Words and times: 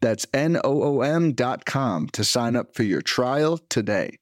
That's 0.00 0.26
N-O-O-M 0.32 1.32
dot 1.32 1.64
com 1.64 2.08
to 2.10 2.24
sign 2.24 2.56
up 2.56 2.74
for 2.74 2.84
your 2.84 3.02
trial 3.02 3.58
today. 3.68 4.16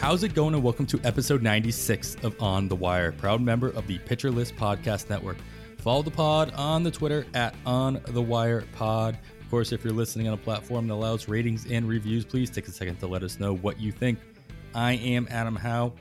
How's 0.00 0.22
it 0.22 0.34
going? 0.34 0.52
And 0.52 0.62
welcome 0.62 0.84
to 0.86 1.00
episode 1.02 1.42
96 1.42 2.16
of 2.22 2.40
On 2.42 2.68
the 2.68 2.76
Wire, 2.76 3.12
proud 3.12 3.40
member 3.40 3.68
of 3.70 3.86
the 3.86 3.98
Pitcher 4.00 4.30
List 4.30 4.54
Podcast 4.54 5.08
Network. 5.08 5.38
Follow 5.78 6.02
the 6.02 6.10
pod 6.10 6.52
on 6.56 6.82
the 6.82 6.90
Twitter 6.90 7.26
at 7.32 7.54
On 7.64 7.98
the 8.08 8.20
Wire 8.20 8.64
Pod. 8.74 9.18
Of 9.40 9.50
course, 9.50 9.72
if 9.72 9.82
you're 9.82 9.94
listening 9.94 10.28
on 10.28 10.34
a 10.34 10.38
platform 10.38 10.88
that 10.88 10.94
allows 10.94 11.26
ratings 11.26 11.64
and 11.70 11.88
reviews, 11.88 12.26
please 12.26 12.50
take 12.50 12.68
a 12.68 12.70
second 12.70 12.96
to 12.96 13.06
let 13.06 13.22
us 13.22 13.40
know 13.40 13.54
what 13.56 13.80
you 13.80 13.92
think. 13.92 14.18
I 14.74 14.92
am 14.94 15.26
Adam 15.30 15.56
Howe. 15.56 15.94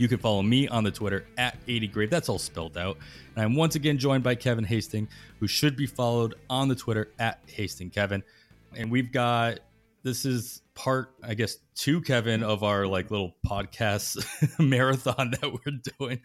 You 0.00 0.08
can 0.08 0.16
follow 0.16 0.40
me 0.40 0.66
on 0.66 0.82
the 0.82 0.90
Twitter 0.90 1.26
at 1.36 1.62
80grade. 1.66 2.08
That's 2.08 2.30
all 2.30 2.38
spelled 2.38 2.78
out. 2.78 2.96
And 3.36 3.44
I'm 3.44 3.54
once 3.54 3.74
again 3.74 3.98
joined 3.98 4.24
by 4.24 4.34
Kevin 4.34 4.64
Hasting, 4.64 5.06
who 5.38 5.46
should 5.46 5.76
be 5.76 5.84
followed 5.84 6.36
on 6.48 6.68
the 6.68 6.74
Twitter 6.74 7.10
at 7.18 7.40
Hasting 7.46 7.90
Kevin. 7.90 8.22
And 8.74 8.90
we've 8.90 9.12
got 9.12 9.58
this 10.02 10.24
is 10.24 10.62
part, 10.74 11.10
I 11.22 11.34
guess, 11.34 11.58
two 11.74 12.00
Kevin 12.00 12.42
of 12.42 12.62
our 12.62 12.86
like 12.86 13.10
little 13.10 13.36
podcast 13.46 14.24
marathon 14.58 15.32
that 15.32 15.52
we're 15.52 15.80
doing. 15.98 16.22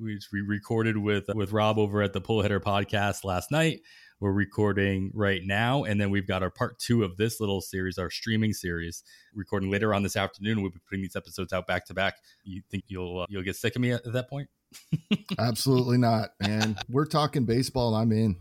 which 0.00 0.28
we 0.32 0.40
recorded 0.40 0.96
with 0.96 1.28
with 1.34 1.52
Rob 1.52 1.76
over 1.76 2.00
at 2.00 2.14
the 2.14 2.22
Pull 2.22 2.40
Hitter 2.40 2.60
podcast 2.60 3.24
last 3.24 3.50
night. 3.50 3.82
We're 4.20 4.32
recording 4.32 5.12
right 5.14 5.42
now, 5.44 5.84
and 5.84 6.00
then 6.00 6.10
we've 6.10 6.26
got 6.26 6.42
our 6.42 6.50
part 6.50 6.80
two 6.80 7.04
of 7.04 7.16
this 7.16 7.38
little 7.38 7.60
series, 7.60 7.98
our 7.98 8.10
streaming 8.10 8.52
series, 8.52 9.04
recording 9.32 9.70
later 9.70 9.94
on 9.94 10.02
this 10.02 10.16
afternoon. 10.16 10.60
We'll 10.60 10.72
be 10.72 10.80
putting 10.88 11.02
these 11.02 11.14
episodes 11.14 11.52
out 11.52 11.68
back 11.68 11.86
to 11.86 11.94
back. 11.94 12.16
You 12.42 12.62
think 12.68 12.82
you'll 12.88 13.20
uh, 13.20 13.26
you'll 13.28 13.44
get 13.44 13.54
sick 13.54 13.76
of 13.76 13.82
me 13.82 13.92
at, 13.92 14.04
at 14.04 14.12
that 14.14 14.28
point? 14.28 14.48
Absolutely 15.38 15.98
not, 15.98 16.30
man. 16.40 16.76
We're 16.88 17.06
talking 17.06 17.44
baseball. 17.44 17.94
I'm 17.94 18.10
in. 18.10 18.34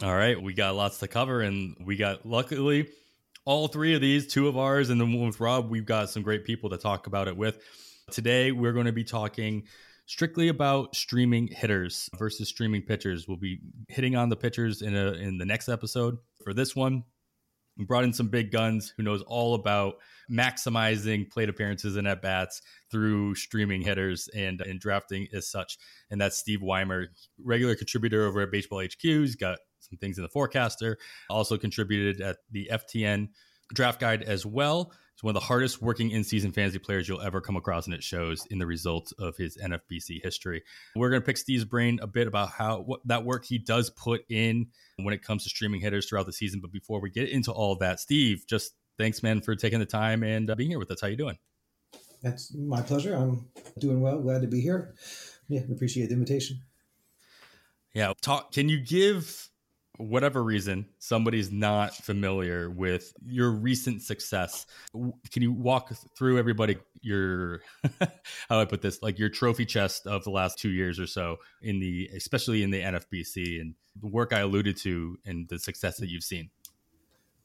All 0.00 0.14
right, 0.14 0.40
we 0.40 0.54
got 0.54 0.76
lots 0.76 0.98
to 0.98 1.08
cover, 1.08 1.40
and 1.40 1.76
we 1.84 1.96
got 1.96 2.24
luckily 2.24 2.88
all 3.44 3.66
three 3.66 3.96
of 3.96 4.00
these, 4.00 4.32
two 4.32 4.46
of 4.46 4.56
ours, 4.56 4.88
and 4.88 5.00
then 5.00 5.12
with 5.20 5.40
Rob, 5.40 5.68
we've 5.68 5.84
got 5.84 6.10
some 6.10 6.22
great 6.22 6.44
people 6.44 6.70
to 6.70 6.78
talk 6.78 7.08
about 7.08 7.26
it 7.26 7.36
with. 7.36 7.58
Today, 8.12 8.52
we're 8.52 8.72
going 8.72 8.86
to 8.86 8.92
be 8.92 9.02
talking 9.02 9.64
strictly 10.06 10.48
about 10.48 10.94
streaming 10.94 11.48
hitters 11.48 12.08
versus 12.18 12.48
streaming 12.48 12.82
pitchers. 12.82 13.26
We'll 13.26 13.36
be 13.36 13.60
hitting 13.88 14.16
on 14.16 14.28
the 14.28 14.36
pitchers 14.36 14.82
in 14.82 14.94
a 14.96 15.12
in 15.12 15.38
the 15.38 15.46
next 15.46 15.68
episode. 15.68 16.18
For 16.42 16.52
this 16.52 16.76
one, 16.76 17.04
we 17.76 17.84
brought 17.84 18.04
in 18.04 18.12
some 18.12 18.28
big 18.28 18.50
guns 18.50 18.92
who 18.96 19.02
knows 19.02 19.22
all 19.22 19.54
about 19.54 19.96
maximizing 20.30 21.28
plate 21.30 21.48
appearances 21.48 21.96
and 21.96 22.06
at 22.06 22.22
bats 22.22 22.62
through 22.90 23.34
streaming 23.34 23.82
hitters 23.82 24.28
and, 24.34 24.60
and 24.60 24.78
drafting 24.78 25.26
as 25.32 25.50
such. 25.50 25.76
And 26.10 26.20
that's 26.20 26.38
Steve 26.38 26.62
Weimer, 26.62 27.08
regular 27.42 27.74
contributor 27.74 28.26
over 28.26 28.42
at 28.42 28.52
Baseball 28.52 28.82
HQ. 28.82 29.02
He's 29.02 29.36
got 29.36 29.58
some 29.80 29.98
things 29.98 30.18
in 30.18 30.22
the 30.22 30.28
forecaster. 30.28 30.98
Also 31.28 31.58
contributed 31.58 32.20
at 32.20 32.36
the 32.50 32.70
FTN 32.72 33.28
draft 33.74 34.00
guide 34.00 34.22
as 34.22 34.46
well. 34.46 34.92
He's 35.14 35.22
one 35.22 35.36
of 35.36 35.40
the 35.40 35.46
hardest 35.46 35.80
working 35.80 36.10
in 36.10 36.24
season 36.24 36.50
fantasy 36.50 36.78
players 36.78 37.08
you'll 37.08 37.20
ever 37.20 37.40
come 37.40 37.56
across, 37.56 37.86
and 37.86 37.94
it 37.94 38.02
shows 38.02 38.46
in 38.46 38.58
the 38.58 38.66
results 38.66 39.12
of 39.12 39.36
his 39.36 39.56
NFBC 39.56 40.20
history. 40.22 40.64
We're 40.96 41.10
going 41.10 41.22
to 41.22 41.26
pick 41.26 41.36
Steve's 41.36 41.64
brain 41.64 42.00
a 42.02 42.06
bit 42.08 42.26
about 42.26 42.50
how 42.50 42.80
what 42.80 43.00
that 43.06 43.24
work 43.24 43.44
he 43.44 43.58
does 43.58 43.90
put 43.90 44.24
in 44.28 44.66
when 44.96 45.14
it 45.14 45.22
comes 45.22 45.44
to 45.44 45.50
streaming 45.50 45.80
hitters 45.80 46.08
throughout 46.08 46.26
the 46.26 46.32
season. 46.32 46.60
But 46.60 46.72
before 46.72 47.00
we 47.00 47.10
get 47.10 47.28
into 47.28 47.52
all 47.52 47.76
that, 47.76 48.00
Steve, 48.00 48.44
just 48.48 48.74
thanks, 48.98 49.22
man, 49.22 49.40
for 49.40 49.54
taking 49.54 49.78
the 49.78 49.86
time 49.86 50.24
and 50.24 50.50
uh, 50.50 50.56
being 50.56 50.70
here 50.70 50.80
with 50.80 50.90
us. 50.90 51.00
How 51.00 51.06
you 51.06 51.16
doing? 51.16 51.38
That's 52.20 52.52
my 52.54 52.82
pleasure. 52.82 53.14
I'm 53.14 53.46
doing 53.78 54.00
well. 54.00 54.18
Glad 54.20 54.42
to 54.42 54.48
be 54.48 54.60
here. 54.60 54.94
Yeah, 55.46 55.60
appreciate 55.70 56.06
the 56.06 56.14
invitation. 56.14 56.62
Yeah, 57.92 58.14
talk. 58.20 58.50
Can 58.50 58.68
you 58.68 58.80
give 58.80 59.50
whatever 59.98 60.42
reason 60.42 60.86
somebody's 60.98 61.52
not 61.52 61.94
familiar 61.94 62.68
with 62.68 63.12
your 63.24 63.50
recent 63.50 64.02
success 64.02 64.66
can 65.30 65.42
you 65.42 65.52
walk 65.52 65.92
through 66.16 66.36
everybody 66.36 66.76
your 67.00 67.60
how 68.48 68.60
i 68.60 68.64
put 68.64 68.82
this 68.82 69.02
like 69.02 69.18
your 69.18 69.28
trophy 69.28 69.64
chest 69.64 70.06
of 70.06 70.24
the 70.24 70.30
last 70.30 70.58
two 70.58 70.70
years 70.70 70.98
or 70.98 71.06
so 71.06 71.36
in 71.62 71.78
the 71.78 72.08
especially 72.16 72.64
in 72.64 72.70
the 72.70 72.80
nfbc 72.80 73.60
and 73.60 73.74
the 74.00 74.08
work 74.08 74.32
i 74.32 74.40
alluded 74.40 74.76
to 74.76 75.16
and 75.26 75.48
the 75.48 75.58
success 75.58 75.98
that 75.98 76.08
you've 76.08 76.24
seen 76.24 76.50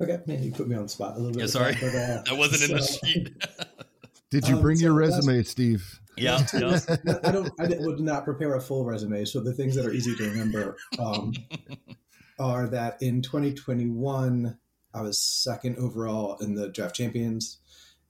okay 0.01 0.19
man 0.25 0.41
you 0.41 0.51
put 0.51 0.67
me 0.67 0.75
on 0.75 0.83
the 0.83 0.89
spot 0.89 1.15
a 1.15 1.19
little 1.19 1.31
bit 1.31 1.41
yeah, 1.41 1.47
sorry 1.47 1.73
that, 1.73 1.81
but, 1.81 1.95
uh, 1.95 2.23
that 2.25 2.37
wasn't 2.37 2.61
so, 2.61 2.65
in 2.65 2.81
the 2.81 2.83
sheet 2.83 3.45
did 4.31 4.47
you 4.47 4.55
bring 4.55 4.75
um, 4.75 4.79
so 4.79 4.85
your 4.85 4.93
resume 4.93 5.43
steve 5.43 5.99
yeah, 6.17 6.45
yeah. 6.53 6.79
I 7.23 7.31
don't. 7.31 7.49
I 7.61 7.77
would 7.79 8.01
not 8.01 8.25
prepare 8.25 8.55
a 8.55 8.59
full 8.59 8.83
resume, 8.83 9.23
so 9.23 9.39
the 9.39 9.53
things 9.53 9.73
that 9.75 9.85
are 9.85 9.93
easy 9.93 10.13
to 10.17 10.29
remember. 10.29 10.75
Um, 10.99 11.31
are 12.39 12.67
that 12.67 13.01
in 13.01 13.21
2021, 13.21 14.57
I 14.93 15.01
was 15.01 15.19
second 15.19 15.77
overall 15.77 16.37
in 16.39 16.55
the 16.55 16.69
draft 16.69 16.95
champions. 16.95 17.59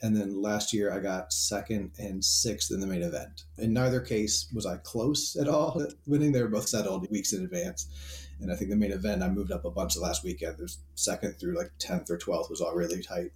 And 0.02 0.16
then 0.16 0.42
last 0.42 0.72
year, 0.72 0.94
I 0.94 1.00
got 1.00 1.34
second 1.34 1.92
and 2.00 2.24
sixth 2.24 2.72
in 2.72 2.80
the 2.80 2.88
main 2.88 3.02
event. 3.02 3.44
In 3.58 3.74
neither 3.74 4.00
case 4.00 4.50
was 4.54 4.66
I 4.66 4.78
close 4.78 5.36
at 5.36 5.50
all 5.50 5.86
winning. 6.08 6.32
They 6.32 6.42
were 6.42 6.48
both 6.48 6.70
settled 6.70 7.10
weeks 7.12 7.34
in 7.34 7.44
advance. 7.44 8.28
And 8.40 8.52
I 8.52 8.56
think 8.56 8.70
the 8.70 8.78
main 8.78 8.94
event, 8.94 9.22
I 9.22 9.30
moved 9.30 9.52
up 9.52 9.66
a 9.66 9.72
bunch 9.72 9.96
the 9.96 10.02
last 10.02 10.24
weekend. 10.24 10.58
There's 10.58 10.80
second 10.96 11.34
through 11.34 11.58
like 11.58 11.72
10th 11.80 12.10
or 12.10 12.18
12th 12.18 12.50
was 12.50 12.62
all 12.62 12.74
really 12.74 13.02
tight. 13.02 13.32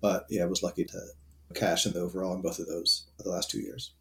But 0.00 0.26
yeah, 0.30 0.44
I 0.44 0.46
was 0.46 0.62
lucky 0.62 0.84
to 0.84 1.00
cash 1.54 1.86
in 1.86 1.92
the 1.92 2.00
overall 2.00 2.34
in 2.34 2.42
both 2.42 2.60
of 2.60 2.66
those 2.66 3.06
the 3.18 3.30
last 3.30 3.50
two 3.50 3.60
years. 3.60 3.92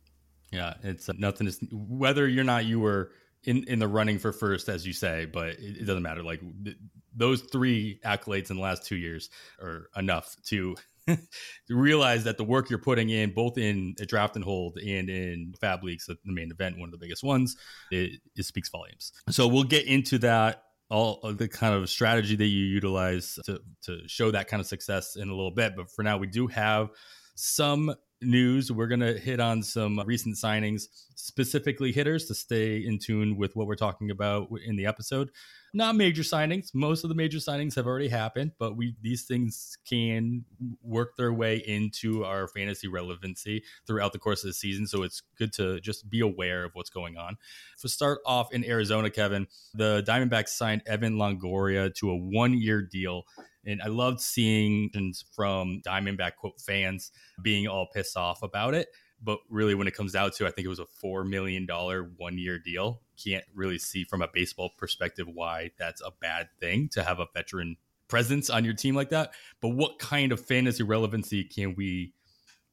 Yeah, 0.51 0.75
it's 0.83 1.09
uh, 1.09 1.13
nothing. 1.17 1.47
Is, 1.47 1.59
whether 1.71 2.27
you're 2.27 2.43
not 2.43 2.65
you 2.65 2.79
were 2.79 3.11
in 3.45 3.63
in 3.65 3.79
the 3.79 3.87
running 3.87 4.19
for 4.19 4.31
first, 4.31 4.69
as 4.69 4.85
you 4.85 4.93
say, 4.93 5.25
but 5.25 5.49
it, 5.49 5.77
it 5.81 5.85
doesn't 5.85 6.03
matter. 6.03 6.23
Like 6.23 6.41
th- 6.63 6.77
those 7.15 7.41
three 7.41 7.99
accolades 8.05 8.49
in 8.49 8.55
the 8.55 8.61
last 8.61 8.85
two 8.85 8.95
years 8.95 9.29
are 9.61 9.89
enough 9.95 10.35
to 10.45 10.75
to 11.07 11.17
realize 11.69 12.23
that 12.23 12.37
the 12.37 12.43
work 12.43 12.69
you're 12.69 12.79
putting 12.79 13.09
in, 13.09 13.33
both 13.33 13.57
in 13.57 13.95
a 13.99 14.05
draft 14.05 14.35
and 14.35 14.45
hold 14.45 14.77
and 14.77 15.09
in 15.09 15.53
FAAB 15.61 15.83
Leagues, 15.83 16.05
the 16.05 16.17
main 16.25 16.51
event, 16.51 16.77
one 16.79 16.87
of 16.87 16.91
the 16.91 16.97
biggest 16.97 17.23
ones, 17.23 17.57
it, 17.91 18.21
it 18.35 18.43
speaks 18.43 18.69
volumes. 18.69 19.11
So 19.29 19.47
we'll 19.47 19.63
get 19.63 19.85
into 19.85 20.17
that 20.19 20.63
all 20.89 21.19
the 21.33 21.47
kind 21.47 21.73
of 21.73 21.89
strategy 21.89 22.35
that 22.35 22.45
you 22.45 22.65
utilize 22.65 23.39
to, 23.45 23.59
to 23.81 24.07
show 24.07 24.31
that 24.31 24.47
kind 24.47 24.61
of 24.61 24.67
success 24.67 25.15
in 25.15 25.29
a 25.29 25.33
little 25.33 25.51
bit. 25.51 25.75
But 25.75 25.89
for 25.89 26.03
now, 26.03 26.17
we 26.17 26.27
do 26.27 26.47
have 26.47 26.89
some 27.35 27.93
news. 28.25 28.71
We're 28.71 28.87
going 28.87 28.99
to 29.01 29.17
hit 29.17 29.39
on 29.39 29.63
some 29.63 29.99
recent 30.05 30.35
signings, 30.35 30.83
specifically 31.15 31.91
hitters, 31.91 32.25
to 32.25 32.35
stay 32.35 32.77
in 32.77 32.99
tune 32.99 33.37
with 33.37 33.55
what 33.55 33.67
we're 33.67 33.75
talking 33.75 34.11
about 34.11 34.49
in 34.65 34.75
the 34.75 34.85
episode. 34.85 35.29
Not 35.75 35.95
major 35.95 36.21
signings. 36.21 36.69
Most 36.75 37.03
of 37.03 37.09
the 37.09 37.15
major 37.15 37.39
signings 37.39 37.75
have 37.75 37.87
already 37.87 38.07
happened, 38.07 38.51
but 38.59 38.77
we 38.77 38.95
these 39.01 39.23
things 39.23 39.75
can 39.89 40.45
work 40.83 41.17
their 41.17 41.33
way 41.33 41.57
into 41.57 42.23
our 42.23 42.47
fantasy 42.47 42.87
relevancy 42.87 43.63
throughout 43.87 44.13
the 44.13 44.19
course 44.19 44.43
of 44.43 44.49
the 44.49 44.53
season. 44.53 44.85
So 44.85 45.01
it's 45.01 45.23
good 45.37 45.51
to 45.53 45.79
just 45.79 46.07
be 46.09 46.19
aware 46.19 46.63
of 46.63 46.75
what's 46.75 46.91
going 46.91 47.17
on. 47.17 47.37
To 47.81 47.89
start 47.89 48.19
off 48.23 48.53
in 48.53 48.63
Arizona, 48.63 49.09
Kevin, 49.09 49.47
the 49.73 50.03
Diamondbacks 50.07 50.49
signed 50.49 50.83
Evan 50.85 51.15
Longoria 51.15 51.93
to 51.95 52.11
a 52.11 52.17
one-year 52.17 52.83
deal 52.83 53.23
and 53.65 53.81
I 53.81 53.87
loved 53.87 54.19
seeing 54.19 54.89
from 55.35 55.81
Diamondback 55.85 56.35
quote 56.35 56.59
fans 56.59 57.11
being 57.41 57.67
all 57.67 57.87
pissed 57.93 58.17
off 58.17 58.43
about 58.43 58.73
it. 58.73 58.89
But 59.21 59.39
really, 59.49 59.73
when 59.73 59.87
it 59.87 59.95
comes 59.95 60.11
down 60.11 60.31
to, 60.31 60.45
I 60.45 60.51
think 60.51 60.65
it 60.65 60.69
was 60.69 60.79
a 60.79 60.85
four 60.85 61.23
million 61.23 61.65
dollar 61.65 62.03
one 62.17 62.37
year 62.37 62.59
deal. 62.59 63.01
Can't 63.23 63.45
really 63.55 63.79
see 63.79 64.03
from 64.03 64.21
a 64.21 64.27
baseball 64.31 64.71
perspective 64.77 65.27
why 65.31 65.71
that's 65.79 66.01
a 66.01 66.11
bad 66.19 66.49
thing 66.59 66.89
to 66.89 67.03
have 67.03 67.19
a 67.19 67.27
veteran 67.33 67.77
presence 68.09 68.49
on 68.49 68.65
your 68.65 68.73
team 68.73 68.95
like 68.95 69.09
that. 69.09 69.33
But 69.61 69.69
what 69.69 69.97
kind 69.97 70.31
of 70.31 70.45
fantasy 70.45 70.83
relevancy 70.83 71.45
can 71.45 71.73
we 71.75 72.13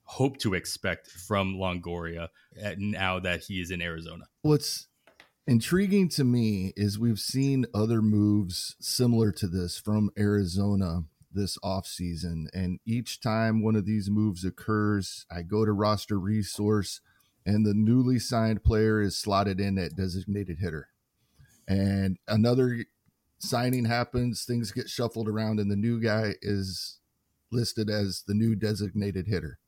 hope 0.02 0.38
to 0.38 0.54
expect 0.54 1.08
from 1.08 1.54
Longoria 1.54 2.28
now 2.76 3.20
that 3.20 3.44
he 3.44 3.60
is 3.60 3.70
in 3.70 3.80
Arizona? 3.80 4.24
What's 4.42 4.88
intriguing 5.50 6.08
to 6.08 6.22
me 6.22 6.72
is 6.76 6.96
we've 6.96 7.18
seen 7.18 7.66
other 7.74 8.00
moves 8.00 8.76
similar 8.78 9.32
to 9.32 9.48
this 9.48 9.80
from 9.80 10.08
Arizona 10.16 11.02
this 11.32 11.58
offseason. 11.64 12.44
And 12.54 12.78
each 12.86 13.20
time 13.20 13.60
one 13.60 13.74
of 13.74 13.84
these 13.84 14.08
moves 14.08 14.44
occurs, 14.44 15.26
I 15.28 15.42
go 15.42 15.64
to 15.64 15.72
roster 15.72 16.20
resource 16.20 17.00
and 17.44 17.66
the 17.66 17.74
newly 17.74 18.20
signed 18.20 18.62
player 18.62 19.00
is 19.00 19.18
slotted 19.18 19.58
in 19.58 19.76
at 19.76 19.96
designated 19.96 20.58
hitter. 20.60 20.90
And 21.66 22.18
another 22.28 22.84
signing 23.40 23.86
happens, 23.86 24.44
things 24.44 24.70
get 24.70 24.88
shuffled 24.88 25.28
around, 25.28 25.58
and 25.58 25.68
the 25.68 25.76
new 25.76 26.00
guy 26.00 26.34
is 26.42 27.00
listed 27.50 27.90
as 27.90 28.22
the 28.24 28.34
new 28.34 28.54
designated 28.54 29.26
hitter. 29.26 29.58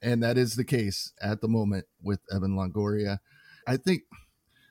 And 0.00 0.22
that 0.22 0.38
is 0.38 0.54
the 0.54 0.64
case 0.64 1.12
at 1.20 1.40
the 1.40 1.48
moment 1.48 1.86
with 2.00 2.20
Evan 2.32 2.54
Longoria. 2.54 3.18
I 3.66 3.78
think, 3.78 4.02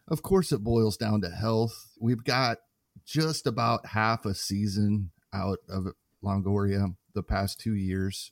of 0.07 0.21
course, 0.21 0.51
it 0.51 0.63
boils 0.63 0.97
down 0.97 1.21
to 1.21 1.29
health. 1.29 1.91
We've 1.99 2.23
got 2.23 2.59
just 3.05 3.47
about 3.47 3.87
half 3.87 4.25
a 4.25 4.33
season 4.33 5.11
out 5.33 5.59
of 5.69 5.87
Longoria 6.23 6.95
the 7.13 7.23
past 7.23 7.59
two 7.59 7.75
years. 7.75 8.31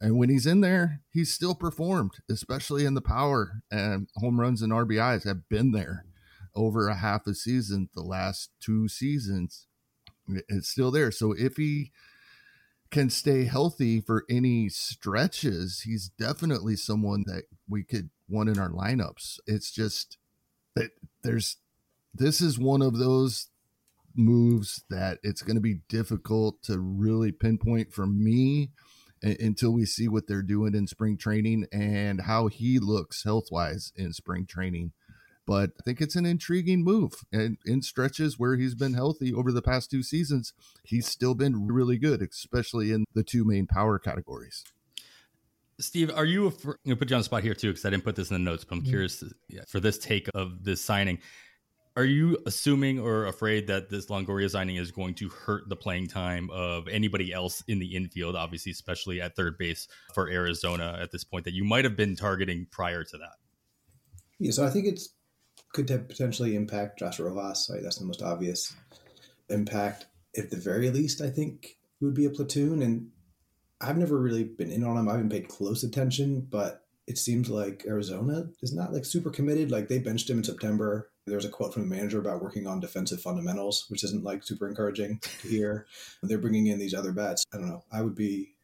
And 0.00 0.16
when 0.16 0.28
he's 0.28 0.46
in 0.46 0.60
there, 0.60 1.00
he's 1.10 1.32
still 1.32 1.54
performed, 1.54 2.12
especially 2.30 2.84
in 2.84 2.94
the 2.94 3.00
power 3.00 3.62
and 3.70 4.08
home 4.16 4.40
runs 4.40 4.62
and 4.62 4.72
RBIs 4.72 5.24
have 5.24 5.48
been 5.48 5.72
there 5.72 6.04
over 6.54 6.88
a 6.88 6.96
half 6.96 7.26
a 7.26 7.34
season, 7.34 7.88
the 7.94 8.02
last 8.02 8.50
two 8.60 8.88
seasons. 8.88 9.66
It's 10.48 10.68
still 10.68 10.90
there. 10.90 11.10
So 11.10 11.32
if 11.32 11.56
he 11.56 11.90
can 12.90 13.10
stay 13.10 13.44
healthy 13.44 14.00
for 14.00 14.24
any 14.30 14.68
stretches, 14.68 15.82
he's 15.82 16.10
definitely 16.18 16.76
someone 16.76 17.24
that 17.26 17.44
we 17.68 17.82
could 17.82 18.10
want 18.28 18.48
in 18.48 18.58
our 18.58 18.70
lineups. 18.70 19.38
It's 19.46 19.70
just 19.72 20.17
that 20.78 20.90
there's 21.22 21.56
this 22.14 22.40
is 22.40 22.58
one 22.58 22.82
of 22.82 22.98
those 22.98 23.48
moves 24.14 24.82
that 24.90 25.18
it's 25.22 25.42
going 25.42 25.56
to 25.56 25.60
be 25.60 25.80
difficult 25.88 26.62
to 26.62 26.78
really 26.78 27.30
pinpoint 27.30 27.92
for 27.92 28.06
me 28.06 28.70
until 29.22 29.72
we 29.72 29.84
see 29.84 30.08
what 30.08 30.26
they're 30.26 30.42
doing 30.42 30.74
in 30.74 30.86
spring 30.86 31.16
training 31.16 31.66
and 31.72 32.22
how 32.22 32.46
he 32.46 32.78
looks 32.78 33.24
health 33.24 33.46
wise 33.50 33.92
in 33.96 34.12
spring 34.12 34.46
training. 34.46 34.92
But 35.46 35.70
I 35.80 35.82
think 35.82 36.00
it's 36.00 36.16
an 36.16 36.26
intriguing 36.26 36.84
move. 36.84 37.24
And 37.32 37.56
in 37.64 37.82
stretches 37.82 38.38
where 38.38 38.56
he's 38.56 38.74
been 38.74 38.94
healthy 38.94 39.32
over 39.32 39.50
the 39.50 39.62
past 39.62 39.90
two 39.90 40.02
seasons, 40.02 40.52
he's 40.84 41.06
still 41.06 41.34
been 41.34 41.66
really 41.66 41.98
good, 41.98 42.22
especially 42.22 42.92
in 42.92 43.06
the 43.14 43.24
two 43.24 43.44
main 43.44 43.66
power 43.66 43.98
categories. 43.98 44.64
Steve, 45.80 46.10
are 46.14 46.24
you? 46.24 46.48
I'm 46.48 46.74
gonna 46.84 46.96
put 46.96 47.10
you 47.10 47.16
on 47.16 47.20
the 47.20 47.24
spot 47.24 47.42
here 47.42 47.54
too 47.54 47.68
because 47.68 47.84
I 47.84 47.90
didn't 47.90 48.04
put 48.04 48.16
this 48.16 48.30
in 48.30 48.34
the 48.34 48.50
notes, 48.50 48.64
but 48.64 48.76
I'm 48.76 48.82
mm-hmm. 48.82 48.90
curious 48.90 49.22
for 49.68 49.80
this 49.80 49.98
take 49.98 50.28
of 50.34 50.64
this 50.64 50.82
signing 50.84 51.18
are 51.98 52.04
you 52.04 52.38
assuming 52.46 53.00
or 53.00 53.26
afraid 53.26 53.66
that 53.66 53.90
this 53.90 54.06
Longoria 54.06 54.48
signing 54.48 54.76
is 54.76 54.92
going 54.92 55.14
to 55.14 55.28
hurt 55.28 55.68
the 55.68 55.74
playing 55.74 56.06
time 56.06 56.48
of 56.52 56.86
anybody 56.86 57.32
else 57.32 57.64
in 57.66 57.80
the 57.80 57.96
infield, 57.96 58.36
obviously, 58.36 58.70
especially 58.70 59.20
at 59.20 59.34
third 59.34 59.58
base 59.58 59.88
for 60.14 60.30
Arizona 60.30 60.96
at 61.02 61.10
this 61.10 61.24
point 61.24 61.44
that 61.44 61.54
you 61.54 61.64
might 61.64 61.84
have 61.84 61.96
been 61.96 62.14
targeting 62.14 62.68
prior 62.70 63.02
to 63.02 63.18
that? 63.18 63.34
Yeah, 64.38 64.52
so 64.52 64.64
I 64.64 64.70
think 64.70 64.86
it's 64.86 65.08
could 65.72 65.88
potentially 65.88 66.54
impact 66.54 67.00
Josh 67.00 67.18
Rojas. 67.18 67.68
Right, 67.68 67.82
that's 67.82 67.98
the 67.98 68.04
most 68.04 68.22
obvious 68.22 68.76
impact. 69.48 70.06
At 70.36 70.50
the 70.50 70.56
very 70.56 70.90
least, 70.90 71.20
I 71.20 71.30
think 71.30 71.78
it 72.00 72.04
would 72.04 72.14
be 72.14 72.26
a 72.26 72.30
platoon, 72.30 72.80
and 72.80 73.10
I've 73.80 73.98
never 73.98 74.18
really 74.18 74.44
been 74.44 74.70
in 74.70 74.84
on 74.84 74.96
him. 74.96 75.08
I 75.08 75.12
haven't 75.12 75.30
paid 75.30 75.48
close 75.48 75.84
attention, 75.84 76.46
but 76.50 76.84
it 77.06 77.16
seems 77.16 77.48
like 77.48 77.84
Arizona 77.86 78.48
is 78.60 78.74
not 78.74 78.92
like 78.92 79.04
super 79.04 79.30
committed. 79.30 79.70
Like 79.70 79.88
they 79.88 79.98
benched 79.98 80.28
him 80.28 80.38
in 80.38 80.44
September 80.44 81.10
there's 81.28 81.44
a 81.44 81.50
quote 81.50 81.72
from 81.72 81.88
the 81.88 81.94
manager 81.94 82.18
about 82.18 82.42
working 82.42 82.66
on 82.66 82.80
defensive 82.80 83.20
fundamentals, 83.20 83.86
which 83.88 84.04
isn't 84.04 84.24
like 84.24 84.42
super 84.42 84.68
encouraging 84.68 85.20
to 85.20 85.48
hear. 85.48 85.86
They're 86.22 86.38
bringing 86.38 86.66
in 86.68 86.78
these 86.78 86.94
other 86.94 87.12
bats. 87.12 87.44
I 87.52 87.58
don't 87.58 87.68
know. 87.68 87.84
I 87.92 88.02
would 88.02 88.14
be 88.14 88.54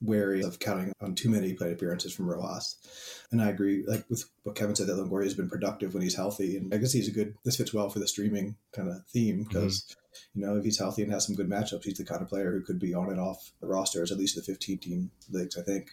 wary 0.00 0.42
of 0.42 0.58
counting 0.58 0.92
on 1.00 1.14
too 1.14 1.28
many 1.28 1.54
plate 1.54 1.72
appearances 1.72 2.12
from 2.12 2.30
Rojas. 2.30 2.76
And 3.30 3.42
I 3.42 3.48
agree, 3.48 3.84
like 3.86 4.04
with 4.08 4.24
what 4.44 4.54
Kevin 4.54 4.74
said, 4.74 4.86
that 4.86 4.96
Longoria 4.96 5.24
has 5.24 5.34
been 5.34 5.48
productive 5.48 5.92
when 5.92 6.02
he's 6.02 6.14
healthy. 6.14 6.56
And 6.56 6.72
I 6.72 6.78
guess 6.78 6.92
he's 6.92 7.08
a 7.08 7.12
good, 7.12 7.34
this 7.44 7.56
fits 7.56 7.74
well 7.74 7.90
for 7.90 7.98
the 7.98 8.08
streaming 8.08 8.56
kind 8.72 8.88
of 8.88 9.04
theme 9.06 9.44
because, 9.44 9.82
mm-hmm. 9.82 10.40
you 10.40 10.46
know, 10.46 10.56
if 10.56 10.64
he's 10.64 10.78
healthy 10.78 11.02
and 11.02 11.12
has 11.12 11.26
some 11.26 11.34
good 11.34 11.48
matchups, 11.48 11.84
he's 11.84 11.98
the 11.98 12.04
kind 12.04 12.22
of 12.22 12.28
player 12.28 12.52
who 12.52 12.62
could 12.62 12.78
be 12.78 12.94
on 12.94 13.10
and 13.10 13.20
off 13.20 13.52
the 13.60 13.66
rosters, 13.66 14.12
at 14.12 14.18
least 14.18 14.36
the 14.36 14.42
15 14.42 14.78
team 14.78 15.10
leagues, 15.30 15.58
I 15.58 15.62
think. 15.62 15.90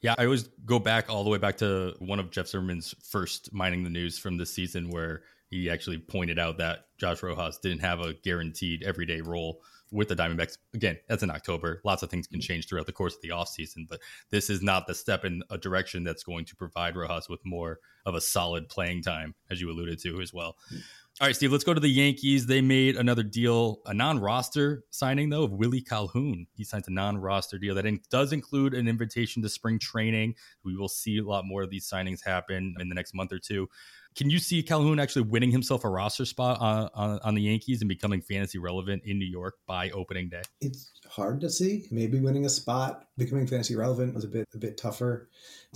Yeah, 0.00 0.16
I 0.18 0.24
always 0.24 0.48
go 0.66 0.80
back 0.80 1.08
all 1.08 1.22
the 1.22 1.30
way 1.30 1.38
back 1.38 1.58
to 1.58 1.94
one 2.00 2.18
of 2.18 2.32
Jeff 2.32 2.48
Zimmerman's 2.48 2.92
first 3.08 3.52
mining 3.52 3.84
the 3.84 3.90
news 3.90 4.18
from 4.18 4.36
this 4.36 4.52
season, 4.52 4.90
where 4.90 5.22
he 5.48 5.70
actually 5.70 5.98
pointed 5.98 6.40
out 6.40 6.58
that 6.58 6.86
Josh 6.98 7.22
Rojas 7.22 7.58
didn't 7.58 7.82
have 7.82 8.00
a 8.00 8.14
guaranteed 8.14 8.82
everyday 8.82 9.20
role 9.20 9.60
with 9.92 10.08
the 10.08 10.16
Diamondbacks. 10.16 10.58
Again, 10.74 10.98
that's 11.08 11.22
in 11.22 11.30
October. 11.30 11.80
Lots 11.84 12.02
of 12.02 12.10
things 12.10 12.26
can 12.26 12.40
change 12.40 12.66
throughout 12.66 12.86
the 12.86 12.92
course 12.92 13.14
of 13.14 13.20
the 13.22 13.28
offseason, 13.28 13.86
but 13.88 14.00
this 14.30 14.50
is 14.50 14.62
not 14.62 14.86
the 14.86 14.94
step 14.94 15.24
in 15.24 15.42
a 15.50 15.58
direction 15.58 16.02
that's 16.02 16.24
going 16.24 16.44
to 16.46 16.56
provide 16.56 16.96
Rojas 16.96 17.28
with 17.28 17.40
more 17.44 17.78
of 18.06 18.14
a 18.14 18.20
solid 18.20 18.68
playing 18.68 19.02
time, 19.02 19.34
as 19.50 19.60
you 19.60 19.70
alluded 19.70 20.00
to 20.00 20.20
as 20.20 20.32
well. 20.32 20.56
Mm-hmm. 20.66 20.80
All 21.20 21.28
right, 21.28 21.36
Steve, 21.36 21.52
let's 21.52 21.62
go 21.62 21.74
to 21.74 21.80
the 21.80 21.88
Yankees. 21.88 22.46
They 22.46 22.62
made 22.62 22.96
another 22.96 23.22
deal, 23.22 23.80
a 23.84 23.92
non 23.92 24.18
roster 24.18 24.82
signing, 24.88 25.28
though, 25.28 25.42
of 25.44 25.52
Willie 25.52 25.82
Calhoun. 25.82 26.46
He 26.54 26.64
signed 26.64 26.84
a 26.88 26.92
non 26.92 27.18
roster 27.18 27.58
deal 27.58 27.74
that 27.74 27.84
in- 27.84 28.00
does 28.10 28.32
include 28.32 28.72
an 28.72 28.88
invitation 28.88 29.42
to 29.42 29.50
spring 29.50 29.78
training. 29.78 30.36
We 30.64 30.74
will 30.74 30.88
see 30.88 31.18
a 31.18 31.22
lot 31.22 31.44
more 31.44 31.62
of 31.62 31.68
these 31.68 31.88
signings 31.88 32.24
happen 32.24 32.74
in 32.80 32.88
the 32.88 32.94
next 32.94 33.14
month 33.14 33.30
or 33.30 33.38
two. 33.38 33.68
Can 34.14 34.30
you 34.30 34.38
see 34.38 34.62
Calhoun 34.62 35.00
actually 35.00 35.22
winning 35.22 35.50
himself 35.50 35.84
a 35.84 35.88
roster 35.88 36.24
spot 36.24 36.60
on, 36.60 36.90
on, 36.94 37.20
on, 37.22 37.34
the 37.34 37.42
Yankees 37.42 37.80
and 37.80 37.88
becoming 37.88 38.20
fantasy 38.20 38.58
relevant 38.58 39.02
in 39.04 39.18
New 39.18 39.26
York 39.26 39.54
by 39.66 39.90
opening 39.90 40.28
day? 40.28 40.42
It's 40.60 40.92
hard 41.08 41.40
to 41.40 41.50
see. 41.50 41.86
Maybe 41.90 42.20
winning 42.20 42.44
a 42.44 42.48
spot, 42.48 43.06
becoming 43.16 43.46
fantasy 43.46 43.74
relevant 43.74 44.14
was 44.14 44.24
a 44.24 44.28
bit 44.28 44.46
a 44.54 44.58
bit 44.58 44.76
tougher. 44.76 45.28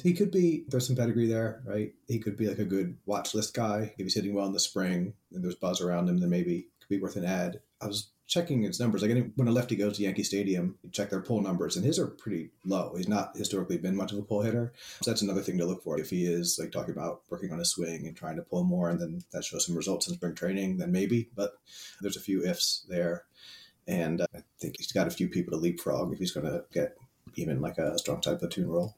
He 0.03 0.13
could 0.13 0.31
be 0.31 0.65
there's 0.69 0.87
some 0.87 0.97
pedigree 0.97 1.27
there, 1.27 1.63
right? 1.67 1.93
He 2.09 2.19
could 2.19 2.37
be 2.37 2.49
like 2.49 2.59
a 2.59 2.65
good 2.65 2.97
watch 3.07 3.35
list 3.35 3.55
guy 3.55 3.95
if 3.99 4.05
he's 4.05 4.15
hitting 4.15 4.35
well 4.35 4.47
in 4.47 4.53
the 4.53 4.61
spring 4.61 5.15
and 5.33 5.43
there's 5.43 5.55
buzz 5.55 5.81
around 5.81 6.09
him. 6.09 6.19
Then 6.19 6.31
maybe 6.31 6.69
could 6.81 6.89
be 6.89 7.01
worth 7.01 7.17
an 7.17 7.25
ad. 7.25 7.61
I 7.81 7.87
was 7.87 8.11
checking 8.27 8.63
his 8.63 8.81
numbers. 8.81 9.03
Like 9.03 9.33
when 9.37 9.49
a 9.49 9.53
lefty 9.53 9.77
goes 9.77 9.97
to 9.97 10.03
Yankee 10.03 10.23
Stadium, 10.23 10.77
you 10.83 10.91
check 10.91 11.11
their 11.11 11.21
pull 11.21 11.41
numbers, 11.41 11.77
and 11.77 11.85
his 11.85 11.99
are 11.99 12.07
pretty 12.07 12.51
low. 12.65 12.95
He's 12.97 13.09
not 13.09 13.37
historically 13.37 13.79
been 13.79 13.97
much 13.97 14.13
of 14.13 14.19
a 14.19 14.23
pull 14.23 14.43
hitter, 14.43 14.73
so 15.01 15.11
that's 15.11 15.23
another 15.23 15.43
thing 15.43 15.59
to 15.59 15.67
look 15.67 15.83
for. 15.83 15.99
If 15.99 16.11
he 16.11 16.27
is 16.27 16.59
like 16.61 16.73
talking 16.73 16.95
about 16.95 17.23
working 17.31 17.53
on 17.53 17.59
his 17.59 17.71
swing 17.71 18.07
and 18.07 18.17
trying 18.17 18.37
to 18.37 18.43
pull 18.43 18.65
more, 18.65 18.91
and 18.91 19.01
then 19.01 19.23
that 19.33 19.45
shows 19.45 19.67
some 19.67 19.77
results 19.77 20.09
in 20.09 20.15
spring 20.15 20.35
training, 20.35 20.79
then 20.79 20.93
maybe. 20.93 21.29
But 21.35 21.53
there's 22.01 22.17
a 22.17 22.21
few 22.21 22.45
ifs 22.45 22.85
there, 22.89 23.25
and 23.87 24.21
uh, 24.21 24.27
I 24.35 24.41
think 24.61 24.77
he's 24.79 24.93
got 24.93 25.07
a 25.07 25.11
few 25.11 25.29
people 25.29 25.53
to 25.53 25.63
leapfrog 25.63 26.13
if 26.13 26.19
he's 26.19 26.33
going 26.33 26.47
to 26.47 26.65
get 26.73 26.97
even 27.35 27.61
like 27.61 27.79
a 27.79 27.99
strong 27.99 28.21
type 28.21 28.41
platoon 28.41 28.69
role. 28.69 28.97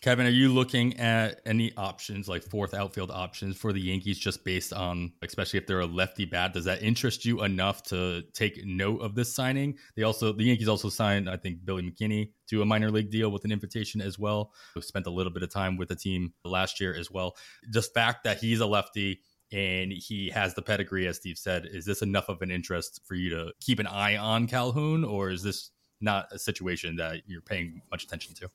Kevin, 0.00 0.26
are 0.26 0.30
you 0.30 0.48
looking 0.48 0.96
at 0.98 1.40
any 1.44 1.72
options 1.76 2.28
like 2.28 2.44
fourth 2.44 2.72
outfield 2.72 3.10
options 3.10 3.56
for 3.56 3.72
the 3.72 3.80
Yankees 3.80 4.16
just 4.16 4.44
based 4.44 4.72
on, 4.72 5.12
especially 5.22 5.58
if 5.58 5.66
they're 5.66 5.80
a 5.80 5.86
lefty 5.86 6.24
bat? 6.24 6.52
Does 6.52 6.66
that 6.66 6.82
interest 6.82 7.24
you 7.24 7.42
enough 7.42 7.82
to 7.84 8.22
take 8.32 8.64
note 8.64 9.02
of 9.02 9.16
this 9.16 9.34
signing? 9.34 9.76
They 9.96 10.04
also, 10.04 10.32
the 10.32 10.44
Yankees 10.44 10.68
also 10.68 10.88
signed, 10.88 11.28
I 11.28 11.36
think, 11.36 11.64
Billy 11.64 11.82
McKinney 11.82 12.30
to 12.48 12.62
a 12.62 12.64
minor 12.64 12.92
league 12.92 13.10
deal 13.10 13.30
with 13.30 13.44
an 13.44 13.50
invitation 13.50 14.00
as 14.00 14.20
well. 14.20 14.52
Spent 14.80 15.06
a 15.06 15.10
little 15.10 15.32
bit 15.32 15.42
of 15.42 15.50
time 15.50 15.76
with 15.76 15.88
the 15.88 15.96
team 15.96 16.32
last 16.44 16.78
year 16.78 16.94
as 16.94 17.10
well. 17.10 17.36
Just 17.72 17.92
fact 17.92 18.22
that 18.22 18.38
he's 18.38 18.60
a 18.60 18.66
lefty 18.66 19.20
and 19.50 19.90
he 19.92 20.30
has 20.30 20.54
the 20.54 20.62
pedigree, 20.62 21.08
as 21.08 21.16
Steve 21.16 21.38
said, 21.38 21.66
is 21.66 21.84
this 21.84 22.02
enough 22.02 22.28
of 22.28 22.40
an 22.40 22.52
interest 22.52 23.00
for 23.04 23.16
you 23.16 23.30
to 23.30 23.52
keep 23.60 23.80
an 23.80 23.86
eye 23.88 24.16
on 24.16 24.46
Calhoun, 24.46 25.04
or 25.04 25.30
is 25.30 25.42
this 25.42 25.70
not 26.00 26.28
a 26.30 26.38
situation 26.38 26.94
that 26.96 27.22
you're 27.26 27.42
paying 27.42 27.82
much 27.90 28.04
attention 28.04 28.34
to? 28.34 28.48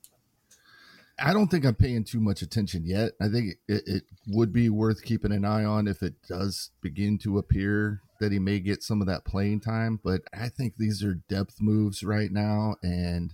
I 1.20 1.34
don't 1.34 1.48
think 1.48 1.66
I'm 1.66 1.76
paying 1.76 2.04
too 2.04 2.20
much 2.20 2.42
attention 2.42 2.86
yet. 2.86 3.12
I 3.22 3.28
think 3.30 3.54
it, 3.68 3.84
it, 3.86 4.04
would 4.28 4.54
be 4.54 4.70
worth 4.70 5.04
keeping 5.04 5.32
an 5.32 5.46
eye 5.46 5.66
on 5.66 5.88
if 5.88 6.02
it 6.02 6.14
does 6.28 6.72
begin 6.82 7.18
to 7.20 7.38
appear 7.38 8.02
that 8.20 8.32
he 8.32 8.40
may 8.40 8.60
get 8.60 8.82
some 8.82 9.02
of 9.02 9.08
that 9.08 9.26
playing 9.26 9.60
time. 9.60 10.00
But 10.02 10.22
I 10.34 10.50
think 10.50 10.76
these 10.78 11.04
are 11.04 11.16
depth 11.30 11.58
moves 11.60 12.04
right 12.04 12.32
now, 12.32 12.76
and 12.82 13.34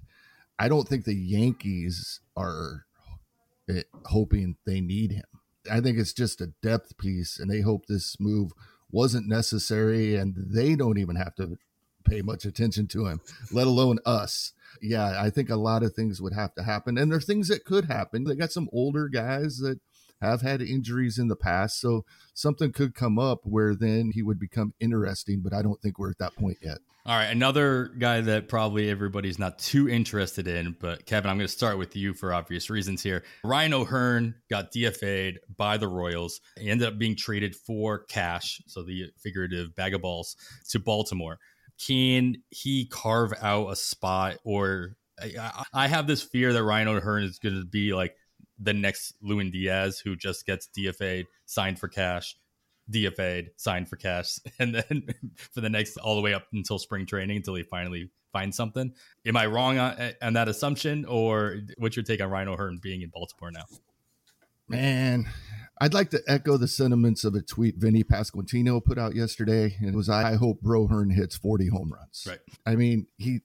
I 0.57 0.67
don't 0.67 0.87
think 0.87 1.05
the 1.05 1.15
Yankees 1.15 2.21
are 2.35 2.85
eh, 3.69 3.83
hoping 4.05 4.57
they 4.65 4.81
need 4.81 5.11
him. 5.11 5.25
I 5.71 5.79
think 5.79 5.97
it's 5.99 6.13
just 6.13 6.41
a 6.41 6.53
depth 6.61 6.97
piece, 6.97 7.39
and 7.39 7.49
they 7.49 7.61
hope 7.61 7.85
this 7.85 8.19
move 8.19 8.51
wasn't 8.91 9.27
necessary, 9.27 10.15
and 10.15 10.35
they 10.35 10.75
don't 10.75 10.97
even 10.97 11.15
have 11.15 11.35
to 11.35 11.57
pay 12.09 12.21
much 12.21 12.45
attention 12.45 12.87
to 12.87 13.05
him, 13.05 13.21
let 13.51 13.67
alone 13.67 13.99
us 14.05 14.53
yeah, 14.81 15.21
I 15.21 15.29
think 15.29 15.49
a 15.49 15.55
lot 15.55 15.83
of 15.83 15.93
things 15.93 16.21
would 16.21 16.33
have 16.33 16.53
to 16.55 16.63
happen. 16.63 16.97
And 16.97 17.11
there 17.11 17.17
are 17.17 17.21
things 17.21 17.47
that 17.47 17.65
could 17.65 17.85
happen. 17.85 18.23
They 18.23 18.35
got 18.35 18.51
some 18.51 18.69
older 18.71 19.07
guys 19.07 19.57
that 19.57 19.79
have 20.21 20.41
had 20.41 20.61
injuries 20.61 21.17
in 21.17 21.27
the 21.27 21.35
past. 21.35 21.79
So 21.79 22.05
something 22.33 22.71
could 22.71 22.93
come 22.93 23.17
up 23.17 23.39
where 23.43 23.75
then 23.75 24.11
he 24.13 24.21
would 24.21 24.39
become 24.39 24.73
interesting, 24.79 25.41
but 25.41 25.53
I 25.53 25.61
don't 25.61 25.81
think 25.81 25.97
we're 25.97 26.11
at 26.11 26.19
that 26.19 26.35
point 26.35 26.57
yet. 26.61 26.79
All 27.05 27.15
right, 27.15 27.27
another 27.27 27.91
guy 27.97 28.21
that 28.21 28.49
probably 28.49 28.89
everybody's 28.89 29.39
not 29.39 29.57
too 29.57 29.89
interested 29.89 30.47
in, 30.47 30.75
but 30.79 31.05
Kevin, 31.05 31.31
I'm 31.31 31.37
going 31.37 31.47
to 31.47 31.51
start 31.51 31.77
with 31.77 31.95
you 31.95 32.13
for 32.13 32.33
obvious 32.33 32.69
reasons 32.69 33.01
here. 33.01 33.23
Ryan 33.43 33.73
O'Hearn 33.73 34.35
got 34.49 34.71
DFA'd 34.71 35.39
by 35.57 35.77
the 35.77 35.87
Royals. 35.87 36.41
He 36.59 36.69
ended 36.69 36.87
up 36.87 36.99
being 36.99 37.15
traded 37.15 37.55
for 37.55 37.99
cash, 37.99 38.61
so 38.67 38.83
the 38.83 39.09
figurative 39.17 39.73
bag 39.75 39.95
of 39.95 40.01
balls, 40.01 40.35
to 40.69 40.79
Baltimore 40.79 41.39
can 41.85 42.35
he 42.49 42.85
carve 42.85 43.33
out 43.41 43.71
a 43.71 43.75
spot 43.75 44.37
or 44.43 44.95
I, 45.21 45.63
I 45.73 45.87
have 45.87 46.07
this 46.07 46.21
fear 46.21 46.53
that 46.53 46.63
Ryan 46.63 46.87
O'Hearn 46.87 47.23
is 47.23 47.39
going 47.39 47.59
to 47.59 47.65
be 47.65 47.93
like 47.93 48.15
the 48.57 48.73
next 48.73 49.13
Lewin 49.21 49.51
Diaz 49.51 49.99
who 49.99 50.15
just 50.15 50.45
gets 50.45 50.69
DFA'd, 50.77 51.25
signed 51.45 51.79
for 51.79 51.87
cash, 51.87 52.35
DFA'd, 52.91 53.51
signed 53.57 53.89
for 53.89 53.95
cash, 53.95 54.39
and 54.59 54.75
then 54.75 55.07
for 55.35 55.61
the 55.61 55.69
next 55.69 55.97
all 55.97 56.15
the 56.15 56.21
way 56.21 56.33
up 56.33 56.47
until 56.53 56.79
spring 56.79 57.05
training 57.05 57.37
until 57.37 57.55
he 57.55 57.63
finally 57.63 58.09
finds 58.31 58.55
something. 58.55 58.93
Am 59.25 59.37
I 59.37 59.47
wrong 59.47 59.77
on, 59.77 60.13
on 60.21 60.33
that 60.33 60.47
assumption, 60.47 61.05
or 61.05 61.57
what's 61.77 61.95
your 61.95 62.03
take 62.03 62.21
on 62.21 62.29
Ryan 62.29 62.49
O'Hearn 62.49 62.79
being 62.81 63.01
in 63.01 63.09
Baltimore 63.09 63.51
now? 63.51 63.65
Man, 64.69 65.27
I'd 65.81 65.95
like 65.95 66.11
to 66.11 66.21
echo 66.27 66.57
the 66.57 66.67
sentiments 66.67 67.23
of 67.23 67.33
a 67.33 67.41
tweet 67.41 67.77
Vinny 67.77 68.03
Pasquantino 68.03 68.83
put 68.83 68.99
out 68.99 69.15
yesterday. 69.15 69.75
It 69.81 69.95
was, 69.95 70.09
I 70.09 70.35
hope 70.35 70.61
Brohern 70.61 71.13
hits 71.13 71.35
40 71.35 71.69
home 71.69 71.91
runs. 71.91 72.27
Right. 72.27 72.39
I 72.65 72.75
mean, 72.75 73.07
he, 73.17 73.39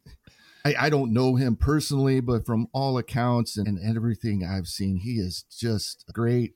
I, 0.66 0.74
I 0.78 0.90
don't 0.90 1.14
know 1.14 1.36
him 1.36 1.56
personally, 1.56 2.20
but 2.20 2.44
from 2.44 2.68
all 2.72 2.98
accounts 2.98 3.56
and, 3.56 3.66
and 3.66 3.96
everything 3.96 4.44
I've 4.44 4.66
seen, 4.66 4.96
he 4.98 5.12
is 5.12 5.44
just 5.44 6.04
a 6.08 6.12
great 6.12 6.54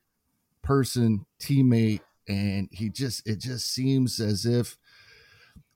person, 0.63 1.25
teammate. 1.41 2.01
And 2.29 2.69
he 2.71 2.91
just, 2.91 3.27
it 3.27 3.39
just 3.39 3.73
seems 3.73 4.21
as 4.21 4.45
if, 4.45 4.77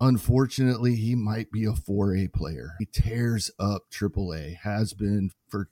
unfortunately, 0.00 0.96
he 0.96 1.14
might 1.14 1.50
be 1.50 1.64
a 1.64 1.72
4A 1.72 2.30
player. 2.32 2.74
He 2.78 2.84
tears 2.84 3.50
up 3.58 3.84
AAA, 3.90 4.56
has 4.58 4.92
been 4.92 5.30
for 5.48 5.70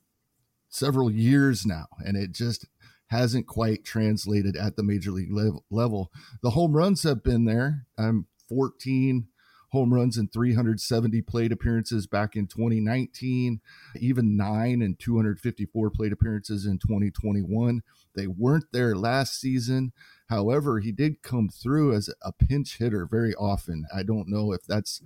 several 0.71 1.11
years 1.11 1.67
now. 1.67 1.89
And 2.07 2.17
it 2.17 2.33
just, 2.33 2.67
hasn't 3.11 3.47
quite 3.47 3.85
translated 3.85 4.57
at 4.57 4.77
the 4.77 4.83
major 4.83 5.11
league 5.11 5.33
level. 5.71 6.13
The 6.43 6.51
home 6.51 6.77
runs 6.77 7.03
have 7.03 7.23
been 7.23 7.45
there. 7.45 7.87
I'm 7.99 8.27
14 8.49 9.27
home 9.71 9.95
runs 9.95 10.17
and 10.17 10.33
370 10.33 11.23
plate 11.23 11.53
appearances 11.53 12.07
back 12.07 12.37
in 12.37 12.47
2019, 12.47 13.61
even 13.99 14.37
nine 14.37 14.83
and 14.83 14.99
254 14.99 15.91
plate 15.91 16.13
appearances 16.13 16.67
in 16.67 16.79
2021. 16.79 17.83
They 18.15 18.27
weren't 18.27 18.67
there 18.73 18.97
last 18.97 19.41
season. 19.41 19.93
However, 20.29 20.81
he 20.81 20.93
did 20.93 21.23
come 21.23 21.49
through 21.49 21.95
as 21.95 22.11
a 22.23 22.33
pinch 22.33 22.79
hitter 22.79 23.07
very 23.07 23.35
often. 23.35 23.87
I 23.95 24.03
don't 24.03 24.29
know 24.29 24.53
if 24.53 24.65
that's 24.65 25.03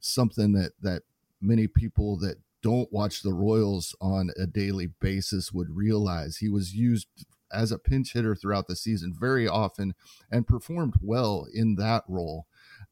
something 0.00 0.52
that 0.52 0.72
that 0.80 1.02
many 1.40 1.66
people 1.66 2.16
that 2.18 2.36
don't 2.62 2.92
watch 2.92 3.22
the 3.22 3.32
Royals 3.32 3.96
on 4.00 4.30
a 4.36 4.46
daily 4.46 4.88
basis 5.00 5.52
would 5.52 5.74
realize. 5.74 6.38
He 6.38 6.48
was 6.48 6.74
used 6.74 7.08
as 7.52 7.72
a 7.72 7.78
pinch 7.78 8.12
hitter 8.12 8.34
throughout 8.34 8.68
the 8.68 8.76
season 8.76 9.14
very 9.18 9.46
often 9.46 9.94
and 10.30 10.46
performed 10.46 10.94
well 11.00 11.46
in 11.52 11.76
that 11.76 12.04
role. 12.08 12.46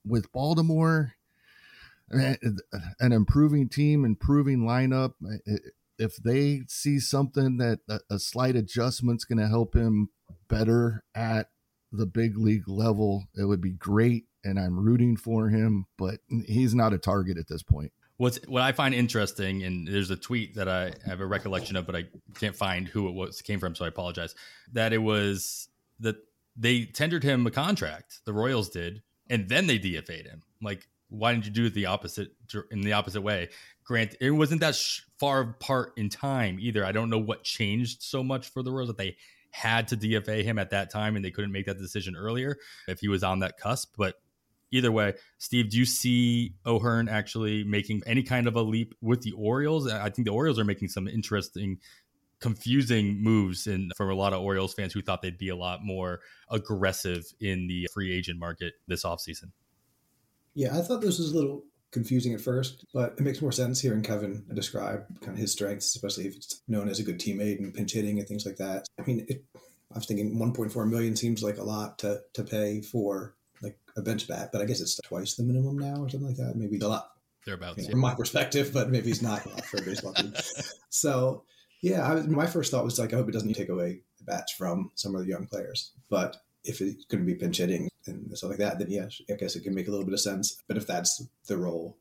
With 0.05 0.33
Baltimore, 0.33 1.15
eh, 2.13 2.37
an 3.01 3.13
improving 3.13 3.69
team, 3.69 4.05
improving 4.05 4.61
lineup, 4.61 5.15
eh, 5.25 5.39
eh, 5.47 5.59
if 5.99 6.17
they 6.17 6.63
see 6.69 7.01
something 7.01 7.57
that 7.57 7.81
a 8.09 8.19
slight 8.19 8.55
adjustment's 8.55 9.25
going 9.25 9.39
to 9.39 9.49
help 9.49 9.75
him 9.75 10.11
better 10.49 11.03
at 11.15 11.51
the 11.91 12.07
big 12.07 12.39
league 12.39 12.69
level, 12.69 13.25
it 13.37 13.45
would 13.45 13.61
be 13.61 13.73
great. 13.73 14.27
And 14.45 14.61
I'm 14.61 14.79
rooting 14.79 15.17
for 15.17 15.49
him, 15.49 15.87
but 15.97 16.21
he's 16.47 16.75
not 16.75 16.93
a 16.93 16.99
target 16.99 17.37
at 17.37 17.49
this 17.49 17.65
point. 17.65 17.93
What's 18.19 18.39
what 18.49 18.63
I 18.63 18.73
find 18.73 18.95
interesting, 18.95 19.63
and 19.63 19.87
there's 19.87 20.11
a 20.11 20.17
tweet 20.17 20.57
that 20.57 20.69
I 20.69 20.93
have 21.07 21.21
a 21.21 21.27
recollection 21.27 21.77
of, 21.77 21.87
but 21.87 21.97
I 21.97 22.07
can't 22.39 22.55
find 22.55 22.87
who 22.87 23.09
it 23.09 23.15
was 23.15 23.41
came 23.43 23.61
from, 23.61 23.75
so 23.75 23.85
I 23.85 23.89
apologize. 23.89 24.35
That 24.73 24.93
it 24.93 24.99
was 24.99 25.69
that 26.01 26.17
they 26.57 26.85
tendered 26.85 27.23
him 27.23 27.47
a 27.47 27.51
contract, 27.51 28.21
the 28.25 28.33
Royals 28.33 28.71
did, 28.71 29.03
and 29.31 29.49
then 29.49 29.69
they 29.69 29.79
DFA'd 29.79 30.27
him. 30.27 30.43
Like, 30.61 30.89
why 31.09 31.33
didn't 31.33 31.47
you 31.47 31.53
do 31.53 31.67
it 31.67 31.75
the 31.75 31.87
opposite 31.87 32.33
in 32.71 32.81
the 32.81 32.93
opposite 32.93 33.23
way? 33.23 33.49
Grant, 33.85 34.17
it 34.21 34.33
wasn't 34.33 34.61
that 34.61 34.77
far 35.19 35.41
apart 35.41 35.93
in 35.97 36.09
time 36.09 36.59
either. 36.61 36.85
I 36.85 36.93
don't 36.93 37.11
know 37.11 37.19
what 37.19 37.45
changed 37.45 38.03
so 38.03 38.23
much 38.23 38.51
for 38.51 38.63
the 38.63 38.73
Royals 38.73 38.89
that 38.89 38.99
they 38.99 39.17
had 39.51 39.89
to 39.89 39.97
DFA 39.97 40.43
him 40.45 40.59
at 40.59 40.71
that 40.71 40.91
time 40.91 41.17
and 41.17 41.25
they 41.25 41.31
couldn't 41.31 41.53
make 41.53 41.67
that 41.67 41.79
decision 41.79 42.15
earlier 42.15 42.59
if 42.87 43.01
he 43.01 43.09
was 43.09 43.23
on 43.23 43.39
that 43.39 43.59
cusp. 43.59 43.95
But 43.97 44.17
either 44.71 44.93
way, 44.93 45.15
Steve, 45.39 45.71
do 45.71 45.79
you 45.79 45.85
see 45.85 46.55
O'Hearn 46.67 47.09
actually 47.09 47.65
making 47.65 48.03
any 48.07 48.23
kind 48.23 48.47
of 48.47 48.57
a 48.57 48.63
leap 48.63 48.95
with 49.01 49.23
the 49.23 49.33
Orioles? 49.33 49.91
I 49.91 50.11
think 50.11 50.27
the 50.27 50.33
Orioles 50.33 50.59
are 50.59 50.65
making 50.65 50.89
some 50.89 51.09
interesting, 51.09 51.79
confusing 52.41 53.23
moves 53.23 53.67
and 53.67 53.93
for 53.97 54.11
a 54.11 54.17
lot 54.17 54.33
of 54.33 54.43
Orioles 54.43 54.75
fans 54.75 54.93
who 54.93 55.03
thought 55.03 55.23
they'd 55.23 55.39
be 55.39 55.49
a 55.49 55.57
lot 55.57 55.81
more 55.83 56.21
aggressive 56.51 57.25
in 57.41 57.67
the 57.67 57.89
free 57.93 58.15
agent 58.15 58.39
market 58.39 58.75
this 58.87 59.05
offseason. 59.05 59.53
Yeah, 60.55 60.77
I 60.77 60.83
thought 60.83 61.01
this 61.01 61.19
was 61.19 61.33
a 61.33 61.37
little 61.37 61.65
confusing 61.91 62.35
at 62.35 62.41
first, 62.41 62.85
but 62.93 63.15
it 63.19 63.21
makes 63.21 63.41
more 63.41 63.53
sense 63.53 63.81
hearing 63.81 64.03
Kevin 64.03 64.45
describe 64.53 65.07
kind 65.21 65.33
of 65.33 65.39
his 65.39 65.53
strengths, 65.53 65.95
especially 65.95 66.27
if 66.27 66.37
it's 66.37 66.63
known 66.69 66.89
as 66.89 66.99
a 66.99 67.03
good 67.03 67.19
teammate 67.19 67.59
and 67.59 67.73
pinch 67.73 67.93
hitting 67.93 68.19
and 68.19 68.29
things 68.29 68.45
like 68.45 68.57
that. 68.57 68.87
I 68.99 69.05
mean, 69.05 69.25
it, 69.29 69.45
I 69.55 69.97
was 69.99 70.07
thinking 70.07 70.39
1.4 70.39 70.89
million 70.89 71.17
seems 71.17 71.43
like 71.43 71.59
a 71.59 71.65
lot 71.65 71.99
to 72.01 72.21
to 72.35 72.45
pay 72.45 72.83
for 72.83 73.35
a 73.99 74.03
bench 74.03 74.29
bat, 74.29 74.51
but 74.53 74.63
I 74.63 74.65
guess 74.65 74.81
it's 74.81 74.97
twice 74.97 75.35
the 75.35 75.43
minimum 75.43 75.79
now 75.79 76.03
or 76.03 76.09
something 76.09 76.29
like 76.29 76.37
that. 76.37 76.57
Maybe 76.57 76.79
a 76.79 76.89
lot 76.89 77.11
thereabouts 77.45 77.79
you 77.79 77.85
know, 77.85 77.91
from 77.91 78.01
my 78.01 78.15
perspective, 78.15 78.71
but 78.73 78.91
maybe 78.91 79.11
it's 79.11 79.23
not 79.23 79.45
a 79.45 79.49
lot 79.49 79.65
for 79.65 79.79
a 79.79 79.83
baseball 79.83 80.15
team. 80.15 80.33
So 80.91 81.45
yeah, 81.83 82.11
I 82.11 82.23
my 82.23 82.47
first 82.47 82.71
thought 82.71 82.85
was 82.85 82.99
like, 82.99 83.13
I 83.13 83.17
hope 83.17 83.29
it 83.29 83.33
doesn't 83.33 83.53
take 83.53 83.69
away 83.69 84.01
the 84.17 84.25
bats 84.25 84.53
from 84.53 84.91
some 84.95 85.15
of 85.15 85.21
the 85.21 85.29
young 85.29 85.47
players. 85.47 85.93
But 86.09 86.39
if 86.65 86.81
it's 86.81 87.05
going 87.05 87.25
to 87.25 87.27
be 87.27 87.39
pinch 87.39 87.59
hitting 87.59 87.89
and 88.07 88.37
stuff 88.37 88.51
like 88.51 88.59
that, 88.59 88.79
then 88.79 88.91
yeah, 88.91 89.09
I 89.31 89.35
guess 89.35 89.55
it 89.55 89.65
can 89.65 89.75
make 89.75 89.87
a 89.87 89.91
little 89.91 90.07
bit 90.07 90.15
of 90.15 90.21
sense. 90.21 90.63
But 90.67 90.79
if 90.79 90.87
that's 90.87 91.23
the 91.47 91.59
role 91.59 91.99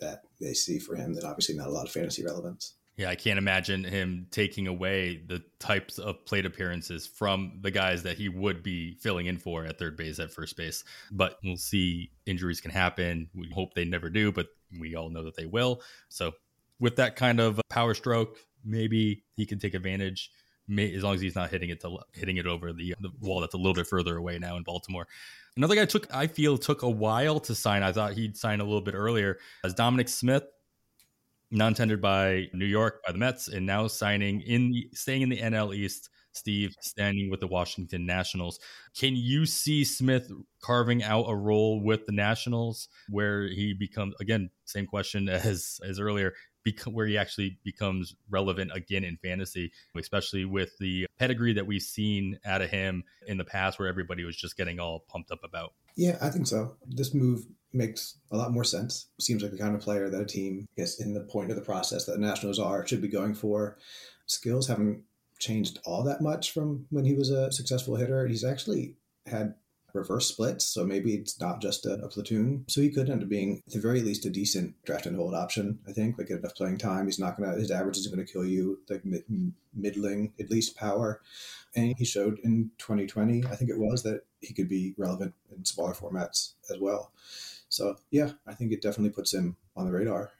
that 0.00 0.22
they 0.40 0.54
see 0.54 0.78
for 0.78 0.96
him, 0.96 1.14
then 1.14 1.24
obviously 1.24 1.54
not 1.54 1.68
a 1.68 1.72
lot 1.72 1.86
of 1.86 1.92
fantasy 1.92 2.24
relevance. 2.24 2.74
Yeah, 2.96 3.08
I 3.08 3.14
can't 3.14 3.38
imagine 3.38 3.84
him 3.84 4.26
taking 4.30 4.66
away 4.66 5.22
the 5.26 5.42
types 5.58 5.98
of 5.98 6.24
plate 6.26 6.44
appearances 6.44 7.06
from 7.06 7.58
the 7.62 7.70
guys 7.70 8.02
that 8.02 8.18
he 8.18 8.28
would 8.28 8.62
be 8.62 8.96
filling 9.00 9.26
in 9.26 9.38
for 9.38 9.64
at 9.64 9.78
third 9.78 9.96
base, 9.96 10.18
at 10.18 10.30
first 10.30 10.56
base. 10.56 10.84
But 11.10 11.38
we'll 11.42 11.56
see. 11.56 12.10
Injuries 12.26 12.60
can 12.60 12.70
happen. 12.70 13.30
We 13.34 13.50
hope 13.50 13.72
they 13.74 13.86
never 13.86 14.10
do, 14.10 14.30
but 14.30 14.48
we 14.78 14.94
all 14.94 15.08
know 15.08 15.24
that 15.24 15.36
they 15.36 15.46
will. 15.46 15.80
So, 16.08 16.32
with 16.80 16.96
that 16.96 17.16
kind 17.16 17.40
of 17.40 17.60
power 17.70 17.94
stroke, 17.94 18.38
maybe 18.64 19.24
he 19.36 19.46
can 19.46 19.58
take 19.58 19.74
advantage. 19.74 20.30
May, 20.68 20.94
as 20.94 21.02
long 21.02 21.14
as 21.14 21.20
he's 21.20 21.34
not 21.34 21.50
hitting 21.50 21.70
it 21.70 21.80
to 21.80 21.98
hitting 22.12 22.36
it 22.36 22.46
over 22.46 22.72
the, 22.72 22.94
the 23.00 23.10
wall 23.20 23.40
that's 23.40 23.54
a 23.54 23.56
little 23.56 23.74
bit 23.74 23.86
further 23.86 24.16
away 24.16 24.38
now 24.38 24.56
in 24.56 24.62
Baltimore. 24.62 25.06
Another 25.56 25.74
guy 25.74 25.86
took 25.86 26.14
I 26.14 26.26
feel 26.26 26.56
took 26.58 26.82
a 26.82 26.90
while 26.90 27.40
to 27.40 27.54
sign. 27.54 27.82
I 27.82 27.92
thought 27.92 28.12
he'd 28.12 28.36
sign 28.36 28.60
a 28.60 28.64
little 28.64 28.80
bit 28.80 28.94
earlier 28.94 29.38
as 29.64 29.74
Dominic 29.74 30.08
Smith 30.08 30.44
non-tendered 31.52 32.00
by 32.00 32.48
New 32.52 32.66
York 32.66 33.02
by 33.06 33.12
the 33.12 33.18
Mets, 33.18 33.48
and 33.48 33.64
now 33.64 33.86
signing 33.86 34.40
in 34.40 34.70
the, 34.70 34.88
staying 34.94 35.22
in 35.22 35.28
the 35.28 35.40
NL 35.40 35.74
East. 35.74 36.08
Steve 36.34 36.74
standing 36.80 37.30
with 37.30 37.40
the 37.40 37.46
Washington 37.46 38.06
Nationals. 38.06 38.58
Can 38.98 39.14
you 39.14 39.44
see 39.44 39.84
Smith 39.84 40.32
carving 40.62 41.02
out 41.02 41.26
a 41.28 41.36
role 41.36 41.82
with 41.82 42.06
the 42.06 42.12
Nationals 42.12 42.88
where 43.10 43.48
he 43.48 43.74
becomes 43.74 44.14
again 44.18 44.48
same 44.64 44.86
question 44.86 45.28
as 45.28 45.78
as 45.86 46.00
earlier 46.00 46.32
where 46.86 47.06
he 47.06 47.18
actually 47.18 47.58
becomes 47.64 48.14
relevant 48.30 48.70
again 48.74 49.04
in 49.04 49.16
fantasy, 49.16 49.72
especially 49.96 50.44
with 50.44 50.76
the 50.78 51.06
pedigree 51.18 51.52
that 51.54 51.66
we've 51.66 51.82
seen 51.82 52.38
out 52.44 52.62
of 52.62 52.70
him 52.70 53.04
in 53.26 53.38
the 53.38 53.44
past, 53.44 53.78
where 53.78 53.88
everybody 53.88 54.24
was 54.24 54.36
just 54.36 54.56
getting 54.56 54.80
all 54.80 55.04
pumped 55.08 55.30
up 55.30 55.44
about. 55.44 55.72
Yeah, 55.96 56.16
I 56.20 56.30
think 56.30 56.46
so. 56.46 56.76
This 56.86 57.14
move 57.14 57.44
makes 57.72 58.18
a 58.30 58.36
lot 58.36 58.52
more 58.52 58.64
sense. 58.64 59.08
Seems 59.20 59.42
like 59.42 59.52
the 59.52 59.58
kind 59.58 59.74
of 59.74 59.80
player 59.80 60.08
that 60.08 60.20
a 60.20 60.26
team, 60.26 60.66
I 60.76 60.80
guess, 60.80 61.00
in 61.00 61.14
the 61.14 61.20
point 61.20 61.50
of 61.50 61.56
the 61.56 61.62
process 61.62 62.04
that 62.04 62.12
the 62.12 62.18
Nationals 62.18 62.58
are, 62.58 62.86
should 62.86 63.02
be 63.02 63.08
going 63.08 63.34
for. 63.34 63.78
Skills 64.26 64.68
haven't 64.68 65.02
changed 65.38 65.80
all 65.84 66.04
that 66.04 66.20
much 66.20 66.52
from 66.52 66.86
when 66.90 67.04
he 67.04 67.14
was 67.14 67.30
a 67.30 67.50
successful 67.50 67.96
hitter. 67.96 68.26
He's 68.26 68.44
actually 68.44 68.96
had 69.26 69.54
reverse 69.94 70.28
splits, 70.28 70.64
so 70.64 70.84
maybe 70.84 71.14
it's 71.14 71.40
not 71.40 71.60
just 71.60 71.86
a, 71.86 71.94
a, 71.94 72.08
platoon. 72.08 72.64
So 72.68 72.80
he 72.80 72.90
could 72.90 73.10
end 73.10 73.22
up 73.22 73.28
being, 73.28 73.62
at 73.66 73.72
the 73.72 73.80
very 73.80 74.00
least, 74.00 74.26
a 74.26 74.30
decent 74.30 74.74
draft 74.84 75.06
and 75.06 75.16
hold 75.16 75.34
option. 75.34 75.78
I 75.88 75.92
think, 75.92 76.18
like 76.18 76.30
enough 76.30 76.54
playing 76.54 76.78
time. 76.78 77.06
He's 77.06 77.18
not 77.18 77.36
gonna 77.36 77.52
his 77.52 77.70
average 77.70 77.98
isn't 77.98 78.12
gonna 78.12 78.26
kill 78.26 78.44
you. 78.44 78.80
Like 78.88 79.04
mid, 79.04 79.24
middling, 79.74 80.32
at 80.40 80.50
least 80.50 80.76
power. 80.76 81.20
And 81.74 81.94
he 81.96 82.04
showed 82.04 82.38
in 82.40 82.70
2020, 82.78 83.44
I 83.46 83.56
think 83.56 83.70
it 83.70 83.78
was, 83.78 84.02
that 84.02 84.22
he 84.40 84.52
could 84.52 84.68
be 84.68 84.94
relevant 84.98 85.34
in 85.56 85.64
smaller 85.64 85.94
formats 85.94 86.52
as 86.70 86.78
well. 86.78 87.12
So 87.68 87.96
yeah, 88.10 88.32
I 88.46 88.54
think 88.54 88.72
it 88.72 88.82
definitely 88.82 89.10
puts 89.10 89.32
him 89.32 89.56
on 89.76 89.86
the 89.86 89.92
radar. 89.92 90.32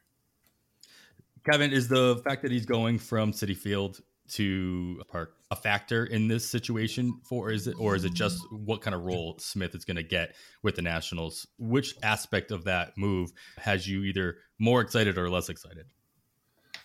Kevin, 1.50 1.72
is 1.72 1.88
the 1.88 2.20
fact 2.24 2.42
that 2.42 2.52
he's 2.52 2.66
going 2.66 2.98
from 2.98 3.32
Citi 3.32 3.56
Field 3.56 4.00
to 4.30 4.98
a 5.00 5.04
Park 5.04 5.34
a 5.50 5.56
factor 5.56 6.06
in 6.06 6.28
this 6.28 6.48
situation 6.48 7.20
for 7.24 7.50
is 7.50 7.66
it 7.66 7.76
or 7.78 7.94
is 7.94 8.06
it 8.06 8.14
just 8.14 8.40
what 8.50 8.80
kind 8.80 8.94
of 8.94 9.02
role 9.02 9.36
Smith 9.38 9.74
is 9.74 9.84
going 9.84 9.98
to 9.98 10.02
get 10.02 10.34
with 10.62 10.76
the 10.76 10.82
Nationals? 10.82 11.46
Which 11.58 11.94
aspect 12.02 12.50
of 12.50 12.64
that 12.64 12.96
move 12.96 13.32
has 13.58 13.86
you 13.86 14.02
either 14.04 14.36
more 14.58 14.80
excited 14.80 15.18
or 15.18 15.28
less 15.28 15.50
excited? 15.50 15.84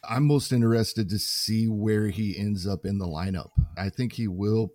I'm 0.08 0.28
most 0.28 0.52
interested 0.52 1.10
to 1.10 1.18
see 1.18 1.68
where 1.68 2.10
he 2.10 2.38
ends 2.38 2.68
up 2.68 2.86
in 2.86 2.98
the 2.98 3.08
lineup. 3.08 3.52
I 3.78 3.90
think 3.90 4.14
he 4.14 4.28
will 4.28 4.74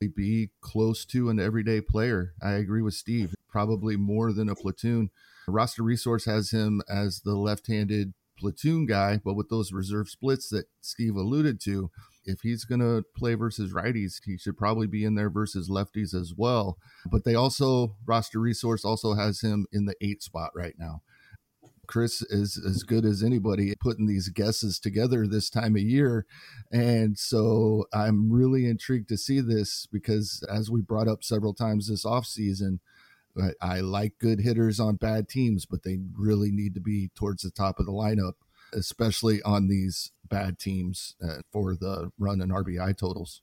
be 0.00 0.50
close 0.62 1.04
to 1.06 1.28
an 1.28 1.38
everyday 1.38 1.82
player. 1.82 2.32
I 2.42 2.52
agree 2.52 2.82
with 2.82 2.94
Steve, 2.94 3.34
probably 3.48 3.96
more 3.96 4.32
than 4.32 4.48
a 4.48 4.54
platoon. 4.54 5.10
Roster 5.46 5.82
Resource 5.82 6.24
has 6.24 6.50
him 6.50 6.80
as 6.88 7.20
the 7.20 7.34
left 7.34 7.66
handed 7.66 8.14
platoon 8.40 8.86
guy, 8.86 9.20
but 9.24 9.34
with 9.34 9.48
those 9.48 9.72
reverse 9.72 10.12
splits 10.12 10.48
that 10.48 10.66
Steve 10.80 11.16
alluded 11.16 11.60
to, 11.62 11.90
if 12.24 12.40
he's 12.42 12.64
going 12.64 12.80
to 12.80 13.04
play 13.16 13.34
versus 13.34 13.72
righties, 13.72 14.20
he 14.24 14.36
should 14.36 14.56
probably 14.56 14.86
be 14.86 15.04
in 15.04 15.14
there 15.14 15.30
versus 15.30 15.68
lefties 15.70 16.14
as 16.14 16.34
well. 16.36 16.78
But 17.10 17.24
they 17.24 17.34
also, 17.34 17.96
roster 18.06 18.38
resource 18.38 18.84
also 18.84 19.14
has 19.14 19.40
him 19.40 19.66
in 19.72 19.86
the 19.86 19.94
eight 20.00 20.22
spot 20.22 20.50
right 20.54 20.74
now. 20.78 21.02
Chris 21.86 22.22
is 22.22 22.62
as 22.64 22.84
good 22.84 23.04
as 23.04 23.20
anybody 23.20 23.74
putting 23.80 24.06
these 24.06 24.28
guesses 24.28 24.78
together 24.78 25.26
this 25.26 25.50
time 25.50 25.74
of 25.74 25.82
year. 25.82 26.24
And 26.70 27.18
so 27.18 27.86
I'm 27.92 28.32
really 28.32 28.66
intrigued 28.66 29.08
to 29.08 29.16
see 29.16 29.40
this 29.40 29.88
because, 29.90 30.44
as 30.48 30.70
we 30.70 30.82
brought 30.82 31.08
up 31.08 31.24
several 31.24 31.52
times 31.52 31.88
this 31.88 32.04
offseason, 32.04 32.78
I, 33.38 33.76
I 33.76 33.80
like 33.80 34.18
good 34.18 34.40
hitters 34.40 34.80
on 34.80 34.96
bad 34.96 35.28
teams, 35.28 35.66
but 35.66 35.82
they 35.82 35.98
really 36.16 36.50
need 36.50 36.74
to 36.74 36.80
be 36.80 37.10
towards 37.14 37.42
the 37.42 37.50
top 37.50 37.78
of 37.78 37.86
the 37.86 37.92
lineup, 37.92 38.34
especially 38.72 39.42
on 39.42 39.68
these 39.68 40.12
bad 40.28 40.58
teams 40.58 41.14
uh, 41.22 41.40
for 41.52 41.74
the 41.74 42.10
run 42.18 42.40
and 42.40 42.52
RBI 42.52 42.96
totals. 42.96 43.42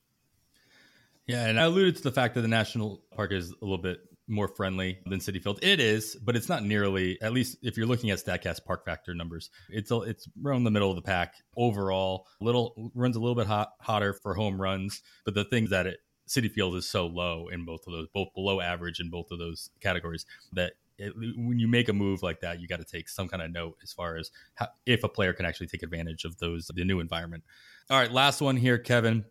Yeah, 1.28 1.46
and 1.48 1.60
I 1.60 1.64
alluded 1.64 1.98
to 1.98 2.04
the 2.04 2.12
fact 2.12 2.36
that 2.36 2.42
the 2.42 2.48
national 2.48 3.04
park 3.14 3.34
is 3.34 3.52
a 3.52 3.56
little 3.66 3.78
bit 3.78 4.00
more 4.30 4.48
friendly 4.48 5.00
than 5.06 5.20
Citi 5.20 5.42
Field. 5.42 5.60
It 5.62 5.80
is, 5.80 6.16
but 6.16 6.36
it's 6.36 6.50
not 6.50 6.64
nearly. 6.64 7.22
At 7.22 7.34
least 7.34 7.58
if 7.62 7.78
you're 7.78 7.86
looking 7.86 8.12
at 8.12 8.20
Statcast 8.20 8.66
Park 8.66 8.86
Factor 8.86 9.14
numbers, 9.14 9.50
it's 9.70 9.92
a, 9.92 10.02
it's 10.02 10.28
around 10.46 10.64
the 10.64 10.72
middle 10.72 10.90
of 10.90 10.96
the 10.96 11.02
pack 11.02 11.36
overall. 11.56 12.28
Little 12.42 12.92
runs 12.94 13.16
a 13.16 13.20
little 13.20 13.36
bit 13.36 13.48
hot, 13.48 13.72
hotter 13.82 14.14
for 14.14 14.34
home 14.34 14.60
runs, 14.60 15.02
but 15.26 15.34
the 15.34 15.46
thing 15.46 15.68
that 15.68 15.88
it 15.88 16.00
Citi 16.28 16.52
Field 16.52 16.76
is 16.76 16.88
so 16.88 17.08
low 17.08 17.48
in 17.48 17.66
both 17.66 17.88
of 17.88 17.94
those, 17.94 18.08
both 18.14 18.34
below 18.34 18.62
average 18.62 19.00
in 19.00 19.10
both 19.10 19.32
of 19.32 19.40
those 19.40 19.70
categories 19.82 20.26
that. 20.54 20.74
It, 21.00 21.14
when 21.16 21.60
you 21.60 21.68
make 21.68 21.90
a 21.90 21.94
move 21.94 22.24
like 22.24 22.40
that, 22.40 22.60
you 22.60 22.68
got 22.68 22.80
to 22.80 22.84
take 22.84 23.08
some 23.08 23.28
kind 23.28 23.44
of 23.44 23.52
note 23.52 23.78
as 23.84 23.94
far 23.94 24.18
as 24.18 24.32
how, 24.56 24.70
if 24.88 25.04
a 25.04 25.08
player 25.08 25.32
can 25.32 25.46
actually 25.46 25.68
take 25.68 25.84
advantage 25.84 26.26
of 26.26 26.40
those 26.40 26.72
the 26.74 26.84
new 26.84 27.00
environment. 27.00 27.44
All 27.92 28.00
right, 28.00 28.12
last 28.12 28.42
one 28.42 28.58
here, 28.58 28.80
Kevin 28.80 29.24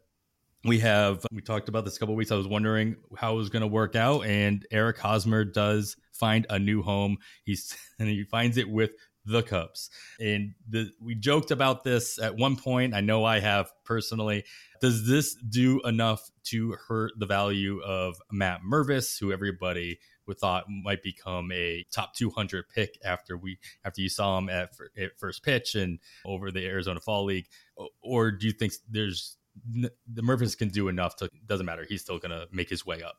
we 0.66 0.80
have 0.80 1.24
we 1.30 1.40
talked 1.40 1.68
about 1.68 1.84
this 1.84 1.96
a 1.96 2.00
couple 2.00 2.14
weeks. 2.14 2.32
I 2.32 2.36
was 2.36 2.48
wondering 2.48 2.96
how 3.16 3.34
it 3.34 3.36
was 3.36 3.48
going 3.48 3.62
to 3.62 3.68
work 3.68 3.94
out, 3.94 4.26
and 4.26 4.66
Eric 4.70 4.98
Hosmer 4.98 5.44
does 5.44 5.96
find 6.12 6.46
a 6.50 6.58
new 6.58 6.82
home. 6.82 7.18
He's 7.44 7.76
and 7.98 8.08
he 8.08 8.24
finds 8.24 8.56
it 8.56 8.68
with 8.68 8.90
the 9.24 9.42
Cubs. 9.42 9.90
And 10.20 10.54
the, 10.68 10.90
we 11.00 11.14
joked 11.14 11.50
about 11.50 11.82
this 11.82 12.20
at 12.20 12.36
one 12.36 12.56
point. 12.56 12.94
I 12.94 13.00
know 13.00 13.24
I 13.24 13.40
have 13.40 13.72
personally. 13.84 14.44
Does 14.80 15.06
this 15.06 15.34
do 15.34 15.80
enough 15.82 16.30
to 16.44 16.76
hurt 16.88 17.12
the 17.18 17.26
value 17.26 17.80
of 17.80 18.16
Matt 18.30 18.60
Mervis, 18.62 19.18
who 19.20 19.32
everybody 19.32 19.98
would 20.26 20.38
thought 20.38 20.64
might 20.68 21.02
become 21.02 21.50
a 21.52 21.84
top 21.92 22.14
200 22.14 22.68
pick 22.68 22.98
after 23.04 23.36
we 23.36 23.58
after 23.84 24.00
you 24.00 24.08
saw 24.08 24.38
him 24.38 24.48
at, 24.48 24.70
at 24.98 25.18
first 25.18 25.44
pitch 25.44 25.74
and 25.74 25.98
over 26.24 26.50
the 26.50 26.64
Arizona 26.66 27.00
Fall 27.00 27.24
League? 27.24 27.46
Or 28.02 28.30
do 28.30 28.46
you 28.46 28.52
think 28.52 28.72
there's 28.90 29.36
the 29.72 30.22
Mervis 30.22 30.56
can 30.56 30.68
do 30.68 30.88
enough 30.88 31.16
to 31.16 31.30
doesn't 31.46 31.66
matter. 31.66 31.86
He's 31.88 32.02
still 32.02 32.18
gonna 32.18 32.46
make 32.52 32.68
his 32.68 32.84
way 32.84 33.02
up. 33.02 33.16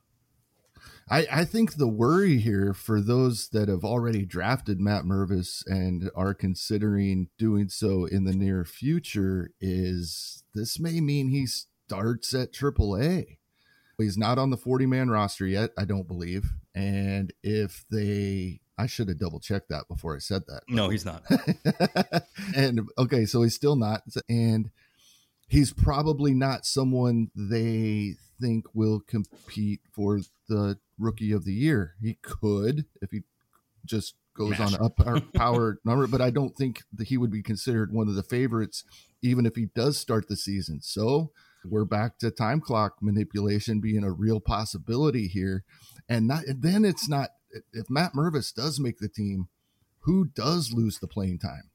I, 1.09 1.25
I 1.31 1.45
think 1.45 1.75
the 1.75 1.87
worry 1.87 2.37
here 2.37 2.73
for 2.73 2.99
those 3.01 3.49
that 3.49 3.69
have 3.69 3.85
already 3.85 4.25
drafted 4.25 4.79
Matt 4.79 5.03
Mervis 5.03 5.63
and 5.65 6.09
are 6.15 6.33
considering 6.33 7.29
doing 7.37 7.69
so 7.69 8.05
in 8.05 8.25
the 8.25 8.33
near 8.33 8.65
future 8.65 9.51
is 9.61 10.43
this 10.53 10.79
may 10.79 10.99
mean 10.99 11.29
he 11.29 11.47
starts 11.47 12.33
at 12.33 12.51
AAA. 12.51 13.37
He's 13.97 14.17
not 14.17 14.37
on 14.37 14.49
the 14.49 14.57
40 14.57 14.85
man 14.85 15.09
roster 15.09 15.47
yet, 15.47 15.71
I 15.77 15.85
don't 15.85 16.07
believe. 16.07 16.51
And 16.75 17.33
if 17.41 17.85
they 17.89 18.59
I 18.77 18.85
should 18.85 19.07
have 19.07 19.17
double 19.17 19.39
checked 19.39 19.69
that 19.69 19.87
before 19.87 20.15
I 20.15 20.19
said 20.19 20.43
that. 20.47 20.61
No, 20.69 20.89
he's 20.89 21.03
not. 21.03 21.23
and 22.55 22.87
okay, 22.97 23.25
so 23.25 23.41
he's 23.41 23.55
still 23.55 23.75
not. 23.75 24.03
And 24.29 24.69
he's 25.47 25.73
probably 25.73 26.33
not 26.33 26.65
someone 26.65 27.31
they 27.35 28.15
think 28.39 28.65
will 28.73 28.99
compete 28.99 29.81
for 29.91 30.19
the 30.47 30.77
rookie 30.99 31.31
of 31.31 31.45
the 31.45 31.53
year. 31.53 31.95
He 32.01 32.17
could 32.21 32.85
if 33.01 33.11
he 33.11 33.21
just 33.85 34.15
goes 34.35 34.59
on 34.59 34.75
up 34.75 34.99
our 35.05 35.19
power 35.19 35.79
number, 35.85 36.07
but 36.07 36.21
I 36.21 36.29
don't 36.29 36.55
think 36.55 36.83
that 36.93 37.07
he 37.07 37.17
would 37.17 37.31
be 37.31 37.41
considered 37.41 37.91
one 37.91 38.07
of 38.07 38.15
the 38.15 38.23
favorites, 38.23 38.83
even 39.21 39.45
if 39.45 39.55
he 39.55 39.67
does 39.73 39.97
start 39.97 40.27
the 40.27 40.35
season. 40.35 40.81
So 40.81 41.31
we're 41.65 41.85
back 41.85 42.19
to 42.19 42.29
time 42.29 42.61
clock 42.61 42.97
manipulation 43.01 43.79
being 43.79 44.03
a 44.03 44.11
real 44.11 44.39
possibility 44.39 45.27
here. 45.27 45.63
And 46.07 46.27
not 46.27 46.45
and 46.45 46.61
then 46.61 46.85
it's 46.85 47.09
not 47.09 47.31
if 47.73 47.89
Matt 47.89 48.13
Mervis 48.13 48.53
does 48.53 48.79
make 48.79 48.99
the 48.99 49.09
team, 49.09 49.47
who 50.01 50.25
does 50.25 50.71
lose 50.71 50.99
the 50.99 51.07
playing 51.07 51.39
time? 51.39 51.69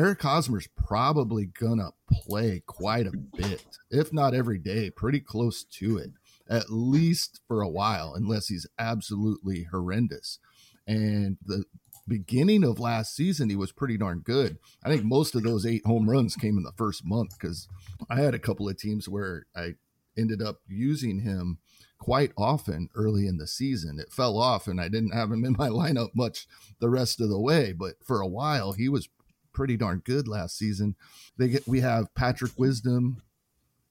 Eric 0.00 0.22
Hosmer's 0.22 0.66
probably 0.66 1.44
gonna 1.44 1.90
play 2.10 2.62
quite 2.64 3.06
a 3.06 3.12
bit, 3.12 3.66
if 3.90 4.14
not 4.14 4.32
every 4.32 4.56
day, 4.56 4.88
pretty 4.88 5.20
close 5.20 5.62
to 5.62 5.98
it, 5.98 6.12
at 6.48 6.70
least 6.70 7.42
for 7.46 7.60
a 7.60 7.68
while, 7.68 8.14
unless 8.14 8.48
he's 8.48 8.66
absolutely 8.78 9.64
horrendous. 9.64 10.38
And 10.86 11.36
the 11.44 11.64
beginning 12.08 12.64
of 12.64 12.80
last 12.80 13.14
season, 13.14 13.50
he 13.50 13.56
was 13.56 13.72
pretty 13.72 13.98
darn 13.98 14.20
good. 14.20 14.56
I 14.82 14.88
think 14.88 15.04
most 15.04 15.34
of 15.34 15.42
those 15.42 15.66
eight 15.66 15.84
home 15.84 16.08
runs 16.08 16.34
came 16.34 16.56
in 16.56 16.64
the 16.64 16.72
first 16.78 17.04
month 17.04 17.38
because 17.38 17.68
I 18.08 18.22
had 18.22 18.34
a 18.34 18.38
couple 18.38 18.70
of 18.70 18.78
teams 18.78 19.06
where 19.06 19.44
I 19.54 19.74
ended 20.16 20.40
up 20.40 20.60
using 20.66 21.20
him 21.20 21.58
quite 21.98 22.32
often 22.38 22.88
early 22.94 23.26
in 23.26 23.36
the 23.36 23.46
season. 23.46 23.98
It 23.98 24.14
fell 24.14 24.38
off 24.38 24.66
and 24.66 24.80
I 24.80 24.88
didn't 24.88 25.12
have 25.12 25.30
him 25.30 25.44
in 25.44 25.56
my 25.58 25.68
lineup 25.68 26.14
much 26.14 26.46
the 26.78 26.88
rest 26.88 27.20
of 27.20 27.28
the 27.28 27.38
way, 27.38 27.74
but 27.74 27.96
for 28.02 28.22
a 28.22 28.26
while 28.26 28.72
he 28.72 28.88
was 28.88 29.06
pretty 29.52 29.76
darn 29.76 30.02
good 30.04 30.28
last 30.28 30.56
season. 30.56 30.96
They 31.36 31.48
get 31.48 31.68
we 31.68 31.80
have 31.80 32.14
Patrick 32.14 32.52
Wisdom 32.56 33.22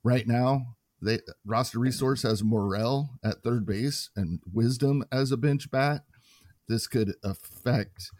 right 0.03 0.27
now. 0.27 0.75
They 1.01 1.19
roster 1.45 1.79
resource 1.79 2.23
has 2.23 2.43
Morel 2.43 3.11
at 3.23 3.43
third 3.43 3.65
base 3.65 4.09
and 4.15 4.41
Wisdom 4.51 5.03
as 5.11 5.31
a 5.31 5.37
bench 5.37 5.71
bat. 5.71 6.03
This 6.67 6.87
could 6.87 7.15
affect 7.23 8.11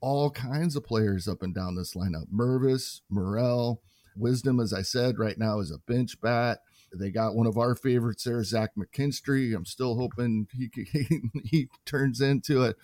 all 0.00 0.30
kinds 0.30 0.76
of 0.76 0.84
players 0.84 1.26
up 1.26 1.42
and 1.42 1.54
down 1.54 1.74
this 1.74 1.94
lineup. 1.94 2.26
Mervis, 2.32 3.00
Morel, 3.10 3.82
Wisdom, 4.16 4.60
as 4.60 4.72
I 4.72 4.82
said, 4.82 5.18
right 5.18 5.38
now 5.38 5.60
is 5.60 5.70
a 5.70 5.78
bench 5.78 6.20
bat. 6.20 6.60
They 6.94 7.10
got 7.10 7.34
one 7.34 7.46
of 7.46 7.58
our 7.58 7.74
favorites 7.74 8.24
there, 8.24 8.42
Zach 8.42 8.70
McKinstry. 8.78 9.54
I'm 9.54 9.66
still 9.66 9.96
hoping 9.96 10.48
he 10.52 10.70
he, 10.90 11.20
he 11.44 11.68
turns 11.84 12.20
into 12.20 12.64
a, 12.64 12.74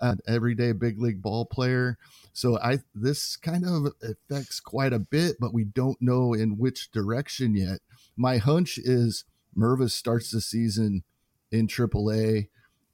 an 0.00 0.20
everyday 0.26 0.72
big 0.72 1.00
league 1.00 1.22
ball 1.22 1.44
player. 1.44 1.98
So 2.32 2.58
I 2.58 2.80
this 2.94 3.36
kind 3.36 3.64
of 3.64 3.92
affects 4.02 4.60
quite 4.60 4.92
a 4.92 4.98
bit, 4.98 5.36
but 5.40 5.54
we 5.54 5.64
don't 5.64 6.00
know 6.00 6.34
in 6.34 6.58
which 6.58 6.90
direction 6.90 7.54
yet. 7.54 7.80
My 8.16 8.38
hunch 8.38 8.78
is 8.78 9.24
Mervis 9.56 9.92
starts 9.92 10.30
the 10.30 10.40
season 10.40 11.04
in 11.52 11.68
AAA. 11.68 12.48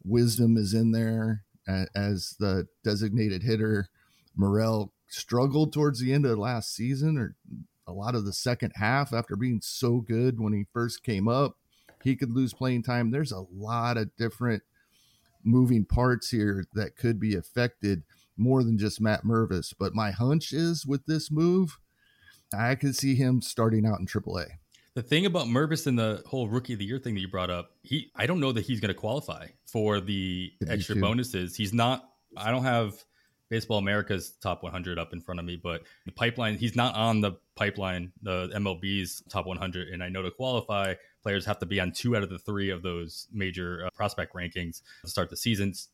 Wisdom 0.04 0.56
is 0.56 0.74
in 0.74 0.92
there 0.92 1.44
as 1.94 2.36
the 2.38 2.66
designated 2.84 3.42
hitter. 3.42 3.88
Morel 4.36 4.92
struggled 5.08 5.72
towards 5.72 6.00
the 6.00 6.12
end 6.12 6.26
of 6.26 6.38
last 6.38 6.74
season 6.74 7.18
or 7.18 7.34
a 7.86 7.92
lot 7.92 8.14
of 8.14 8.24
the 8.24 8.32
second 8.32 8.72
half 8.76 9.12
after 9.12 9.36
being 9.36 9.60
so 9.62 9.98
good 9.98 10.38
when 10.40 10.52
he 10.52 10.66
first 10.72 11.02
came 11.02 11.26
up. 11.28 11.56
He 12.02 12.16
could 12.16 12.32
lose 12.32 12.54
playing 12.54 12.82
time. 12.82 13.10
There's 13.10 13.32
a 13.32 13.44
lot 13.52 13.96
of 13.96 14.14
different 14.16 14.62
moving 15.44 15.84
parts 15.84 16.30
here 16.30 16.64
that 16.74 16.96
could 16.96 17.18
be 17.18 17.34
affected 17.34 18.02
more 18.36 18.62
than 18.62 18.78
just 18.78 19.00
Matt 19.00 19.24
Mervis. 19.24 19.72
But 19.78 19.94
my 19.94 20.10
hunch 20.10 20.52
is 20.52 20.86
with 20.86 21.06
this 21.06 21.30
move, 21.30 21.78
I 22.56 22.74
could 22.74 22.96
see 22.96 23.14
him 23.14 23.42
starting 23.42 23.86
out 23.86 24.00
in 24.00 24.06
AAA. 24.06 24.46
The 24.94 25.02
thing 25.02 25.24
about 25.24 25.46
Mervis 25.46 25.86
and 25.86 25.98
the 25.98 26.22
whole 26.26 26.48
rookie 26.48 26.72
of 26.72 26.80
the 26.80 26.84
year 26.84 26.98
thing 26.98 27.14
that 27.14 27.20
you 27.20 27.28
brought 27.28 27.50
up, 27.50 27.70
he 27.82 28.10
I 28.16 28.26
don't 28.26 28.40
know 28.40 28.52
that 28.52 28.62
he's 28.62 28.80
going 28.80 28.88
to 28.88 28.94
qualify 28.94 29.46
for 29.66 30.00
the 30.00 30.52
extra 30.66 30.96
bonuses. 30.96 31.54
He's 31.54 31.72
not. 31.72 32.04
I 32.36 32.50
don't 32.50 32.64
have 32.64 32.94
Baseball 33.50 33.78
America's 33.78 34.30
top 34.40 34.62
100 34.62 34.98
up 34.98 35.12
in 35.12 35.20
front 35.20 35.40
of 35.40 35.44
me, 35.44 35.56
but 35.56 35.82
the 36.06 36.12
pipeline, 36.12 36.56
he's 36.56 36.76
not 36.76 36.94
on 36.94 37.20
the 37.20 37.32
pipeline, 37.56 38.12
the 38.22 38.48
MLB's 38.54 39.22
top 39.28 39.46
100. 39.46 39.88
And 39.88 40.02
I 40.02 40.08
know 40.08 40.22
to 40.22 40.30
qualify, 40.30 40.94
players 41.22 41.44
have 41.44 41.58
to 41.58 41.66
be 41.66 41.80
on 41.80 41.92
two 41.92 42.16
out 42.16 42.22
of 42.22 42.30
the 42.30 42.38
three 42.38 42.70
of 42.70 42.82
those 42.82 43.26
major 43.32 43.84
uh, 43.86 43.90
prospect 43.90 44.34
rankings 44.34 44.82
to 45.02 45.10
start 45.10 45.30
the 45.30 45.36
seasons 45.36 45.88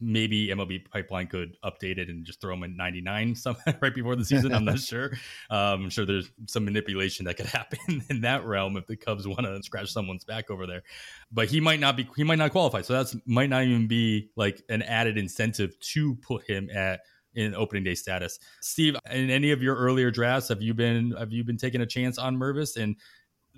maybe 0.00 0.48
MLB 0.48 0.88
pipeline 0.90 1.26
could 1.26 1.56
update 1.64 1.98
it 1.98 2.08
and 2.08 2.24
just 2.24 2.40
throw 2.40 2.54
him 2.54 2.62
in 2.62 2.76
99 2.76 3.34
some 3.36 3.56
right 3.80 3.94
before 3.94 4.16
the 4.16 4.24
season. 4.24 4.52
I'm 4.52 4.64
not 4.64 4.78
sure. 4.80 5.12
Um, 5.50 5.84
I'm 5.84 5.90
sure 5.90 6.04
there's 6.04 6.30
some 6.46 6.64
manipulation 6.64 7.24
that 7.26 7.36
could 7.36 7.46
happen 7.46 8.04
in 8.10 8.22
that 8.22 8.44
realm 8.44 8.76
if 8.76 8.86
the 8.86 8.96
Cubs 8.96 9.26
want 9.26 9.42
to 9.42 9.62
scratch 9.62 9.92
someone's 9.92 10.24
back 10.24 10.50
over 10.50 10.66
there. 10.66 10.82
But 11.32 11.48
he 11.48 11.60
might 11.60 11.80
not 11.80 11.96
be 11.96 12.08
he 12.16 12.24
might 12.24 12.38
not 12.38 12.52
qualify. 12.52 12.82
So 12.82 12.92
that's 12.92 13.16
might 13.26 13.50
not 13.50 13.64
even 13.64 13.86
be 13.86 14.30
like 14.36 14.62
an 14.68 14.82
added 14.82 15.18
incentive 15.18 15.78
to 15.80 16.14
put 16.16 16.48
him 16.48 16.70
at 16.70 17.00
in 17.34 17.54
opening 17.54 17.84
day 17.84 17.94
status. 17.94 18.38
Steve, 18.62 18.96
in 19.10 19.30
any 19.30 19.50
of 19.50 19.62
your 19.62 19.76
earlier 19.76 20.10
drafts, 20.10 20.48
have 20.48 20.62
you 20.62 20.74
been 20.74 21.12
have 21.12 21.32
you 21.32 21.44
been 21.44 21.58
taking 21.58 21.80
a 21.80 21.86
chance 21.86 22.18
on 22.18 22.36
Mervis? 22.36 22.76
And 22.76 22.96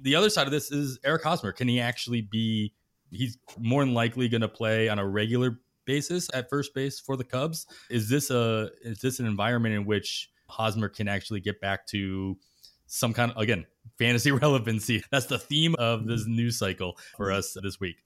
the 0.00 0.14
other 0.14 0.30
side 0.30 0.46
of 0.46 0.52
this 0.52 0.70
is 0.70 0.98
Eric 1.04 1.22
Hosmer. 1.22 1.52
Can 1.52 1.68
he 1.68 1.80
actually 1.80 2.22
be 2.22 2.74
he's 3.10 3.38
more 3.58 3.84
than 3.84 3.94
likely 3.94 4.28
going 4.28 4.42
to 4.42 4.48
play 4.48 4.88
on 4.88 4.98
a 4.98 5.06
regular 5.06 5.60
basis 5.88 6.28
at 6.34 6.48
first 6.50 6.74
base 6.74 7.00
for 7.00 7.16
the 7.16 7.24
Cubs. 7.24 7.66
Is 7.90 8.08
this 8.08 8.30
a 8.30 8.70
is 8.82 9.00
this 9.00 9.18
an 9.18 9.26
environment 9.26 9.74
in 9.74 9.86
which 9.86 10.30
Hosmer 10.48 10.88
can 10.88 11.08
actually 11.08 11.40
get 11.40 11.60
back 11.60 11.86
to 11.88 12.36
some 12.86 13.12
kind 13.12 13.32
of 13.32 13.38
again 13.38 13.66
fantasy 13.98 14.30
relevancy. 14.44 15.02
That's 15.10 15.26
the 15.26 15.38
theme 15.38 15.74
of 15.78 16.06
this 16.06 16.26
news 16.26 16.58
cycle 16.58 16.96
for 17.16 17.32
us 17.32 17.56
this 17.60 17.80
week. 17.80 17.96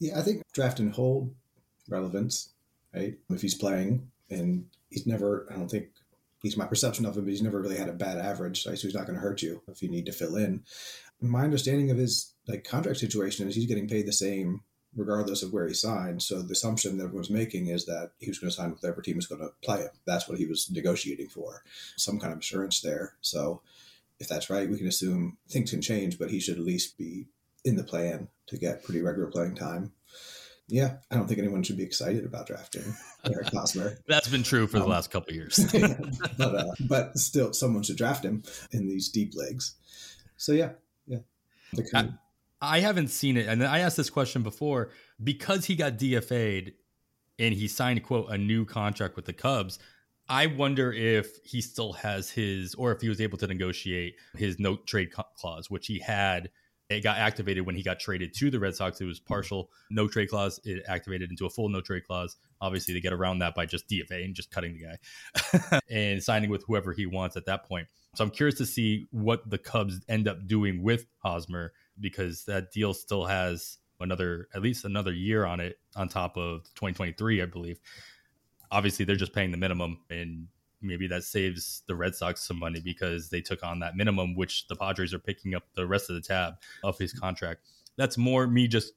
Yeah, 0.00 0.18
I 0.18 0.22
think 0.22 0.42
draft 0.52 0.80
and 0.80 0.92
hold 0.92 1.34
relevance, 1.88 2.50
right? 2.94 3.14
If 3.30 3.42
he's 3.42 3.54
playing 3.54 4.10
and 4.30 4.66
he's 4.90 5.06
never, 5.06 5.46
I 5.50 5.56
don't 5.56 5.70
think 5.70 5.88
he's 6.42 6.56
my 6.56 6.66
perception 6.66 7.06
of 7.06 7.16
him, 7.16 7.24
but 7.24 7.30
he's 7.30 7.42
never 7.42 7.60
really 7.60 7.78
had 7.78 7.88
a 7.88 7.92
bad 7.94 8.18
average? 8.18 8.62
So 8.64 8.70
he's 8.70 8.94
not 8.94 9.06
going 9.06 9.14
to 9.14 9.22
hurt 9.22 9.42
you 9.42 9.62
if 9.68 9.82
you 9.82 9.88
need 9.88 10.06
to 10.06 10.12
fill 10.12 10.36
in. 10.36 10.64
My 11.20 11.44
understanding 11.44 11.90
of 11.90 11.96
his 11.96 12.34
like 12.46 12.64
contract 12.64 12.98
situation 12.98 13.48
is 13.48 13.54
he's 13.54 13.66
getting 13.66 13.88
paid 13.88 14.06
the 14.06 14.12
same 14.12 14.60
regardless 14.96 15.42
of 15.42 15.52
where 15.52 15.68
he 15.68 15.74
signed. 15.74 16.22
So 16.22 16.42
the 16.42 16.52
assumption 16.52 16.96
that 16.96 17.04
everyone's 17.04 17.30
making 17.30 17.68
is 17.68 17.84
that 17.86 18.12
he 18.18 18.28
was 18.28 18.38
going 18.38 18.50
to 18.50 18.56
sign 18.56 18.70
with 18.70 18.82
whatever 18.82 19.02
team 19.02 19.18
is 19.18 19.26
going 19.26 19.42
to 19.42 19.52
play 19.62 19.82
him. 19.82 19.90
That's 20.06 20.28
what 20.28 20.38
he 20.38 20.46
was 20.46 20.70
negotiating 20.70 21.28
for, 21.28 21.62
some 21.96 22.18
kind 22.18 22.32
of 22.32 22.38
assurance 22.40 22.80
there. 22.80 23.14
So 23.20 23.60
if 24.18 24.28
that's 24.28 24.50
right, 24.50 24.68
we 24.68 24.78
can 24.78 24.86
assume 24.86 25.36
things 25.48 25.70
can 25.70 25.82
change, 25.82 26.18
but 26.18 26.30
he 26.30 26.40
should 26.40 26.56
at 26.56 26.64
least 26.64 26.96
be 26.96 27.26
in 27.64 27.76
the 27.76 27.84
plan 27.84 28.28
to 28.46 28.56
get 28.56 28.84
pretty 28.84 29.02
regular 29.02 29.28
playing 29.28 29.54
time. 29.54 29.92
Yeah, 30.68 30.96
I 31.10 31.14
don't 31.14 31.28
think 31.28 31.38
anyone 31.38 31.62
should 31.62 31.76
be 31.76 31.84
excited 31.84 32.24
about 32.24 32.48
drafting 32.48 32.82
Eric 33.24 33.48
Hosmer. 33.52 33.98
That's 34.08 34.28
been 34.28 34.42
true 34.42 34.66
for 34.66 34.78
um, 34.78 34.82
the 34.82 34.88
last 34.88 35.12
couple 35.12 35.32
years. 35.32 35.60
but, 36.38 36.54
uh, 36.54 36.72
but 36.88 37.16
still, 37.18 37.52
someone 37.52 37.84
should 37.84 37.96
draft 37.96 38.24
him 38.24 38.42
in 38.72 38.88
these 38.88 39.08
deep 39.08 39.34
leagues. 39.34 39.74
So 40.36 40.52
yeah, 40.52 40.70
yeah. 41.06 41.18
the 41.72 41.88
I, 41.94 42.08
I 42.66 42.80
haven't 42.80 43.08
seen 43.08 43.36
it, 43.36 43.46
and 43.46 43.64
I 43.64 43.80
asked 43.80 43.96
this 43.96 44.10
question 44.10 44.42
before 44.42 44.90
because 45.22 45.64
he 45.64 45.76
got 45.76 45.98
DFA'd 45.98 46.72
and 47.38 47.54
he 47.54 47.68
signed 47.68 48.02
quote 48.02 48.30
a 48.30 48.38
new 48.38 48.64
contract 48.64 49.16
with 49.16 49.24
the 49.24 49.32
Cubs. 49.32 49.78
I 50.28 50.46
wonder 50.46 50.92
if 50.92 51.38
he 51.44 51.60
still 51.60 51.92
has 51.94 52.30
his, 52.30 52.74
or 52.74 52.90
if 52.92 53.00
he 53.00 53.08
was 53.08 53.20
able 53.20 53.38
to 53.38 53.46
negotiate 53.46 54.16
his 54.36 54.58
no 54.58 54.76
trade 54.76 55.10
clause, 55.36 55.70
which 55.70 55.86
he 55.86 55.98
had. 55.98 56.50
It 56.88 57.00
got 57.02 57.18
activated 57.18 57.66
when 57.66 57.74
he 57.74 57.82
got 57.82 57.98
traded 57.98 58.32
to 58.34 58.48
the 58.48 58.60
Red 58.60 58.76
Sox. 58.76 59.00
It 59.00 59.06
was 59.06 59.18
partial 59.18 59.70
no 59.90 60.06
trade 60.06 60.28
clause. 60.28 60.60
It 60.62 60.84
activated 60.86 61.30
into 61.30 61.44
a 61.44 61.50
full 61.50 61.68
no 61.68 61.80
trade 61.80 62.06
clause. 62.06 62.36
Obviously, 62.60 62.94
they 62.94 63.00
get 63.00 63.12
around 63.12 63.40
that 63.40 63.56
by 63.56 63.66
just 63.66 63.88
DFA 63.88 64.24
and 64.24 64.36
just 64.36 64.52
cutting 64.52 64.78
the 64.78 64.84
guy 64.84 65.80
and 65.90 66.22
signing 66.22 66.48
with 66.48 66.62
whoever 66.64 66.92
he 66.92 67.06
wants 67.06 67.36
at 67.36 67.46
that 67.46 67.64
point. 67.64 67.88
So 68.14 68.22
I'm 68.22 68.30
curious 68.30 68.56
to 68.58 68.66
see 68.66 69.08
what 69.10 69.50
the 69.50 69.58
Cubs 69.58 70.00
end 70.08 70.28
up 70.28 70.46
doing 70.46 70.80
with 70.80 71.06
Hosmer 71.18 71.72
because 72.00 72.44
that 72.44 72.72
deal 72.72 72.94
still 72.94 73.24
has 73.24 73.78
another 74.00 74.48
at 74.54 74.60
least 74.60 74.84
another 74.84 75.12
year 75.12 75.46
on 75.46 75.58
it 75.60 75.78
on 75.94 76.08
top 76.08 76.36
of 76.36 76.64
2023, 76.74 77.42
I 77.42 77.46
believe 77.46 77.80
obviously 78.70 79.04
they're 79.04 79.16
just 79.16 79.32
paying 79.32 79.50
the 79.50 79.56
minimum 79.56 79.98
and 80.10 80.46
maybe 80.82 81.06
that 81.08 81.24
saves 81.24 81.82
the 81.86 81.94
Red 81.94 82.14
Sox 82.14 82.42
some 82.42 82.58
money 82.58 82.80
because 82.80 83.28
they 83.28 83.40
took 83.40 83.64
on 83.64 83.80
that 83.80 83.96
minimum, 83.96 84.34
which 84.34 84.66
the 84.68 84.76
Padres 84.76 85.14
are 85.14 85.18
picking 85.18 85.54
up 85.54 85.64
the 85.74 85.86
rest 85.86 86.10
of 86.10 86.16
the 86.16 86.22
tab 86.22 86.54
of 86.84 86.98
his 86.98 87.12
contract. 87.12 87.62
That's 87.96 88.18
more 88.18 88.46
me 88.46 88.68
just 88.68 88.92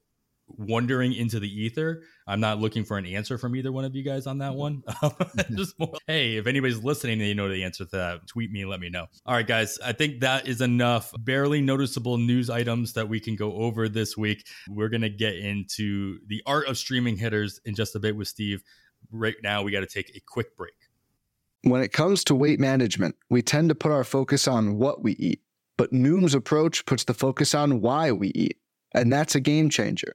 wondering 0.56 1.12
into 1.12 1.40
the 1.40 1.48
ether. 1.48 2.02
I'm 2.26 2.40
not 2.40 2.58
looking 2.58 2.84
for 2.84 2.98
an 2.98 3.06
answer 3.06 3.38
from 3.38 3.56
either 3.56 3.72
one 3.72 3.84
of 3.84 3.94
you 3.94 4.02
guys 4.02 4.26
on 4.26 4.38
that 4.38 4.52
mm-hmm. 4.52 4.58
one. 4.58 4.82
just 5.56 5.78
more, 5.78 5.92
hey, 6.06 6.36
if 6.36 6.46
anybody's 6.46 6.82
listening 6.82 7.20
and 7.20 7.28
you 7.28 7.34
know 7.34 7.48
the 7.48 7.64
answer 7.64 7.84
to 7.84 7.96
that, 7.96 8.26
tweet 8.26 8.50
me 8.50 8.62
and 8.62 8.70
let 8.70 8.80
me 8.80 8.88
know. 8.88 9.06
All 9.26 9.34
right, 9.34 9.46
guys, 9.46 9.78
I 9.84 9.92
think 9.92 10.20
that 10.20 10.46
is 10.48 10.60
enough 10.60 11.12
barely 11.18 11.60
noticeable 11.60 12.18
news 12.18 12.50
items 12.50 12.92
that 12.94 13.08
we 13.08 13.20
can 13.20 13.36
go 13.36 13.52
over 13.54 13.88
this 13.88 14.16
week. 14.16 14.46
We're 14.68 14.88
going 14.88 15.02
to 15.02 15.10
get 15.10 15.36
into 15.36 16.18
the 16.26 16.42
art 16.46 16.66
of 16.68 16.78
streaming 16.78 17.16
hitters 17.16 17.60
in 17.64 17.74
just 17.74 17.94
a 17.94 17.98
bit 17.98 18.16
with 18.16 18.28
Steve 18.28 18.62
right 19.10 19.36
now 19.42 19.62
we 19.62 19.72
got 19.72 19.80
to 19.80 19.86
take 19.86 20.14
a 20.16 20.20
quick 20.20 20.56
break. 20.56 20.72
When 21.62 21.82
it 21.82 21.92
comes 21.92 22.24
to 22.24 22.34
weight 22.34 22.58
management, 22.58 23.16
we 23.28 23.42
tend 23.42 23.68
to 23.68 23.74
put 23.74 23.92
our 23.92 24.04
focus 24.04 24.48
on 24.48 24.78
what 24.78 25.02
we 25.02 25.12
eat, 25.12 25.42
but 25.76 25.92
Noom's 25.92 26.34
approach 26.34 26.86
puts 26.86 27.04
the 27.04 27.14
focus 27.14 27.54
on 27.54 27.80
why 27.80 28.12
we 28.12 28.28
eat, 28.28 28.58
and 28.94 29.12
that's 29.12 29.34
a 29.34 29.40
game 29.40 29.68
changer. 29.68 30.14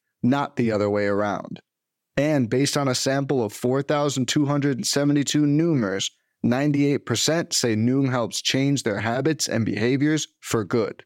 not 0.23 0.55
the 0.55 0.71
other 0.71 0.89
way 0.89 1.05
around. 1.05 1.61
And 2.17 2.49
based 2.49 2.77
on 2.77 2.87
a 2.87 2.95
sample 2.95 3.43
of 3.43 3.53
4,272 3.53 5.41
Noomers, 5.43 6.11
98% 6.45 7.53
say 7.53 7.75
Noom 7.75 8.09
helps 8.09 8.41
change 8.41 8.83
their 8.83 8.99
habits 8.99 9.47
and 9.47 9.65
behaviors 9.65 10.27
for 10.39 10.63
good. 10.63 11.03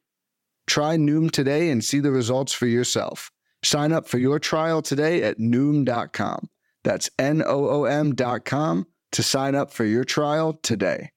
Try 0.67 0.95
Noom 0.95 1.29
today 1.29 1.69
and 1.69 1.83
see 1.83 1.99
the 1.99 2.11
results 2.11 2.53
for 2.53 2.65
yourself. 2.65 3.31
Sign 3.63 3.91
up 3.91 4.07
for 4.07 4.17
your 4.17 4.39
trial 4.39 4.81
today 4.81 5.23
at 5.23 5.37
Noom.com. 5.37 6.49
That's 6.83 7.09
N 7.17 7.41
O 7.45 7.67
O 7.69 7.83
M.com 7.85 8.87
to 9.11 9.23
sign 9.23 9.55
up 9.55 9.71
for 9.71 9.85
your 9.85 10.03
trial 10.03 10.53
today. 10.61 11.11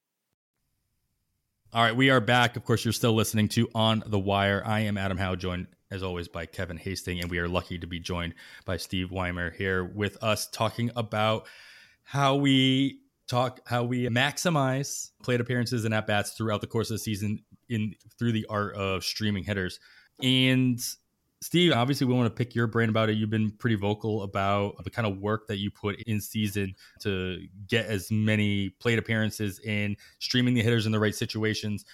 All 1.72 1.82
right, 1.82 1.94
we 1.94 2.08
are 2.08 2.20
back. 2.20 2.56
Of 2.56 2.64
course, 2.64 2.84
you're 2.84 2.92
still 2.92 3.12
listening 3.12 3.48
to 3.50 3.68
On 3.74 4.02
the 4.06 4.18
Wire. 4.18 4.62
I 4.64 4.80
am 4.80 4.96
Adam 4.96 5.18
Howe, 5.18 5.34
joined 5.34 5.66
as 5.90 6.03
always 6.03 6.29
by 6.29 6.46
Kevin 6.46 6.77
Hastings, 6.77 7.22
and 7.22 7.31
we 7.31 7.38
are 7.38 7.48
lucky 7.48 7.79
to 7.79 7.87
be 7.87 7.98
joined 7.98 8.35
by 8.64 8.77
Steve 8.77 9.11
Weimer 9.11 9.51
here 9.51 9.85
with 9.85 10.22
us 10.22 10.46
talking 10.48 10.90
about 10.96 11.46
how 12.05 12.37
we 12.37 13.01
talk 13.27 13.61
how 13.66 13.85
we 13.85 14.09
maximize 14.09 15.11
plate 15.22 15.40
appearances 15.40 15.85
and 15.85 15.92
at 15.92 16.07
bats 16.07 16.31
throughout 16.31 16.61
the 16.61 16.66
course 16.66 16.90
of 16.90 16.94
the 16.94 16.98
season 16.98 17.40
in 17.68 17.94
through 18.18 18.33
the 18.33 18.46
art 18.48 18.74
of 18.74 19.05
streaming 19.05 19.44
hitters. 19.44 19.79
And 20.22 20.81
Steve, 21.40 21.72
obviously, 21.72 22.07
we 22.07 22.14
want 22.14 22.27
to 22.27 22.37
pick 22.37 22.55
your 22.55 22.66
brain 22.66 22.88
about 22.88 23.09
it. 23.11 23.16
You've 23.16 23.31
been 23.31 23.53
pretty 23.53 23.77
vocal 23.77 24.22
about 24.24 24.83
the 24.83 24.90
kind 24.90 25.07
of 25.07 25.18
work 25.18 25.46
that 25.46 25.59
you 25.59 25.70
put 25.70 26.03
in 26.03 26.20
season 26.20 26.74
to 27.01 27.46
get 27.68 27.87
as 27.87 28.11
many 28.11 28.70
plate 28.70 28.98
appearances 28.98 29.61
in, 29.61 29.96
streaming 30.18 30.55
the 30.55 30.62
hitters 30.62 30.85
in 30.85 30.90
the 30.90 30.98
right 30.98 31.14
situations. 31.14 31.85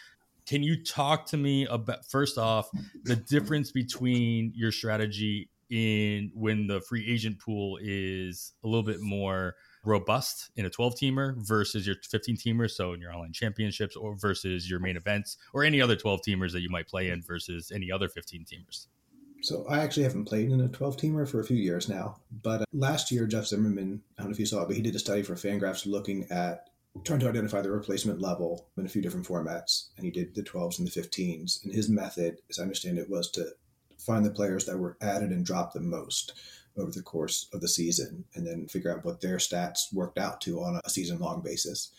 Can 0.46 0.62
you 0.62 0.82
talk 0.82 1.26
to 1.26 1.36
me 1.36 1.66
about, 1.66 2.06
first 2.06 2.38
off, 2.38 2.68
the 3.04 3.16
difference 3.16 3.72
between 3.72 4.52
your 4.54 4.72
strategy 4.72 5.50
in 5.70 6.30
when 6.34 6.66
the 6.66 6.80
free 6.82 7.10
agent 7.10 7.38
pool 7.38 7.78
is 7.82 8.52
a 8.62 8.68
little 8.68 8.82
bit 8.82 9.00
more 9.00 9.54
robust 9.84 10.50
in 10.56 10.66
a 10.66 10.70
12 10.70 10.94
teamer 10.94 11.34
versus 11.38 11.86
your 11.86 11.96
15 12.10 12.36
teamer 12.36 12.70
so 12.70 12.92
in 12.92 13.00
your 13.00 13.12
online 13.12 13.32
championships 13.32 13.96
or 13.96 14.14
versus 14.14 14.68
your 14.68 14.78
main 14.78 14.96
events 14.96 15.36
or 15.52 15.64
any 15.64 15.80
other 15.80 15.96
12 15.96 16.20
teamers 16.26 16.52
that 16.52 16.60
you 16.60 16.70
might 16.70 16.86
play 16.86 17.08
in 17.08 17.22
versus 17.22 17.72
any 17.74 17.90
other 17.90 18.08
15 18.08 18.44
teamers 18.44 18.86
so 19.44 19.66
I 19.68 19.80
actually 19.80 20.04
haven't 20.04 20.24
played 20.24 20.50
in 20.50 20.60
a 20.62 20.68
12 20.68 20.96
teamer 20.96 21.28
for 21.28 21.38
a 21.38 21.44
few 21.44 21.58
years 21.58 21.86
now. 21.86 22.16
But 22.42 22.62
uh, 22.62 22.64
last 22.72 23.10
year, 23.10 23.26
Jeff 23.26 23.44
Zimmerman, 23.44 24.00
I 24.16 24.22
don't 24.22 24.30
know 24.30 24.32
if 24.32 24.40
you 24.40 24.46
saw 24.46 24.62
it, 24.62 24.68
but 24.68 24.76
he 24.76 24.80
did 24.80 24.94
a 24.94 24.98
study 24.98 25.22
for 25.22 25.34
Fangraphs 25.34 25.84
looking 25.84 26.26
at 26.30 26.70
trying 27.02 27.20
to 27.20 27.28
identify 27.28 27.60
the 27.60 27.70
replacement 27.70 28.20
level 28.20 28.68
in 28.76 28.86
a 28.86 28.88
few 28.88 29.02
different 29.02 29.26
formats. 29.26 29.88
And 29.96 30.04
he 30.04 30.10
did 30.10 30.34
the 30.34 30.42
12s 30.42 30.78
and 30.78 30.86
the 30.86 31.00
15s. 31.00 31.64
And 31.64 31.74
his 31.74 31.88
method, 31.88 32.38
as 32.48 32.58
I 32.58 32.62
understand 32.62 32.98
it, 32.98 33.10
was 33.10 33.30
to 33.32 33.48
find 33.98 34.24
the 34.24 34.30
players 34.30 34.66
that 34.66 34.78
were 34.78 34.96
added 35.00 35.30
and 35.30 35.44
dropped 35.44 35.74
the 35.74 35.80
most 35.80 36.32
over 36.76 36.90
the 36.90 37.02
course 37.02 37.48
of 37.52 37.60
the 37.60 37.68
season 37.68 38.24
and 38.34 38.46
then 38.46 38.66
figure 38.66 38.92
out 38.92 39.04
what 39.04 39.20
their 39.20 39.36
stats 39.36 39.92
worked 39.92 40.18
out 40.18 40.40
to 40.42 40.60
on 40.60 40.80
a 40.84 40.90
season 40.90 41.18
long 41.18 41.40
basis. 41.40 41.90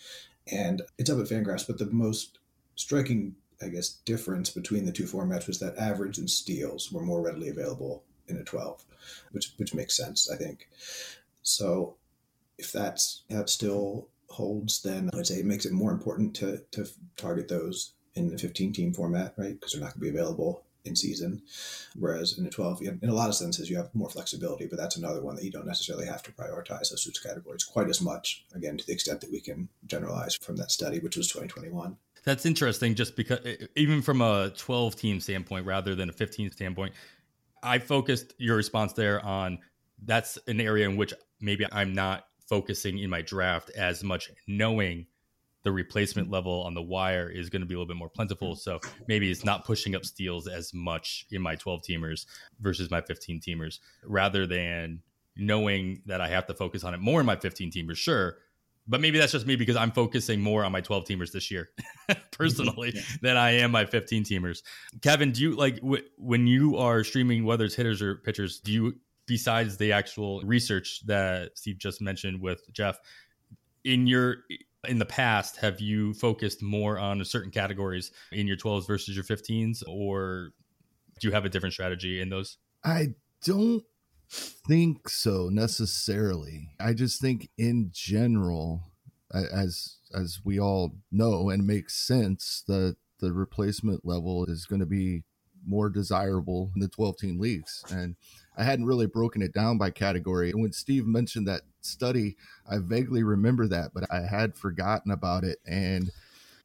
And 0.52 0.82
it's 0.98 1.10
up 1.10 1.20
at 1.20 1.26
Fangraphs, 1.26 1.66
but 1.66 1.78
the 1.78 1.86
most 1.86 2.40
striking 2.76 3.36
I 3.62 3.70
guess, 3.70 3.90
difference 3.90 4.50
between 4.50 4.86
the 4.86 4.92
two 4.92 5.06
formats 5.06 5.48
was 5.48 5.60
that 5.60 5.78
average 5.78 6.18
and 6.18 6.30
steals 6.30 6.92
were 6.92 7.02
more 7.02 7.22
readily 7.22 7.50
available 7.50 8.04
in 8.28 8.38
a 8.38 8.44
12, 8.44 8.84
which 9.32 9.54
which 9.58 9.74
makes 9.74 9.96
sense, 9.96 10.30
I 10.30 10.36
think. 10.36 10.70
So 11.42 11.96
if 12.58 12.72
that's 12.72 13.24
that 13.30 13.50
still 13.50 14.08
holds, 14.30 14.82
then 14.82 15.10
I'd 15.14 15.28
say 15.28 15.36
it 15.36 15.46
makes 15.46 15.66
it 15.66 15.74
more 15.74 15.92
important 15.92 16.36
to 16.38 16.62
to 16.72 16.86
target 17.16 17.48
those 17.48 17.94
in 18.16 18.30
the 18.30 18.38
15 18.38 18.74
team 18.74 18.94
format, 18.94 19.34
right? 19.38 19.60
Because 19.60 19.74
they're 19.74 19.82
not 19.82 19.94
going 19.94 20.08
to 20.08 20.12
be 20.12 20.18
available 20.18 20.64
in 20.86 20.96
season. 20.96 21.42
Whereas 21.98 22.38
in 22.38 22.46
a 22.46 22.50
12, 22.50 22.82
in 22.82 23.10
a 23.10 23.14
lot 23.14 23.30
of 23.30 23.36
senses, 23.36 23.70
you 23.70 23.78
have 23.78 23.94
more 23.94 24.10
flexibility, 24.10 24.68
but 24.68 24.78
that's 24.78 24.96
another 24.96 25.22
one 25.22 25.36
that 25.36 25.44
you 25.44 25.52
don't 25.52 25.66
necessarily 25.66 26.06
have 26.06 26.24
to 26.24 26.32
prioritize 26.32 26.90
those 26.90 27.04
suits 27.04 27.20
categories 27.20 27.64
quite 27.64 27.90
as 27.90 28.02
much, 28.02 28.46
again, 28.54 28.78
to 28.78 28.86
the 28.86 28.94
extent 28.94 29.22
that 29.22 29.32
we 29.32 29.42
can 29.42 29.68
generalize 29.88 30.36
from 30.36 30.56
that 30.58 30.72
study, 30.72 31.00
which 31.00 31.18
was 31.18 31.28
2021. 31.28 31.98
That's 32.24 32.46
interesting, 32.46 32.96
just 32.96 33.16
because 33.16 33.40
even 33.76 34.02
from 34.02 34.22
a 34.22 34.52
12 34.56 34.96
team 34.96 35.20
standpoint 35.20 35.66
rather 35.66 35.94
than 35.96 36.10
a 36.10 36.14
15 36.14 36.52
standpoint, 36.52 36.94
I 37.62 37.80
focused 37.80 38.34
your 38.38 38.56
response 38.56 38.94
there 38.94 39.24
on 39.24 39.60
that's 40.04 40.38
an 40.48 40.60
area 40.60 40.88
in 40.88 40.98
which 40.98 41.14
maybe 41.40 41.66
I'm 41.72 41.94
not 41.94 42.26
focusing 42.48 43.00
in 43.00 43.10
my 43.10 43.22
draft 43.22 43.70
as 43.72 44.04
much, 44.04 44.32
knowing 44.48 45.08
the 45.66 45.72
replacement 45.72 46.28
mm-hmm. 46.28 46.36
level 46.36 46.64
on 46.64 46.74
the 46.74 46.82
wire 46.82 47.30
is 47.30 47.50
going 47.50 47.62
to 47.62 47.66
be 47.66 47.74
a 47.74 47.78
little 47.78 47.88
bit 47.88 47.98
more 47.98 48.10
plentiful. 48.10 48.54
Mm-hmm. 48.54 48.60
So 48.60 48.80
maybe 49.08 49.30
it's 49.30 49.44
not 49.44 49.66
pushing 49.66 49.96
up 49.96 50.06
steals 50.06 50.48
as 50.48 50.74
much 50.74 51.26
in 51.32 51.42
my 51.42 51.56
12 51.56 51.82
teamers 51.82 52.26
versus 52.62 52.90
my 52.90 53.02
15 53.02 53.42
teamers, 53.42 53.80
rather 54.06 54.46
than 54.46 55.02
knowing 55.36 56.02
that 56.06 56.22
I 56.22 56.30
have 56.30 56.48
to 56.48 56.54
focus 56.54 56.84
on 56.84 56.94
it 56.94 57.00
more 57.00 57.20
in 57.20 57.26
my 57.26 57.36
15 57.36 57.72
teamers. 57.72 57.98
Sure. 57.98 58.38
But 58.88 59.02
maybe 59.02 59.18
that's 59.18 59.32
just 59.32 59.48
me 59.48 59.56
because 59.56 59.76
I'm 59.76 59.92
focusing 59.92 60.40
more 60.40 60.64
on 60.64 60.72
my 60.72 60.82
12 60.82 61.06
teamers 61.06 61.32
this 61.32 61.50
year 61.50 61.70
mm-hmm. 62.10 62.22
personally 62.32 62.92
yeah. 62.94 63.02
than 63.22 63.36
I 63.36 63.54
am 63.54 63.72
my 63.72 63.86
15 63.86 64.24
teamers. 64.24 64.62
Kevin, 65.02 65.32
do 65.32 65.42
you 65.42 65.56
like 65.56 65.78
w- 65.78 66.04
when 66.18 66.46
you 66.46 66.78
are 66.78 67.04
streaming, 67.04 67.44
whether 67.44 67.66
it's 67.66 67.74
hitters 67.74 68.04
or 68.04 68.16
pitchers, 68.18 68.60
do 68.60 68.72
you, 68.72 68.96
besides 69.26 69.78
the 69.78 69.92
actual 69.92 70.42
research 70.42 71.02
that 71.06 71.58
Steve 71.58 71.78
just 71.78 72.02
mentioned 72.02 72.42
with 72.42 72.62
Jeff, 72.74 73.00
in 73.84 74.08
your 74.08 74.38
in 74.88 75.00
the 75.00 75.06
past, 75.06 75.58
have 75.58 75.82
you 75.82 76.14
focused 76.14 76.62
more 76.62 77.00
on 77.00 77.24
certain 77.26 77.52
categories 77.52 78.12
in 78.32 78.48
your 78.48 78.58
12s 78.58 78.88
versus 78.88 79.16
your 79.16 79.24
15s, 79.24 79.84
or 79.88 80.52
do 81.20 81.28
you 81.28 81.34
have 81.34 81.46
a 81.46 81.50
different 81.50 81.74
strategy 81.74 82.22
in 82.22 82.30
those? 82.30 82.58
I 82.84 83.16
don't 83.44 83.84
think 84.30 85.10
so 85.10 85.50
necessarily. 85.52 86.70
I 86.80 86.94
just 86.94 87.22
think 87.22 87.50
in 87.58 87.90
general, 87.94 88.92
as 89.34 89.98
as 90.14 90.40
we 90.44 90.60
all 90.60 90.96
know 91.12 91.50
and 91.50 91.66
makes 91.66 91.96
sense, 91.96 92.64
that 92.68 92.98
the 93.20 93.34
replacement 93.34 94.06
level 94.06 94.46
is 94.46 94.66
going 94.66 94.80
to 94.80 94.86
be 94.86 95.24
more 95.66 95.90
desirable 95.90 96.72
in 96.76 96.82
the 96.82 96.88
12 96.88 97.18
team 97.18 97.40
leagues. 97.40 97.84
And 97.90 98.16
I 98.58 98.64
hadn't 98.64 98.86
really 98.86 99.08
broken 99.08 99.42
it 99.42 99.54
down 99.54 99.78
by 99.78 99.92
category. 99.92 100.52
And 100.52 100.62
when 100.62 100.72
Steve 100.72 101.06
mentioned 101.06 101.48
that 101.48 101.62
study, 101.82 102.38
I 102.70 102.78
vaguely 102.78 103.24
remember 103.24 103.68
that, 103.68 103.92
but 103.94 104.12
I 104.12 104.22
had 104.22 104.56
forgotten 104.56 105.12
about 105.12 105.44
it. 105.44 105.60
And 105.66 106.12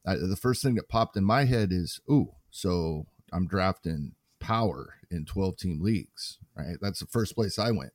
I, 0.07 0.17
the 0.17 0.37
first 0.37 0.63
thing 0.63 0.75
that 0.77 0.89
popped 0.89 1.17
in 1.17 1.25
my 1.25 1.45
head 1.45 1.73
is, 1.73 2.01
ooh, 2.11 2.33
so 2.51 3.07
I'm 3.33 3.47
drafting 3.47 4.13
power 4.39 4.95
in 5.11 5.25
12 5.25 5.57
team 5.57 5.83
leagues, 5.83 6.39
right? 6.57 6.77
That's 6.81 7.01
the 7.01 7.07
first 7.07 7.35
place 7.35 7.59
I 7.59 7.71
went. 7.71 7.93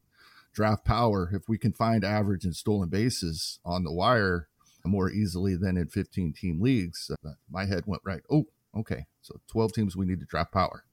Draft 0.54 0.86
power. 0.86 1.30
If 1.34 1.50
we 1.50 1.58
can 1.58 1.74
find 1.74 2.04
average 2.04 2.46
and 2.46 2.56
stolen 2.56 2.90
bases 2.90 3.60
on 3.66 3.84
the 3.84 3.92
wire 3.92 4.48
more 4.86 5.10
easily 5.10 5.56
than 5.56 5.78
in 5.78 5.88
15 5.88 6.34
team 6.34 6.62
leagues, 6.62 7.12
uh, 7.26 7.32
my 7.50 7.66
head 7.66 7.84
went 7.86 8.04
right. 8.06 8.22
Oh, 8.32 8.46
okay. 8.78 9.06
So 9.22 9.40
12 9.48 9.74
teams, 9.74 9.96
we 9.96 10.06
need 10.06 10.20
to 10.20 10.26
draft 10.26 10.52
power. 10.54 10.84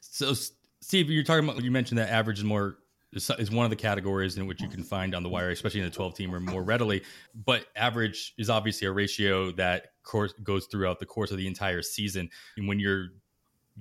So 0.00 0.34
Steve, 0.80 1.10
you're 1.10 1.24
talking 1.24 1.48
about 1.48 1.62
you 1.62 1.70
mentioned 1.70 1.98
that 1.98 2.10
average 2.10 2.38
is 2.38 2.44
more 2.44 2.78
is 3.12 3.50
one 3.50 3.64
of 3.64 3.70
the 3.70 3.76
categories 3.76 4.36
in 4.36 4.46
which 4.46 4.60
you 4.60 4.68
can 4.68 4.82
find 4.82 5.14
on 5.14 5.22
the 5.22 5.28
wire, 5.30 5.50
especially 5.50 5.80
in 5.80 5.86
a 5.86 5.90
12 5.90 6.14
teamer 6.14 6.40
more 6.40 6.62
readily. 6.62 7.02
But 7.34 7.66
average 7.74 8.34
is 8.36 8.50
obviously 8.50 8.86
a 8.86 8.92
ratio 8.92 9.50
that 9.52 9.92
course 10.02 10.34
goes 10.42 10.66
throughout 10.66 10.98
the 10.98 11.06
course 11.06 11.30
of 11.30 11.38
the 11.38 11.46
entire 11.46 11.80
season. 11.80 12.28
And 12.56 12.68
when 12.68 12.78
you're 12.78 13.08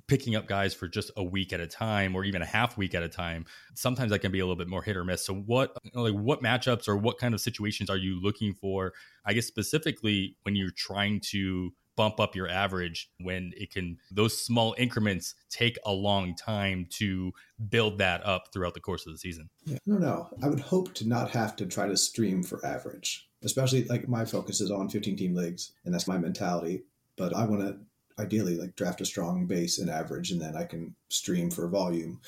picking 0.07 0.35
up 0.35 0.47
guys 0.47 0.73
for 0.73 0.87
just 0.87 1.11
a 1.17 1.23
week 1.23 1.51
at 1.51 1.59
a 1.59 1.67
time 1.67 2.15
or 2.15 2.23
even 2.23 2.41
a 2.41 2.45
half 2.45 2.77
week 2.77 2.93
at 2.93 3.01
a 3.01 3.09
time 3.09 3.45
sometimes 3.73 4.11
that 4.11 4.19
can 4.19 4.31
be 4.31 4.39
a 4.39 4.43
little 4.43 4.55
bit 4.55 4.67
more 4.67 4.83
hit 4.83 4.95
or 4.95 5.03
miss 5.03 5.25
so 5.25 5.33
what 5.33 5.75
like 5.95 6.13
what 6.13 6.43
matchups 6.43 6.87
or 6.87 6.95
what 6.95 7.17
kind 7.17 7.33
of 7.33 7.41
situations 7.41 7.89
are 7.89 7.97
you 7.97 8.21
looking 8.21 8.53
for 8.53 8.93
i 9.25 9.33
guess 9.33 9.47
specifically 9.47 10.35
when 10.43 10.55
you're 10.55 10.69
trying 10.69 11.19
to 11.19 11.73
bump 11.97 12.19
up 12.19 12.35
your 12.35 12.47
average 12.47 13.09
when 13.19 13.51
it 13.57 13.71
can 13.71 13.97
those 14.11 14.41
small 14.41 14.73
increments 14.77 15.35
take 15.49 15.77
a 15.85 15.91
long 15.91 16.35
time 16.35 16.87
to 16.89 17.33
build 17.69 17.97
that 17.97 18.25
up 18.25 18.53
throughout 18.53 18.73
the 18.73 18.79
course 18.79 19.05
of 19.05 19.11
the 19.11 19.19
season. 19.19 19.49
Yeah 19.65 19.79
no 19.85 19.97
no. 19.97 20.29
I 20.41 20.47
would 20.47 20.61
hope 20.61 20.93
to 20.95 21.07
not 21.07 21.31
have 21.31 21.57
to 21.57 21.65
try 21.65 21.87
to 21.87 21.97
stream 21.97 22.43
for 22.43 22.65
average 22.65 23.27
especially 23.43 23.83
like 23.85 24.07
my 24.07 24.25
focus 24.25 24.61
is 24.61 24.71
on 24.71 24.89
15 24.89 25.15
team 25.15 25.35
leagues 25.35 25.73
and 25.85 25.93
that's 25.93 26.07
my 26.07 26.17
mentality. 26.17 26.83
But 27.17 27.35
i 27.35 27.45
want 27.45 27.61
to 27.61 27.77
ideally 28.21 28.55
like 28.57 28.75
draft 28.75 29.01
a 29.01 29.05
strong 29.05 29.45
base 29.45 29.77
and 29.77 29.91
average 29.91 30.31
and 30.31 30.41
then 30.41 30.55
i 30.55 30.63
can 30.63 30.95
stream 31.09 31.51
for 31.51 31.67
volume. 31.67 32.19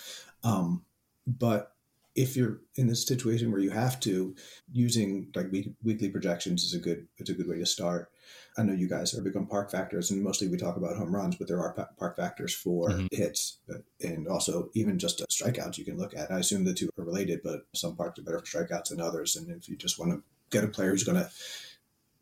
Um, 0.43 0.83
but 1.25 1.73
if 2.15 2.35
you're 2.35 2.59
in 2.75 2.87
this 2.87 3.07
situation 3.07 3.51
where 3.51 3.61
you 3.61 3.69
have 3.69 3.99
to 4.01 4.35
using 4.71 5.31
like 5.35 5.51
weekly 5.83 6.09
projections 6.09 6.63
is 6.63 6.73
a 6.73 6.79
good 6.79 7.07
it's 7.17 7.29
a 7.29 7.33
good 7.33 7.47
way 7.47 7.59
to 7.59 7.65
start 7.65 8.11
I 8.57 8.63
know 8.63 8.73
you 8.73 8.89
guys 8.89 9.13
are 9.13 9.21
big 9.21 9.35
on 9.35 9.45
park 9.45 9.71
factors, 9.71 10.11
and 10.11 10.23
mostly 10.23 10.47
we 10.47 10.57
talk 10.57 10.75
about 10.75 10.97
home 10.97 11.15
runs, 11.15 11.35
but 11.35 11.47
there 11.47 11.59
are 11.59 11.87
park 11.97 12.15
factors 12.17 12.53
for 12.53 12.89
mm-hmm. 12.89 13.07
hits 13.11 13.57
and 14.01 14.27
also 14.27 14.69
even 14.73 14.99
just 14.99 15.23
strikeouts 15.29 15.77
you 15.77 15.85
can 15.85 15.97
look 15.97 16.15
at. 16.15 16.31
I 16.31 16.39
assume 16.39 16.63
the 16.63 16.73
two 16.73 16.89
are 16.97 17.03
related, 17.03 17.41
but 17.43 17.61
some 17.73 17.95
parks 17.95 18.19
are 18.19 18.23
better 18.23 18.39
for 18.39 18.45
strikeouts 18.45 18.89
than 18.89 19.01
others. 19.01 19.35
And 19.35 19.49
if 19.49 19.69
you 19.69 19.75
just 19.75 19.99
want 19.99 20.11
to 20.11 20.23
get 20.49 20.63
a 20.63 20.67
player 20.67 20.91
who's 20.91 21.03
going 21.03 21.21
to 21.21 21.29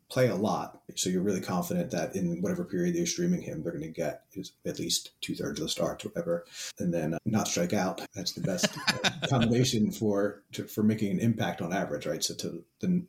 play 0.08 0.28
a 0.28 0.34
lot, 0.34 0.80
so 0.94 1.10
you're 1.10 1.22
really 1.22 1.40
confident 1.40 1.90
that 1.90 2.16
in 2.16 2.40
whatever 2.40 2.64
period 2.64 2.94
they're 2.94 3.06
streaming 3.06 3.42
him, 3.42 3.62
they're 3.62 3.72
going 3.72 3.84
to 3.84 3.88
get 3.88 4.22
at 4.64 4.78
least 4.78 5.10
two 5.20 5.34
thirds 5.34 5.60
of 5.60 5.66
the 5.66 5.68
starts, 5.68 6.04
whatever, 6.04 6.46
and 6.78 6.92
then 6.94 7.14
uh, 7.14 7.18
not 7.26 7.46
strike 7.46 7.74
out. 7.74 8.00
That's 8.14 8.32
the 8.32 8.40
best 8.40 8.68
combination 9.28 9.90
for 9.90 10.42
to, 10.52 10.64
for 10.64 10.82
making 10.82 11.10
an 11.10 11.20
impact 11.20 11.60
on 11.60 11.74
average, 11.74 12.06
right? 12.06 12.24
So 12.24 12.34
to 12.36 12.64
the 12.80 13.04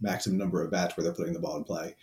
maximum 0.00 0.38
number 0.38 0.62
of 0.62 0.70
bats 0.70 0.96
where 0.96 1.04
they're 1.04 1.12
putting 1.12 1.32
the 1.32 1.40
ball 1.40 1.56
in 1.56 1.64
play. 1.64 1.96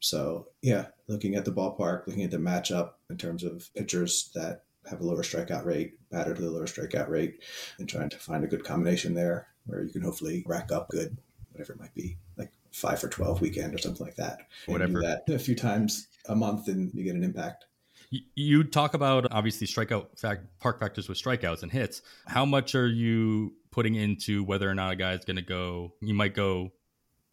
So 0.00 0.48
yeah, 0.62 0.86
looking 1.08 1.34
at 1.34 1.44
the 1.44 1.52
ballpark, 1.52 2.06
looking 2.06 2.24
at 2.24 2.30
the 2.30 2.36
matchup 2.36 2.92
in 3.08 3.16
terms 3.16 3.42
of 3.42 3.72
pitchers 3.74 4.30
that 4.34 4.64
have 4.88 5.00
a 5.00 5.04
lower 5.04 5.22
strikeout 5.22 5.64
rate, 5.64 5.94
batter 6.10 6.34
to 6.34 6.42
the 6.42 6.50
lower 6.50 6.66
strikeout 6.66 7.08
rate, 7.08 7.42
and 7.78 7.88
trying 7.88 8.10
to 8.10 8.18
find 8.18 8.44
a 8.44 8.48
good 8.48 8.64
combination 8.64 9.14
there 9.14 9.48
where 9.64 9.82
you 9.82 9.90
can 9.90 10.02
hopefully 10.02 10.44
rack 10.46 10.70
up 10.70 10.90
good, 10.90 11.16
whatever 11.52 11.72
it 11.72 11.80
might 11.80 11.94
be, 11.94 12.18
like 12.36 12.50
five 12.70 13.00
for 13.00 13.08
twelve 13.08 13.40
weekend 13.40 13.74
or 13.74 13.78
something 13.78 14.04
like 14.04 14.16
that. 14.16 14.40
Whatever 14.66 15.00
that 15.00 15.28
a 15.28 15.38
few 15.38 15.54
times 15.54 16.08
a 16.28 16.36
month, 16.36 16.68
and 16.68 16.92
you 16.92 17.02
get 17.04 17.14
an 17.14 17.24
impact. 17.24 17.64
You 18.10 18.62
talk 18.62 18.92
about 18.94 19.26
obviously 19.30 19.66
strikeout 19.66 20.18
fact, 20.18 20.42
park 20.60 20.78
factors 20.80 21.08
with 21.08 21.16
strikeouts 21.16 21.62
and 21.62 21.72
hits. 21.72 22.02
How 22.26 22.44
much 22.44 22.74
are 22.74 22.86
you 22.86 23.54
putting 23.70 23.94
into 23.94 24.44
whether 24.44 24.68
or 24.68 24.74
not 24.74 24.92
a 24.92 24.96
guy 24.96 25.14
is 25.14 25.24
going 25.24 25.36
to 25.36 25.42
go? 25.42 25.94
You 26.00 26.12
might 26.12 26.34
go 26.34 26.72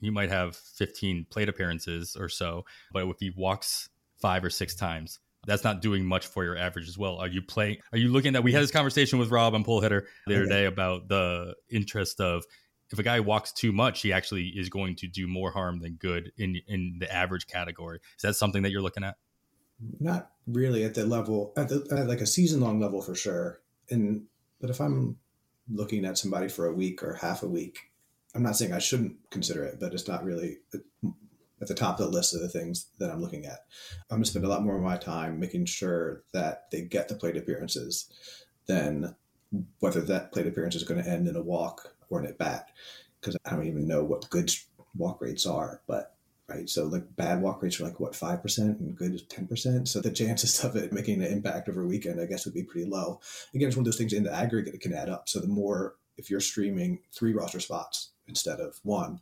you 0.01 0.11
might 0.11 0.29
have 0.29 0.55
15 0.55 1.27
plate 1.29 1.47
appearances 1.47 2.17
or 2.19 2.27
so, 2.27 2.65
but 2.91 3.07
if 3.07 3.17
he 3.19 3.31
walks 3.35 3.89
five 4.19 4.43
or 4.43 4.49
six 4.49 4.75
times, 4.75 5.19
that's 5.47 5.63
not 5.63 5.81
doing 5.81 6.05
much 6.05 6.27
for 6.27 6.43
your 6.43 6.57
average 6.57 6.87
as 6.87 6.97
well. 6.97 7.17
Are 7.17 7.27
you 7.27 7.41
playing? 7.41 7.77
Are 7.91 7.97
you 7.97 8.09
looking 8.09 8.35
at? 8.35 8.43
We 8.43 8.51
had 8.51 8.61
this 8.61 8.71
conversation 8.71 9.17
with 9.17 9.29
Rob 9.31 9.55
on 9.55 9.63
Pull 9.63 9.81
Hitter 9.81 10.07
the 10.27 10.35
other 10.35 10.45
day 10.45 10.65
about 10.65 11.07
the 11.07 11.55
interest 11.69 12.19
of 12.19 12.43
if 12.91 12.99
a 12.99 13.03
guy 13.03 13.19
walks 13.21 13.51
too 13.51 13.71
much, 13.71 14.01
he 14.01 14.11
actually 14.11 14.47
is 14.47 14.69
going 14.69 14.95
to 14.97 15.07
do 15.07 15.27
more 15.27 15.51
harm 15.51 15.79
than 15.79 15.93
good 15.93 16.31
in 16.37 16.57
in 16.67 16.97
the 16.99 17.11
average 17.11 17.47
category. 17.47 17.99
Is 18.17 18.21
that 18.21 18.35
something 18.35 18.63
that 18.63 18.71
you're 18.71 18.81
looking 18.81 19.03
at? 19.03 19.15
Not 19.99 20.31
really 20.45 20.83
at 20.83 20.93
the 20.93 21.05
level, 21.05 21.53
at, 21.57 21.69
the, 21.69 21.87
at 21.91 22.07
like 22.07 22.21
a 22.21 22.27
season 22.27 22.61
long 22.61 22.79
level 22.79 23.01
for 23.01 23.15
sure. 23.15 23.61
And 23.89 24.25
but 24.59 24.69
if 24.69 24.79
I'm 24.79 25.17
looking 25.69 26.05
at 26.05 26.17
somebody 26.17 26.49
for 26.49 26.67
a 26.67 26.73
week 26.73 27.01
or 27.01 27.15
half 27.15 27.43
a 27.43 27.47
week, 27.47 27.90
I'm 28.33 28.43
not 28.43 28.55
saying 28.55 28.73
I 28.73 28.79
shouldn't 28.79 29.17
consider 29.29 29.63
it, 29.63 29.79
but 29.79 29.93
it's 29.93 30.07
not 30.07 30.23
really 30.23 30.59
at 31.61 31.67
the 31.67 31.73
top 31.73 31.99
of 31.99 32.05
the 32.05 32.11
list 32.11 32.33
of 32.33 32.41
the 32.41 32.49
things 32.49 32.87
that 32.97 33.11
I'm 33.11 33.21
looking 33.21 33.45
at. 33.45 33.65
I'm 34.09 34.17
going 34.17 34.23
to 34.23 34.29
spend 34.29 34.45
a 34.45 34.47
lot 34.47 34.63
more 34.63 34.77
of 34.77 34.81
my 34.81 34.97
time 34.97 35.39
making 35.39 35.65
sure 35.65 36.23
that 36.31 36.71
they 36.71 36.81
get 36.81 37.07
the 37.07 37.15
plate 37.15 37.37
appearances 37.37 38.09
than 38.67 39.15
whether 39.79 40.01
that 40.01 40.31
plate 40.31 40.47
appearance 40.47 40.75
is 40.75 40.83
going 40.83 41.03
to 41.03 41.09
end 41.09 41.27
in 41.27 41.35
a 41.35 41.41
walk 41.41 41.93
or 42.09 42.19
an 42.19 42.25
at 42.25 42.37
bat, 42.37 42.69
because 43.19 43.37
I 43.45 43.51
don't 43.51 43.67
even 43.67 43.87
know 43.87 44.03
what 44.03 44.29
good 44.29 44.51
walk 44.95 45.21
rates 45.21 45.45
are. 45.45 45.81
But 45.87 46.15
right, 46.47 46.69
so 46.69 46.85
like 46.85 47.15
bad 47.15 47.41
walk 47.41 47.61
rates 47.61 47.79
are 47.79 47.83
like 47.83 47.99
what 47.99 48.15
five 48.15 48.41
percent 48.41 48.79
and 48.79 48.95
good 48.95 49.13
is 49.13 49.23
ten 49.23 49.45
percent. 49.45 49.89
So 49.89 49.99
the 49.99 50.09
chances 50.09 50.63
of 50.63 50.77
it 50.77 50.93
making 50.93 51.21
an 51.21 51.31
impact 51.31 51.67
over 51.67 51.81
a 51.81 51.87
weekend, 51.87 52.21
I 52.21 52.25
guess, 52.25 52.45
would 52.45 52.53
be 52.53 52.63
pretty 52.63 52.89
low. 52.89 53.19
Again, 53.53 53.67
it's 53.67 53.75
one 53.75 53.81
of 53.81 53.85
those 53.85 53.97
things 53.97 54.13
in 54.13 54.23
the 54.23 54.33
aggregate 54.33 54.73
it 54.73 54.81
can 54.81 54.93
add 54.93 55.09
up. 55.09 55.27
So 55.27 55.41
the 55.41 55.47
more 55.47 55.95
if 56.17 56.29
you're 56.29 56.39
streaming 56.39 56.99
three 57.11 57.33
roster 57.33 57.59
spots 57.59 58.10
instead 58.27 58.59
of 58.59 58.79
one, 58.83 59.19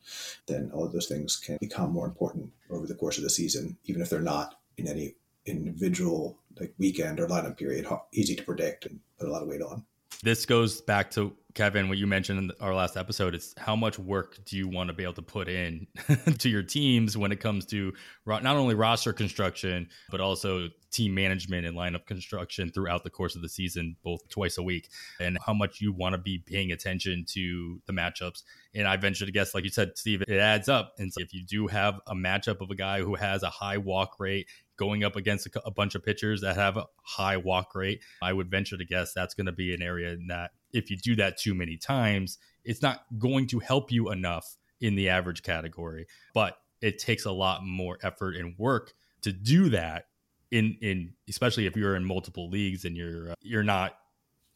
then 0.47 0.71
all 0.73 0.85
of 0.85 0.91
those 0.91 1.07
things 1.07 1.35
can 1.37 1.57
become 1.59 1.91
more 1.91 2.05
important 2.05 2.51
over 2.69 2.85
the 2.85 2.95
course 2.95 3.17
of 3.17 3.23
the 3.23 3.29
season, 3.29 3.77
even 3.85 4.01
if 4.01 4.09
they're 4.09 4.21
not 4.21 4.59
in 4.77 4.87
any 4.87 5.15
individual 5.45 6.37
like 6.59 6.73
weekend 6.77 7.19
or 7.19 7.27
lineup 7.27 7.57
period, 7.57 7.87
easy 8.13 8.35
to 8.35 8.43
predict 8.43 8.85
and 8.85 8.99
put 9.17 9.27
a 9.27 9.31
lot 9.31 9.41
of 9.41 9.47
weight 9.47 9.61
on. 9.61 9.85
This 10.21 10.45
goes 10.45 10.81
back 10.81 11.11
to 11.11 11.33
Kevin, 11.55 11.89
what 11.89 11.97
you 11.97 12.05
mentioned 12.05 12.39
in 12.39 12.51
our 12.61 12.75
last 12.75 12.95
episode 12.95 13.33
it's 13.33 13.55
how 13.57 13.75
much 13.75 13.97
work 13.97 14.37
do 14.45 14.55
you 14.55 14.67
want 14.67 14.89
to 14.89 14.93
be 14.93 15.03
able 15.03 15.13
to 15.13 15.21
put 15.21 15.49
in 15.49 15.87
to 16.37 16.49
your 16.49 16.61
teams 16.61 17.17
when 17.17 17.31
it 17.31 17.39
comes 17.39 17.65
to 17.67 17.91
not 18.25 18.45
only 18.45 18.75
roster 18.75 19.13
construction, 19.13 19.89
but 20.11 20.21
also 20.21 20.69
team 20.91 21.15
management 21.15 21.65
and 21.65 21.75
lineup 21.75 22.05
construction 22.05 22.71
throughout 22.71 23.03
the 23.03 23.09
course 23.09 23.35
of 23.35 23.41
the 23.41 23.49
season, 23.49 23.95
both 24.03 24.27
twice 24.29 24.57
a 24.57 24.63
week, 24.63 24.89
and 25.19 25.37
how 25.45 25.53
much 25.53 25.81
you 25.81 25.91
want 25.91 26.13
to 26.13 26.17
be 26.17 26.37
paying 26.37 26.71
attention 26.71 27.25
to 27.27 27.81
the 27.87 27.93
matchups. 27.93 28.43
And 28.75 28.87
I 28.87 28.97
venture 28.97 29.25
to 29.25 29.31
guess, 29.31 29.55
like 29.55 29.63
you 29.63 29.69
said, 29.69 29.97
Steve, 29.97 30.21
it 30.21 30.39
adds 30.39 30.69
up. 30.69 30.93
And 30.99 31.11
so 31.11 31.21
if 31.21 31.33
you 31.33 31.43
do 31.43 31.67
have 31.67 31.99
a 32.07 32.13
matchup 32.13 32.61
of 32.61 32.69
a 32.69 32.75
guy 32.75 33.01
who 33.01 33.15
has 33.15 33.41
a 33.41 33.49
high 33.49 33.77
walk 33.77 34.19
rate, 34.19 34.47
going 34.79 35.03
up 35.03 35.17
against 35.17 35.45
a, 35.47 35.61
a 35.65 35.71
bunch 35.71 35.93
of 35.93 36.03
pitchers 36.03 36.41
that 36.41 36.55
have 36.55 36.77
a 36.77 36.85
high 37.03 37.37
walk 37.37 37.75
rate, 37.75 38.01
I 38.21 38.31
would 38.33 38.49
venture 38.49 38.77
to 38.77 38.85
guess 38.85 39.13
that's 39.13 39.33
going 39.33 39.45
to 39.47 39.51
be 39.51 39.73
an 39.73 39.81
area 39.81 40.13
in 40.13 40.27
that 40.27 40.51
if 40.71 40.89
you 40.89 40.97
do 40.97 41.15
that 41.17 41.37
too 41.37 41.53
many 41.53 41.77
times, 41.77 42.37
it's 42.63 42.81
not 42.81 43.03
going 43.19 43.47
to 43.47 43.59
help 43.59 43.91
you 43.91 44.09
enough 44.09 44.55
in 44.79 44.95
the 44.95 45.09
average 45.09 45.43
category. 45.43 46.07
But 46.33 46.57
it 46.81 46.97
takes 46.97 47.25
a 47.25 47.31
lot 47.31 47.65
more 47.65 47.97
effort 48.01 48.37
and 48.37 48.55
work 48.57 48.93
to 49.23 49.33
do 49.33 49.69
that 49.69 50.05
in 50.49 50.77
in 50.81 51.13
especially 51.27 51.65
if 51.65 51.75
you're 51.75 51.95
in 51.95 52.05
multiple 52.05 52.49
leagues 52.49 52.85
and 52.85 52.95
you're 52.95 53.31
uh, 53.31 53.35
you're 53.41 53.63
not 53.63 53.97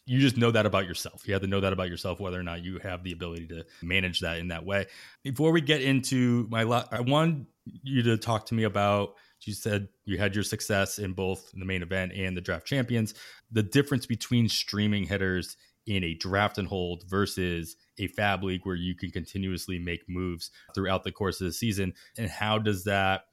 you 0.05 0.19
just 0.19 0.37
know 0.37 0.51
that 0.51 0.65
about 0.65 0.85
yourself. 0.85 1.25
You 1.27 1.33
have 1.33 1.43
to 1.43 1.47
know 1.47 1.61
that 1.61 1.71
about 1.71 1.89
yourself, 1.89 2.19
whether 2.19 2.39
or 2.39 2.43
not 2.43 2.63
you 2.63 2.79
have 2.79 3.03
the 3.03 3.13
ability 3.13 3.47
to 3.47 3.65
manage 3.81 4.19
that 4.19 4.37
in 4.37 4.49
that 4.49 4.65
way. 4.65 4.87
Before 5.23 5.51
we 5.51 5.61
get 5.61 5.81
into 5.81 6.45
my, 6.49 6.63
I 6.63 6.99
want 6.99 7.47
you 7.63 8.03
to 8.03 8.17
talk 8.17 8.47
to 8.47 8.53
me 8.53 8.63
about. 8.63 9.15
You 9.47 9.53
said 9.53 9.89
you 10.05 10.17
had 10.17 10.35
your 10.35 10.43
success 10.43 10.99
in 10.99 11.13
both 11.13 11.51
the 11.53 11.65
main 11.65 11.81
event 11.81 12.13
and 12.13 12.35
the 12.35 12.41
draft 12.41 12.65
champions. 12.65 13.13
The 13.51 13.63
difference 13.63 14.05
between 14.05 14.49
streaming 14.49 15.05
hitters 15.05 15.57
in 15.85 16.03
a 16.03 16.13
draft 16.13 16.57
and 16.57 16.67
hold 16.67 17.03
versus 17.09 17.75
a 17.97 18.07
FAAB 18.07 18.43
league 18.43 18.61
where 18.63 18.75
you 18.75 18.95
can 18.95 19.11
continuously 19.11 19.79
make 19.79 20.07
moves 20.07 20.49
throughout 20.73 21.03
the 21.03 21.11
course 21.11 21.41
of 21.41 21.47
the 21.47 21.53
season, 21.53 21.93
and 22.17 22.29
how 22.29 22.57
does 22.57 22.85
that 22.85 23.25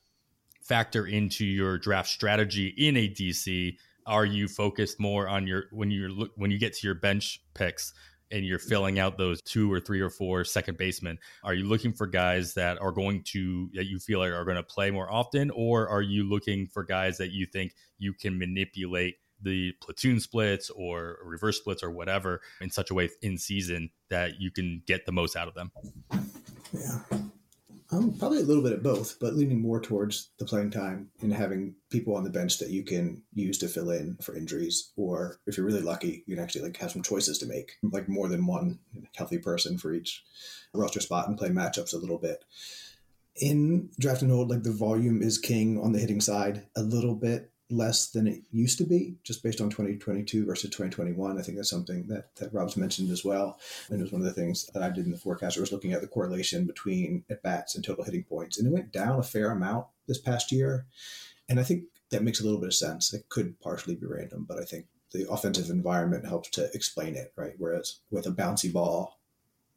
factor 0.63 1.07
into 1.07 1.45
your 1.45 1.79
draft 1.79 2.09
strategy 2.09 2.75
in 2.77 2.97
a 2.97 3.09
DC? 3.09 3.77
Are 4.07 4.25
you 4.25 4.49
focused 4.49 4.99
more 4.99 5.29
on 5.29 5.47
your 5.47 5.65
when 5.71 5.91
you're 5.91 6.11
when 6.35 6.51
you 6.51 6.59
get 6.59 6.73
to 6.75 6.87
your 6.87 6.95
bench 6.95 7.41
picks 7.55 7.93
and 8.31 8.45
you're 8.45 8.59
filling 8.59 8.99
out 8.99 9.19
those 9.19 9.43
two 9.43 9.73
or 9.73 9.81
three 9.81 10.01
or 10.01 10.11
four 10.11 10.45
second 10.45 10.79
basemen? 10.79 11.19
Are 11.43 11.55
you 11.55 11.65
looking 11.65 11.93
for 11.93 12.07
guys 12.07 12.55
that 12.55 12.81
are 12.81 12.93
going 12.93 13.23
to 13.25 13.71
that 13.75 13.87
you 13.87 13.99
feel 13.99 14.19
like 14.21 14.33
are 14.33 14.45
going 14.45 14.57
to 14.57 14.63
play 14.63 14.91
more 14.91 15.11
often, 15.11 15.51
or 15.51 15.89
are 15.89 16.03
you 16.03 16.29
looking 16.29 16.67
for 16.67 16.83
guys 16.85 17.19
that 17.19 17.31
you 17.31 17.47
think 17.47 17.75
you 17.99 18.13
can 18.13 18.39
manipulate? 18.39 19.17
the 19.43 19.73
platoon 19.81 20.21
splits 20.21 20.69
or 20.69 21.17
reverse 21.25 21.57
splits 21.57 21.83
or 21.83 21.91
whatever 21.91 22.43
in 22.61 22.71
such 22.71 22.91
a 22.91 22.95
way 22.95 23.09
in 23.23 23.39
season 23.39 23.91
that 24.11 24.39
you 24.39 24.51
can 24.51 24.83
get 24.87 25.07
the 25.07 25.13
most 25.13 25.35
out 25.35 25.49
of 25.49 25.55
them. 25.55 25.73
Yeah. 26.75 27.19
Um, 27.93 28.13
probably 28.17 28.39
a 28.39 28.45
little 28.45 28.63
bit 28.63 28.73
of 28.73 28.85
both, 28.85 29.19
but 29.19 29.35
leaning 29.35 29.61
more 29.61 29.81
towards 29.81 30.31
the 30.39 30.45
playing 30.45 30.71
time 30.71 31.11
and 31.23 31.33
having 31.33 31.75
people 31.91 32.15
on 32.15 32.23
the 32.23 32.31
bench 32.31 32.59
that 32.59 32.71
you 32.71 32.85
can 32.85 33.23
use 33.35 33.59
to 33.59 33.69
fill 33.69 33.91
in 33.91 34.17
for 34.23 34.37
injuries, 34.37 34.93
or 34.97 35.41
if 35.47 35.57
you're 35.57 35.67
really 35.67 35.81
lucky, 35.81 36.23
you 36.27 36.37
can 36.37 36.45
actually 36.45 36.63
like 36.63 36.77
have 36.77 36.93
some 36.93 37.03
choices 37.03 37.39
to 37.39 37.47
make, 37.47 37.73
like 37.83 38.09
more 38.09 38.29
than 38.29 38.47
one 38.47 38.79
healthy 39.17 39.39
person 39.39 39.77
for 39.77 39.93
each 39.93 40.23
roster 40.73 41.01
spot 41.01 41.27
and 41.27 41.37
play 41.37 41.49
matchups 41.49 41.93
a 41.93 41.99
little 41.99 42.19
bit. 42.19 42.45
In 43.35 43.91
draft 43.99 44.23
and 44.23 44.31
hold, 44.31 44.51
like 44.51 44.63
the 44.63 44.73
volume 44.73 45.21
is 45.21 45.39
king 45.39 45.81
on 45.81 45.93
the 45.93 45.99
hitting 45.99 46.21
side 46.21 46.67
a 46.77 46.83
little 46.83 47.17
bit 47.17 47.51
less 47.71 48.11
than 48.11 48.27
it 48.27 48.43
used 48.51 48.79
to 48.79 48.85
be, 48.85 49.17
just 49.23 49.43
based 49.43 49.61
on 49.61 49.71
2022 49.71 50.45
versus 50.45 50.71
2021. 50.71 51.39
I 51.39 51.43
think 51.43 51.57
that's 51.57 51.71
something 51.71 52.07
that, 52.09 52.35
that 52.37 52.53
Rob's 52.53 52.77
mentioned 52.77 53.11
as 53.11 53.25
well. 53.25 53.59
And 53.89 54.01
it 54.01 54.03
was 54.03 54.13
one 54.13 54.21
of 54.21 54.27
the 54.27 54.33
things 54.33 54.67
that 54.67 54.83
I 54.83 54.91
did 54.91 55.07
in 55.07 55.13
the 55.13 55.19
forecast. 55.19 55.59
was 55.59 55.73
looking 55.73 55.93
at 55.93 56.01
the 56.01 56.07
correlation 56.07 56.67
between 56.67 57.25
at 57.31 57.43
bats 57.43 57.75
and 57.75 57.85
total 57.85 58.05
hitting 58.05 58.25
points. 58.25 58.59
And 58.59 58.67
it 58.67 58.73
went 58.73 58.93
down 58.93 59.19
a 59.19 59.23
fair 59.23 59.51
amount 59.51 59.87
this 60.07 60.21
past 60.21 60.53
year. 60.53 60.87
And 61.49 61.59
I 61.61 61.63
think 61.63 61.85
that 62.11 62.23
makes 62.23 62.41
a 62.41 62.45
little 62.45 62.61
bit 62.61 62.69
of 62.69 62.75
sense. 62.75 63.13
It 63.13 63.29
could 63.29 63.61
partially 63.61 63.95
be 63.95 64.07
random, 64.07 64.45
but 64.49 64.59
I 64.59 64.65
think 64.65 64.87
the 65.13 65.31
offensive 65.31 65.71
environment 65.71 66.27
helps 66.27 66.51
to 66.51 66.71
explain 66.75 67.17
it, 67.17 67.33
right? 67.37 67.55
Whereas 67.59 68.01
with 68.11 68.27
a 68.27 68.31
bouncy 68.31 68.73
ball, 68.73 69.20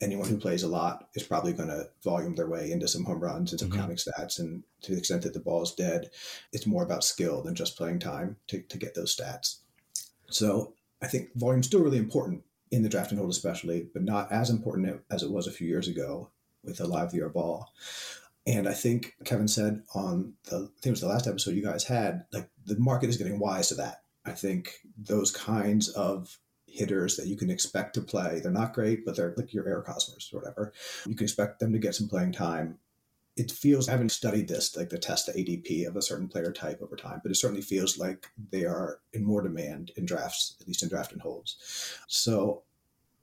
anyone 0.03 0.27
who 0.27 0.37
plays 0.37 0.63
a 0.63 0.67
lot 0.67 1.07
is 1.15 1.23
probably 1.23 1.53
going 1.53 1.69
to 1.69 1.89
volume 2.03 2.35
their 2.35 2.49
way 2.49 2.71
into 2.71 2.87
some 2.87 3.05
home 3.05 3.19
runs 3.19 3.51
and 3.51 3.59
some 3.59 3.69
mm-hmm. 3.69 3.79
counting 3.79 3.97
stats. 3.97 4.37
And 4.39 4.63
to 4.81 4.91
the 4.91 4.97
extent 4.97 5.21
that 5.23 5.33
the 5.33 5.39
ball 5.39 5.63
is 5.63 5.71
dead, 5.71 6.09
it's 6.51 6.67
more 6.67 6.83
about 6.83 7.03
skill 7.03 7.41
than 7.41 7.55
just 7.55 7.77
playing 7.77 7.99
time 7.99 8.35
to, 8.47 8.61
to 8.61 8.77
get 8.77 8.93
those 8.93 9.15
stats. 9.15 9.59
So 10.29 10.73
I 11.01 11.07
think 11.07 11.29
volume 11.35 11.61
is 11.61 11.67
still 11.67 11.81
really 11.81 11.97
important 11.97 12.43
in 12.71 12.83
the 12.83 12.89
draft 12.89 13.11
and 13.11 13.19
hold, 13.19 13.31
especially, 13.31 13.87
but 13.93 14.03
not 14.03 14.31
as 14.31 14.49
important 14.49 15.01
as 15.09 15.23
it 15.23 15.31
was 15.31 15.47
a 15.47 15.51
few 15.51 15.67
years 15.67 15.87
ago 15.87 16.29
with 16.63 16.79
a 16.79 16.87
live 16.87 17.11
viewer 17.11 17.29
ball. 17.29 17.71
And 18.45 18.67
I 18.67 18.73
think 18.73 19.15
Kevin 19.23 19.47
said 19.47 19.83
on 19.95 20.33
the, 20.49 20.55
I 20.55 20.59
think 20.59 20.85
it 20.87 20.89
was 20.91 21.01
the 21.01 21.07
last 21.07 21.27
episode 21.27 21.55
you 21.55 21.63
guys 21.63 21.85
had, 21.85 22.25
like 22.33 22.49
the 22.65 22.77
market 22.77 23.09
is 23.09 23.17
getting 23.17 23.39
wise 23.39 23.69
to 23.69 23.75
that. 23.75 24.01
I 24.25 24.31
think 24.31 24.79
those 24.97 25.31
kinds 25.31 25.89
of 25.89 26.39
hitters 26.73 27.15
that 27.17 27.27
you 27.27 27.37
can 27.37 27.51
expect 27.51 27.93
to 27.93 28.01
play. 28.01 28.39
They're 28.39 28.51
not 28.51 28.73
great, 28.73 29.05
but 29.05 29.15
they're 29.15 29.33
like 29.37 29.53
your 29.53 29.67
Eric 29.67 29.85
Hosmers 29.85 30.33
or 30.33 30.39
whatever. 30.39 30.73
You 31.05 31.15
can 31.15 31.25
expect 31.25 31.59
them 31.59 31.71
to 31.71 31.79
get 31.79 31.93
some 31.93 32.09
playing 32.09 32.31
time. 32.31 32.79
It 33.35 33.51
feels, 33.51 33.87
I 33.87 33.93
haven't 33.93 34.11
studied 34.11 34.47
this, 34.47 34.75
like 34.75 34.89
the 34.89 34.97
test 34.97 35.27
the 35.27 35.33
ADP 35.33 35.87
of 35.87 35.95
a 35.95 36.01
certain 36.01 36.27
player 36.27 36.51
type 36.51 36.81
over 36.81 36.95
time, 36.95 37.19
but 37.21 37.31
it 37.31 37.35
certainly 37.35 37.61
feels 37.61 37.97
like 37.97 38.27
they 38.51 38.65
are 38.65 38.99
in 39.13 39.23
more 39.23 39.41
demand 39.41 39.91
in 39.97 40.05
drafts, 40.05 40.55
at 40.59 40.67
least 40.67 40.83
in 40.83 40.89
draft 40.89 41.13
and 41.13 41.21
holds. 41.21 41.97
So 42.07 42.63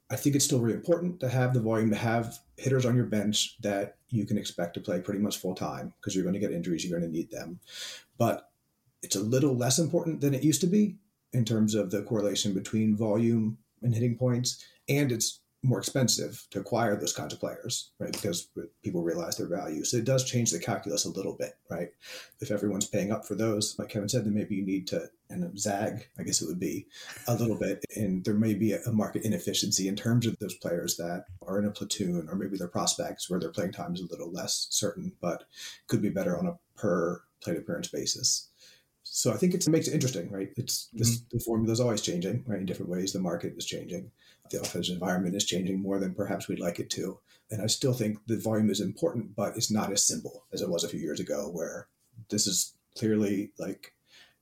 I 0.09 0.15
think 0.15 0.35
it's 0.35 0.45
still 0.45 0.59
really 0.59 0.75
important 0.75 1.19
to 1.21 1.29
have 1.29 1.53
the 1.53 1.61
volume, 1.61 1.89
to 1.91 1.95
have 1.95 2.39
hitters 2.57 2.85
on 2.85 2.95
your 2.95 3.05
bench 3.05 3.57
that 3.61 3.97
you 4.09 4.25
can 4.25 4.37
expect 4.37 4.73
to 4.73 4.81
play 4.81 4.99
pretty 4.99 5.19
much 5.19 5.37
full 5.37 5.55
time 5.55 5.93
because 5.99 6.15
you're 6.15 6.25
going 6.25 6.33
to 6.33 6.39
get 6.39 6.51
injuries, 6.51 6.85
you're 6.85 6.97
going 6.97 7.09
to 7.09 7.17
need 7.17 7.31
them. 7.31 7.59
But 8.17 8.49
it's 9.01 9.15
a 9.15 9.21
little 9.21 9.55
less 9.55 9.79
important 9.79 10.21
than 10.21 10.33
it 10.33 10.43
used 10.43 10.61
to 10.61 10.67
be 10.67 10.97
in 11.33 11.45
terms 11.45 11.75
of 11.75 11.91
the 11.91 12.03
correlation 12.03 12.53
between 12.53 12.95
volume 12.95 13.57
and 13.81 13.93
hitting 13.93 14.17
points, 14.17 14.63
and 14.89 15.11
it's 15.11 15.41
more 15.63 15.77
expensive 15.77 16.47
to 16.49 16.59
acquire 16.59 16.95
those 16.95 17.13
kinds 17.13 17.33
of 17.33 17.39
players, 17.39 17.91
right? 17.99 18.11
Because 18.11 18.49
people 18.83 19.03
realize 19.03 19.37
their 19.37 19.47
value. 19.47 19.83
So 19.83 19.97
it 19.97 20.05
does 20.05 20.23
change 20.23 20.49
the 20.49 20.59
calculus 20.59 21.05
a 21.05 21.11
little 21.11 21.35
bit, 21.37 21.53
right? 21.69 21.89
If 22.39 22.49
everyone's 22.49 22.87
paying 22.87 23.11
up 23.11 23.25
for 23.25 23.35
those, 23.35 23.77
like 23.77 23.89
Kevin 23.89 24.09
said, 24.09 24.25
then 24.25 24.33
maybe 24.33 24.55
you 24.55 24.65
need 24.65 24.87
to 24.87 25.09
and 25.29 25.57
zag, 25.57 26.07
I 26.19 26.23
guess 26.23 26.41
it 26.41 26.47
would 26.47 26.59
be 26.59 26.87
a 27.27 27.35
little 27.35 27.55
bit, 27.55 27.85
and 27.95 28.23
there 28.25 28.33
may 28.33 28.53
be 28.53 28.73
a 28.73 28.91
market 28.91 29.23
inefficiency 29.23 29.87
in 29.87 29.95
terms 29.95 30.25
of 30.25 30.37
those 30.39 30.55
players 30.55 30.97
that 30.97 31.25
are 31.47 31.57
in 31.57 31.65
a 31.65 31.71
platoon, 31.71 32.27
or 32.29 32.35
maybe 32.35 32.57
they're 32.57 32.67
prospects 32.67 33.29
where 33.29 33.39
their 33.39 33.51
playing 33.51 33.71
time 33.71 33.93
is 33.93 34.01
a 34.01 34.07
little 34.07 34.31
less 34.31 34.67
certain, 34.71 35.13
but 35.21 35.45
could 35.87 36.01
be 36.01 36.09
better 36.09 36.37
on 36.37 36.47
a 36.47 36.57
per 36.75 37.21
plate 37.41 37.57
appearance 37.57 37.87
basis 37.87 38.50
so 39.13 39.33
I 39.33 39.35
think 39.35 39.53
it 39.53 39.67
makes 39.67 39.89
it 39.89 39.93
interesting, 39.93 40.31
right? 40.31 40.53
It's 40.55 40.87
this, 40.93 41.17
mm-hmm. 41.17 41.37
the 41.37 41.43
formula 41.43 41.73
is 41.73 41.81
always 41.81 42.01
changing, 42.01 42.45
right? 42.47 42.59
In 42.59 42.65
different 42.65 42.89
ways, 42.89 43.11
the 43.11 43.19
market 43.19 43.55
is 43.57 43.65
changing, 43.65 44.09
the 44.49 44.61
offensive 44.61 44.93
environment 44.93 45.35
is 45.35 45.43
changing 45.43 45.81
more 45.81 45.99
than 45.99 46.15
perhaps 46.15 46.47
we'd 46.47 46.61
like 46.61 46.79
it 46.79 46.89
to, 46.91 47.19
and 47.51 47.61
I 47.61 47.67
still 47.67 47.91
think 47.91 48.19
the 48.27 48.37
volume 48.37 48.69
is 48.69 48.79
important, 48.79 49.35
but 49.35 49.57
it's 49.57 49.69
not 49.69 49.91
as 49.91 50.07
simple 50.07 50.45
as 50.53 50.61
it 50.61 50.69
was 50.69 50.85
a 50.85 50.87
few 50.87 51.01
years 51.01 51.19
ago, 51.19 51.49
where 51.51 51.89
this 52.29 52.47
is 52.47 52.73
clearly 52.97 53.51
like 53.59 53.93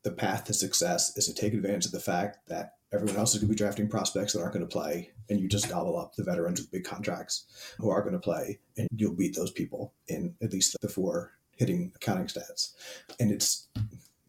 the 0.03 0.11
path 0.11 0.43
to 0.45 0.53
success 0.53 1.17
is 1.17 1.25
to 1.25 1.33
take 1.33 1.55
advantage 1.55 1.87
of 1.87 1.91
the 1.91 1.99
fact 1.99 2.37
that 2.47 2.75
everyone 2.93 3.17
else 3.17 3.33
is 3.33 3.41
going 3.41 3.47
to 3.47 3.53
be 3.53 3.57
drafting 3.57 3.89
prospects 3.89 4.33
that 4.33 4.39
aren't 4.39 4.53
going 4.53 4.67
to 4.67 4.71
play, 4.71 5.09
and 5.31 5.39
you 5.39 5.49
just 5.49 5.67
gobble 5.67 5.97
up 5.97 6.13
the 6.13 6.23
veterans 6.23 6.59
with 6.59 6.71
big 6.71 6.83
contracts 6.83 7.47
who 7.79 7.89
are 7.89 8.01
going 8.01 8.13
to 8.13 8.19
play, 8.19 8.59
and 8.77 8.87
you'll 8.95 9.15
beat 9.15 9.35
those 9.35 9.51
people 9.51 9.93
in 10.07 10.35
at 10.43 10.53
least 10.53 10.77
the 10.79 10.87
four 10.87 11.31
hitting 11.57 11.91
accounting 11.95 12.27
stats, 12.27 12.73
and 13.19 13.31
it's 13.31 13.67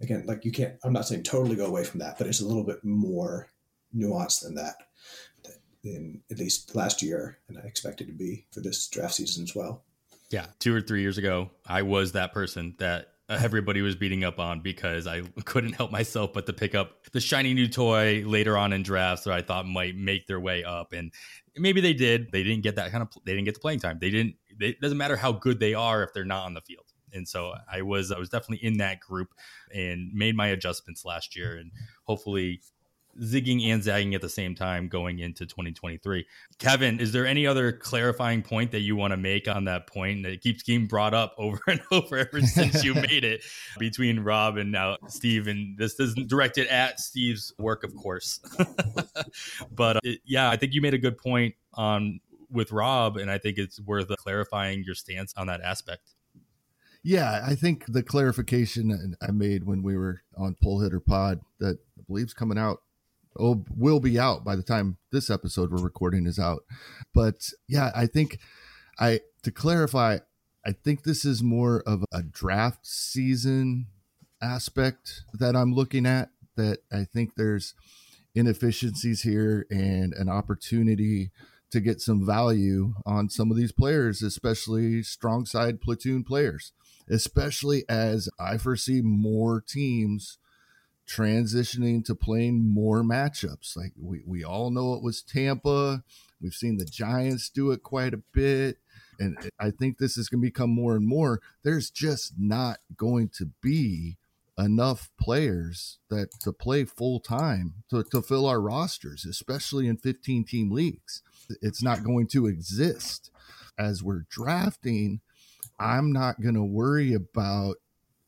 again, 0.00 0.24
like 0.26 0.44
you 0.44 0.52
can't, 0.52 0.74
I'm 0.84 0.92
not 0.92 1.06
saying 1.06 1.22
totally 1.22 1.56
go 1.56 1.66
away 1.66 1.84
from 1.84 2.00
that, 2.00 2.18
but 2.18 2.26
it's 2.26 2.40
a 2.40 2.46
little 2.46 2.64
bit 2.64 2.84
more 2.84 3.48
nuanced 3.94 4.42
than 4.42 4.54
that 4.54 4.74
in 5.82 6.20
at 6.30 6.38
least 6.38 6.74
last 6.74 7.02
year. 7.02 7.38
And 7.48 7.58
I 7.58 7.62
expect 7.62 8.00
it 8.00 8.06
to 8.06 8.12
be 8.12 8.46
for 8.52 8.60
this 8.60 8.88
draft 8.88 9.14
season 9.14 9.44
as 9.44 9.54
well. 9.54 9.84
Yeah. 10.30 10.46
Two 10.58 10.74
or 10.74 10.80
three 10.80 11.00
years 11.00 11.18
ago, 11.18 11.50
I 11.66 11.82
was 11.82 12.12
that 12.12 12.32
person 12.32 12.74
that 12.78 13.08
everybody 13.28 13.80
was 13.80 13.94
beating 13.94 14.24
up 14.24 14.38
on 14.38 14.60
because 14.60 15.06
I 15.06 15.22
couldn't 15.44 15.72
help 15.72 15.90
myself 15.90 16.32
but 16.32 16.46
to 16.46 16.52
pick 16.52 16.74
up 16.74 17.06
the 17.12 17.20
shiny 17.20 17.54
new 17.54 17.68
toy 17.68 18.24
later 18.26 18.56
on 18.58 18.72
in 18.72 18.82
drafts 18.82 19.24
that 19.24 19.34
I 19.34 19.42
thought 19.42 19.66
might 19.66 19.96
make 19.96 20.26
their 20.26 20.40
way 20.40 20.64
up. 20.64 20.92
And 20.92 21.12
maybe 21.56 21.80
they 21.80 21.94
did. 21.94 22.32
They 22.32 22.42
didn't 22.42 22.62
get 22.62 22.76
that 22.76 22.90
kind 22.90 23.02
of, 23.02 23.08
they 23.24 23.32
didn't 23.32 23.44
get 23.44 23.54
the 23.54 23.60
playing 23.60 23.80
time. 23.80 23.98
They 24.00 24.10
didn't, 24.10 24.34
it 24.58 24.80
doesn't 24.80 24.98
matter 24.98 25.16
how 25.16 25.32
good 25.32 25.60
they 25.60 25.74
are 25.74 26.02
if 26.02 26.12
they're 26.12 26.24
not 26.24 26.44
on 26.44 26.54
the 26.54 26.60
field 26.60 26.89
and 27.12 27.26
so 27.26 27.54
I 27.70 27.82
was 27.82 28.12
I 28.12 28.18
was 28.18 28.28
definitely 28.28 28.66
in 28.66 28.78
that 28.78 29.00
group 29.00 29.28
and 29.74 30.12
made 30.12 30.36
my 30.36 30.48
adjustments 30.48 31.04
last 31.04 31.36
year 31.36 31.56
and 31.56 31.70
hopefully 32.04 32.60
zigging 33.18 33.64
and 33.66 33.82
zagging 33.82 34.14
at 34.14 34.20
the 34.20 34.28
same 34.28 34.54
time 34.54 34.88
going 34.88 35.18
into 35.18 35.46
2023. 35.46 36.26
Kevin, 36.58 37.00
is 37.00 37.12
there 37.12 37.26
any 37.26 37.46
other 37.46 37.72
clarifying 37.72 38.42
point 38.42 38.70
that 38.70 38.80
you 38.80 38.96
want 38.96 39.12
to 39.12 39.16
make 39.16 39.48
on 39.48 39.64
that 39.64 39.86
point 39.86 40.22
that 40.22 40.40
keeps 40.40 40.62
getting 40.62 40.86
brought 40.86 41.14
up 41.14 41.34
over 41.38 41.60
and 41.66 41.80
over 41.90 42.18
ever 42.18 42.40
since 42.40 42.84
you 42.84 42.94
made 43.10 43.24
it 43.24 43.42
between 43.78 44.20
Rob 44.20 44.56
and 44.56 44.72
now 44.72 44.96
Steve? 45.08 45.46
And 45.46 45.76
this 45.76 45.98
isn't 45.98 46.28
directed 46.28 46.66
at 46.68 47.00
Steve's 47.00 47.52
work, 47.58 47.84
of 47.84 47.94
course. 47.94 48.40
but 49.72 49.96
uh, 49.96 50.00
it, 50.04 50.20
yeah, 50.24 50.50
I 50.50 50.56
think 50.56 50.74
you 50.74 50.80
made 50.80 50.94
a 50.94 50.98
good 50.98 51.18
point 51.18 51.54
on 51.74 52.20
with 52.50 52.72
Rob, 52.72 53.16
and 53.16 53.30
I 53.30 53.38
think 53.38 53.58
it's 53.58 53.80
worth 53.80 54.08
clarifying 54.16 54.82
your 54.84 54.94
stance 54.94 55.32
on 55.36 55.46
that 55.46 55.60
aspect. 55.60 56.14
Yeah, 57.02 57.42
I 57.46 57.54
think 57.54 57.84
the 57.86 58.02
clarification 58.02 59.16
I 59.22 59.30
made 59.30 59.64
when 59.64 59.82
we 59.82 59.96
were 59.96 60.20
on 60.36 60.56
Pull 60.60 60.80
Hitter 60.80 61.00
Pod 61.00 61.40
that 61.58 61.78
I 61.98 62.02
believe's 62.06 62.34
coming 62.34 62.58
out 62.58 62.82
oh 63.38 63.64
will 63.74 64.00
be 64.00 64.18
out 64.18 64.44
by 64.44 64.56
the 64.56 64.62
time 64.62 64.98
this 65.12 65.30
episode 65.30 65.70
we're 65.70 65.82
recording 65.82 66.26
is 66.26 66.38
out. 66.38 66.62
But 67.14 67.48
yeah, 67.68 67.90
I 67.94 68.06
think 68.06 68.38
I 68.98 69.20
to 69.44 69.50
clarify, 69.50 70.18
I 70.66 70.72
think 70.72 71.04
this 71.04 71.24
is 71.24 71.42
more 71.42 71.82
of 71.86 72.04
a 72.12 72.22
draft 72.22 72.86
season 72.86 73.86
aspect 74.42 75.22
that 75.32 75.56
I'm 75.56 75.72
looking 75.72 76.04
at 76.04 76.30
that 76.56 76.80
I 76.92 77.04
think 77.04 77.34
there's 77.36 77.74
inefficiencies 78.34 79.22
here 79.22 79.66
and 79.70 80.12
an 80.12 80.28
opportunity 80.28 81.30
to 81.70 81.80
get 81.80 82.00
some 82.00 82.26
value 82.26 82.94
on 83.06 83.30
some 83.30 83.50
of 83.50 83.56
these 83.56 83.72
players, 83.72 84.22
especially 84.22 85.02
strong 85.02 85.46
side 85.46 85.80
platoon 85.80 86.24
players 86.24 86.72
especially 87.10 87.84
as 87.88 88.28
I 88.38 88.56
foresee 88.56 89.02
more 89.02 89.60
teams 89.60 90.38
transitioning 91.08 92.04
to 92.04 92.14
playing 92.14 92.72
more 92.72 93.02
matchups. 93.02 93.76
Like 93.76 93.92
we, 94.00 94.22
we 94.24 94.44
all 94.44 94.70
know 94.70 94.94
it 94.94 95.02
was 95.02 95.22
Tampa. 95.22 96.04
We've 96.40 96.54
seen 96.54 96.78
the 96.78 96.84
Giants 96.84 97.50
do 97.50 97.72
it 97.72 97.82
quite 97.82 98.14
a 98.14 98.22
bit. 98.32 98.78
And 99.18 99.36
I 99.58 99.70
think 99.70 99.98
this 99.98 100.16
is 100.16 100.28
going 100.28 100.40
to 100.40 100.46
become 100.46 100.70
more 100.70 100.94
and 100.94 101.06
more. 101.06 101.40
There's 101.62 101.90
just 101.90 102.34
not 102.38 102.78
going 102.96 103.28
to 103.34 103.50
be 103.60 104.16
enough 104.56 105.10
players 105.20 105.98
that 106.10 106.30
to 106.40 106.52
play 106.52 106.84
full 106.84 107.18
time 107.18 107.74
to, 107.90 108.02
to 108.04 108.22
fill 108.22 108.46
our 108.46 108.60
rosters, 108.60 109.24
especially 109.24 109.88
in 109.88 109.96
15 109.96 110.44
team 110.44 110.70
leagues. 110.70 111.22
It's 111.60 111.82
not 111.82 112.04
going 112.04 112.28
to 112.28 112.46
exist. 112.46 113.30
As 113.78 114.02
we're 114.02 114.26
drafting, 114.28 115.20
I'm 115.80 116.12
not 116.12 116.40
going 116.40 116.54
to 116.54 116.62
worry 116.62 117.14
about 117.14 117.76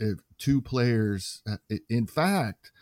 if 0.00 0.20
two 0.38 0.61
players, 0.61 1.42
uh, 1.46 1.57
in 1.88 2.07
fact, 2.07 2.72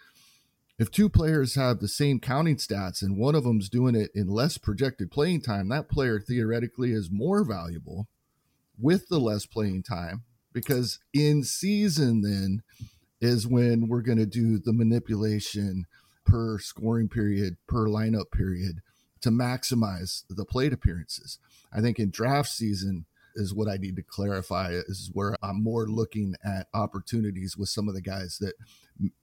if 0.79 0.91
two 0.91 1.11
players 1.11 1.57
have 1.57 1.81
the 1.81 1.89
same 1.89 2.21
counting 2.21 2.57
stats 2.57 3.03
and 3.03 3.19
one 3.19 3.35
of 3.35 3.45
them's 3.45 3.69
doing 3.69 3.95
it 3.95 4.11
in 4.15 4.29
less 4.29 4.57
projected 4.57 5.11
playing 5.11 5.43
time, 5.43 5.69
that 5.69 5.91
player 5.91 6.21
theoretically 6.21 6.93
is 6.93 7.11
more 7.11 7.45
valuable 7.45 8.09
with 8.79 9.09
the 9.09 9.19
less 9.19 9.45
playing 9.45 9.83
time 9.83 10.23
because 10.53 10.99
in 11.13 11.45
season 11.45 12.23
then 12.23 12.63
is 13.21 13.47
when 13.47 13.89
we're 13.89 14.01
going 14.01 14.19
to 14.19 14.25
do 14.25 14.59
the 14.59 14.73
manipulation 14.73 15.85
per 16.25 16.59
scoring 16.59 17.09
period 17.09 17.57
per 17.67 17.87
lineup 17.87 18.31
period 18.31 18.81
to 19.21 19.31
maximize 19.31 20.23
the 20.31 20.45
plate 20.45 20.73
appearances. 20.73 21.39
I 21.73 21.81
think 21.81 21.99
in 21.99 22.11
draft 22.11 22.49
season 22.49 23.05
is 23.35 23.55
what 23.55 23.69
I 23.69 23.77
need 23.77 23.97
to 23.97 24.03
clarify 24.03 24.71
is 24.73 25.11
where 25.13 25.37
I'm 25.43 25.63
more 25.63 25.87
looking 25.87 26.35
at 26.45 26.69
opportunities 26.75 27.57
with 27.57 27.69
some 27.69 27.89
of 27.89 27.95
the 27.95 28.03
guys 28.03 28.39
that 28.41 28.55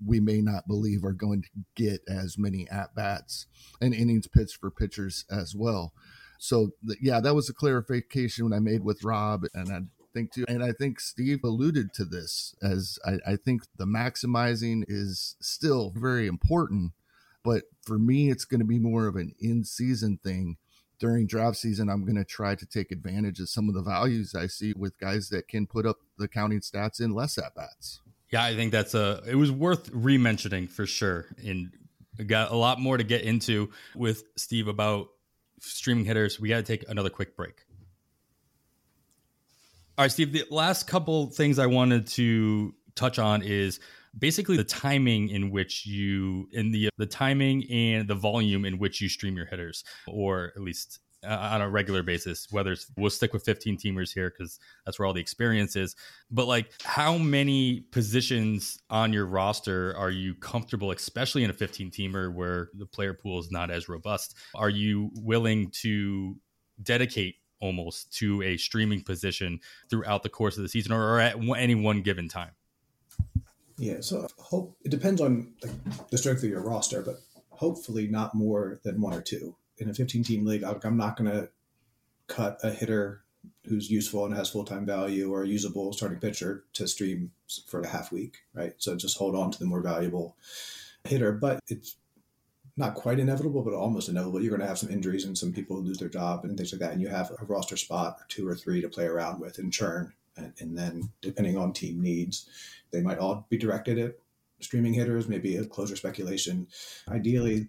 we 0.06 0.20
may 0.20 0.42
not 0.42 0.68
believe 0.68 1.04
are 1.04 1.14
going 1.14 1.44
to 1.44 1.50
get 1.76 2.02
as 2.10 2.38
many 2.38 2.68
at 2.70 2.96
bats 2.96 3.46
and 3.82 3.94
innings 3.94 4.28
pitched 4.28 4.58
for 4.60 4.72
pitchers 4.72 5.26
as 5.30 5.56
well. 5.56 5.94
So 6.40 6.72
yeah, 7.02 7.20
that 7.20 7.36
was 7.36 7.50
a 7.50 7.54
clarification 7.54 8.54
I 8.54 8.60
made 8.60 8.84
with 8.84 9.04
Rob, 9.04 9.46
and 9.54 9.72
I 9.72 9.80
think 10.14 10.34
too, 10.34 10.46
and 10.48 10.64
I 10.64 10.72
think 10.72 11.00
Steve 11.00 11.40
alluded 11.44 11.94
to 11.96 12.06
this 12.06 12.56
as 12.62 13.00
I, 13.06 13.18
I 13.26 13.36
think 13.36 13.64
the 13.78 13.86
maximizing 13.86 14.84
is 14.88 15.36
still 15.42 15.94
very 15.96 16.28
important, 16.28 16.92
but 17.44 17.64
for 17.84 17.98
me, 17.98 18.30
it's 18.30 18.46
going 18.46 18.60
to 18.60 18.66
be 18.66 18.80
more 18.80 19.08
of 19.08 19.16
an 19.16 19.34
in-season 19.40 20.20
thing 20.24 20.58
during 21.00 21.28
draft 21.28 21.58
season, 21.58 21.90
I'm 21.90 22.04
going 22.04 22.16
to 22.16 22.26
try 22.26 22.56
to 22.56 22.66
take 22.66 22.92
advantage 22.92 23.40
of 23.40 23.50
some 23.50 23.70
of 23.70 23.76
the 23.76 23.82
values 23.82 24.34
I 24.36 24.48
see 24.48 24.74
with 24.76 24.98
guys 25.00 25.30
that 25.30 25.48
can 25.48 25.68
put 25.68 25.86
up 25.86 25.98
the 26.18 26.28
counting 26.28 26.60
stats 26.60 27.00
in 27.00 27.14
less 27.14 27.38
at 27.38 27.56
bats. 27.56 28.02
Yeah, 28.32 28.44
I 28.44 28.56
think 28.56 28.72
that's 28.72 28.94
a. 28.94 29.22
It 29.26 29.36
was 29.36 29.52
worth 29.52 29.90
re-mentioning 29.94 30.68
for 30.68 30.86
sure, 30.86 31.28
and 31.46 31.72
got 32.26 32.52
a 32.52 32.56
lot 32.56 32.80
more 32.80 32.98
to 32.98 33.04
get 33.04 33.22
into 33.22 33.70
with 33.96 34.24
Steve 34.36 34.68
about 34.68 35.08
streaming 35.60 36.06
hitters. 36.06 36.40
We 36.40 36.50
got 36.50 36.58
to 36.58 36.64
take 36.64 36.84
another 36.90 37.10
quick 37.10 37.38
break. 37.38 37.64
All 39.98 40.04
right, 40.04 40.12
Steve. 40.12 40.34
The 40.34 40.46
last 40.52 40.88
couple 40.88 41.28
things 41.28 41.58
I 41.58 41.68
wanted 41.68 42.08
to 42.08 42.74
touch 42.96 43.18
on 43.18 43.44
is 43.44 43.80
basically 44.18 44.58
the 44.58 44.64
timing 44.64 45.30
in 45.30 45.52
which 45.52 45.86
you 45.86 46.48
in 46.52 46.72
the 46.72 46.90
the 46.98 47.06
timing 47.06 47.64
and 47.72 48.08
the 48.08 48.16
volume 48.16 48.66
in 48.66 48.78
which 48.78 49.02
you 49.02 49.10
stream 49.10 49.36
your 49.36 49.46
hitters 49.46 49.84
or 50.08 50.52
at 50.56 50.62
least 50.62 51.00
uh, 51.26 51.50
on 51.52 51.62
a 51.62 51.70
regular 51.70 52.04
basis 52.04 52.48
whether 52.52 52.72
it's 52.72 52.92
we'll 52.98 53.10
stick 53.10 53.34
with 53.34 53.44
15 53.44 53.78
teamers 53.78 54.14
here 54.14 54.30
because 54.30 54.60
that's 54.86 55.00
where 55.00 55.06
all 55.06 55.14
the 55.14 55.22
experience 55.22 55.76
is. 55.76 55.96
But 56.30 56.46
like 56.46 56.72
how 56.84 57.18
many 57.18 57.82
positions 57.92 58.80
on 58.90 59.14
your 59.14 59.26
roster 59.26 59.96
are 59.98 60.12
you 60.12 60.36
comfortable 60.36 60.92
especially 60.92 61.44
in 61.44 61.50
a 61.50 61.54
15 61.54 61.92
teamer 61.92 62.34
where 62.34 62.70
the 62.76 62.86
player 62.86 63.14
pool 63.14 63.40
is 63.40 63.52
not 63.52 63.72
as 63.72 63.90
robust 63.90 64.36
are 64.56 64.70
you 64.70 65.12
willing 65.16 65.72
to 65.82 66.36
dedicate 66.84 67.36
almost 67.60 68.14
to 68.14 68.42
a 68.44 68.56
streaming 68.56 69.02
position 69.02 69.60
throughout 69.90 70.22
the 70.22 70.30
course 70.30 70.58
of 70.58 70.64
the 70.64 70.70
season 70.70 70.92
or, 70.92 71.20
at 71.20 71.36
any 71.58 71.74
one 71.74 72.02
given 72.02 72.30
time 72.30 72.52
yeah, 73.78 73.98
so 74.02 74.28
hope 74.38 74.76
it 74.84 74.90
depends 74.90 75.22
on 75.22 75.54
the 76.10 76.18
strength 76.18 76.44
of 76.44 76.50
your 76.50 76.62
roster, 76.62 77.02
but 77.02 77.20
hopefully 77.50 78.08
not 78.08 78.34
more 78.34 78.80
than 78.84 79.02
one 79.02 79.14
or 79.14 79.22
two. 79.22 79.56
In 79.78 79.90
a 79.90 79.94
15 79.94 80.24
team 80.24 80.46
league, 80.46 80.64
I'm 80.64 80.98
not 80.98 81.18
going 81.18 81.30
to 81.30 81.50
cut 82.28 82.60
a 82.64 82.72
hitter 82.72 83.24
who's 83.68 83.90
useful 83.90 84.26
and 84.26 84.36
has 84.36 84.50
full 84.50 84.66
time 84.66 84.86
value 84.86 85.32
or 85.32 85.44
a 85.44 85.48
usable 85.48 85.94
starting 85.94 86.20
pitcher 86.20 86.64
to 86.74 86.88
stream 86.88 87.32
for 87.68 87.82
a 87.82 87.88
half 87.88 88.12
week, 88.12 88.38
right? 88.54 88.74
So 88.78 88.96
just 88.96 89.18
hold 89.18 89.36
on 89.36 89.52
to 89.52 89.60
the 89.60 89.66
more 89.66 89.82
valuable 89.82 90.36
hitter, 91.04 91.32
but 91.32 91.60
it's 91.68 91.98
not 92.76 92.96
quite 92.96 93.20
inevitable, 93.20 93.64
but 93.64 93.74
almost 93.74 94.10
inevitable. 94.10 94.42
You're 94.42 94.52
going 94.52 94.62
to 94.62 94.68
have 94.68 94.78
some 94.78 94.90
injuries 94.90 95.26
and 95.26 95.38
some 95.38 95.54
people 95.54 95.82
lose 95.82 95.98
their 95.98 96.10
job 96.10 96.46
and 96.46 96.58
things 96.58 96.72
like 96.72 96.80
that. 96.82 96.94
And 96.94 97.02
you 97.02 97.08
have 97.08 97.32
a 97.32 97.46
roster 97.46 97.78
spot 97.78 98.18
or 98.20 98.26
two 98.28 98.48
or 98.48 98.56
three 98.56 98.82
to 98.82 98.90
play 98.90 99.06
around 99.06 99.40
with 99.40 99.58
and 99.58 99.74
churn. 99.74 100.14
And, 100.38 100.54
and 100.60 100.78
then, 100.78 101.10
depending 101.22 101.58
on 101.58 101.74
team 101.74 102.02
needs, 102.02 102.50
they 102.92 103.02
might 103.02 103.18
all 103.18 103.46
be 103.50 103.58
directed 103.58 103.98
at 103.98 104.16
streaming 104.60 104.94
hitters, 104.94 105.28
maybe 105.28 105.58
a 105.58 105.66
closer 105.66 105.96
speculation. 105.96 106.68
Ideally, 107.10 107.68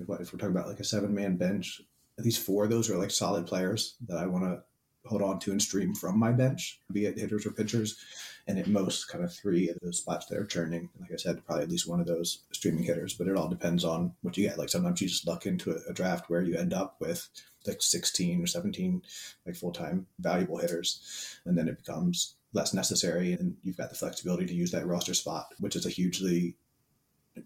if 0.00 0.08
we're 0.08 0.38
talking 0.38 0.48
about 0.48 0.68
like 0.68 0.80
a 0.80 0.84
seven 0.84 1.14
man 1.14 1.36
bench, 1.36 1.80
at 2.18 2.24
least 2.24 2.44
four 2.44 2.64
of 2.64 2.70
those 2.70 2.90
are 2.90 2.98
like 2.98 3.10
solid 3.10 3.46
players 3.46 3.96
that 4.08 4.18
I 4.18 4.26
want 4.26 4.44
to 4.44 4.62
hold 5.06 5.22
on 5.22 5.38
to 5.40 5.52
and 5.52 5.62
stream 5.62 5.94
from 5.94 6.18
my 6.18 6.32
bench, 6.32 6.80
be 6.92 7.06
it 7.06 7.18
hitters 7.18 7.46
or 7.46 7.52
pitchers. 7.52 7.96
And 8.46 8.58
at 8.58 8.66
most, 8.66 9.08
kind 9.08 9.22
of 9.22 9.32
three 9.32 9.68
of 9.68 9.76
those 9.82 9.98
spots 9.98 10.26
that 10.26 10.38
are 10.38 10.46
churning. 10.46 10.88
Like 11.00 11.12
I 11.12 11.16
said, 11.16 11.44
probably 11.44 11.64
at 11.64 11.70
least 11.70 11.88
one 11.88 12.00
of 12.00 12.06
those 12.06 12.44
streaming 12.52 12.84
hitters, 12.84 13.14
but 13.14 13.28
it 13.28 13.36
all 13.36 13.48
depends 13.48 13.84
on 13.84 14.14
what 14.22 14.36
you 14.36 14.48
get. 14.48 14.58
Like 14.58 14.70
sometimes 14.70 15.02
you 15.02 15.08
just 15.08 15.26
luck 15.26 15.44
into 15.44 15.72
a, 15.72 15.90
a 15.90 15.92
draft 15.92 16.30
where 16.30 16.40
you 16.40 16.56
end 16.56 16.72
up 16.72 16.96
with 16.98 17.28
like 17.66 17.82
16 17.82 18.42
or 18.42 18.46
17 18.46 19.02
like 19.46 19.56
full 19.56 19.72
time 19.72 20.06
valuable 20.18 20.58
hitters. 20.58 21.38
And 21.44 21.56
then 21.56 21.68
it 21.68 21.78
becomes 21.78 22.36
less 22.52 22.72
necessary 22.72 23.32
and 23.32 23.56
you've 23.62 23.76
got 23.76 23.90
the 23.90 23.96
flexibility 23.96 24.46
to 24.46 24.54
use 24.54 24.70
that 24.70 24.86
roster 24.86 25.14
spot, 25.14 25.46
which 25.58 25.76
is 25.76 25.86
a 25.86 25.90
hugely 25.90 26.56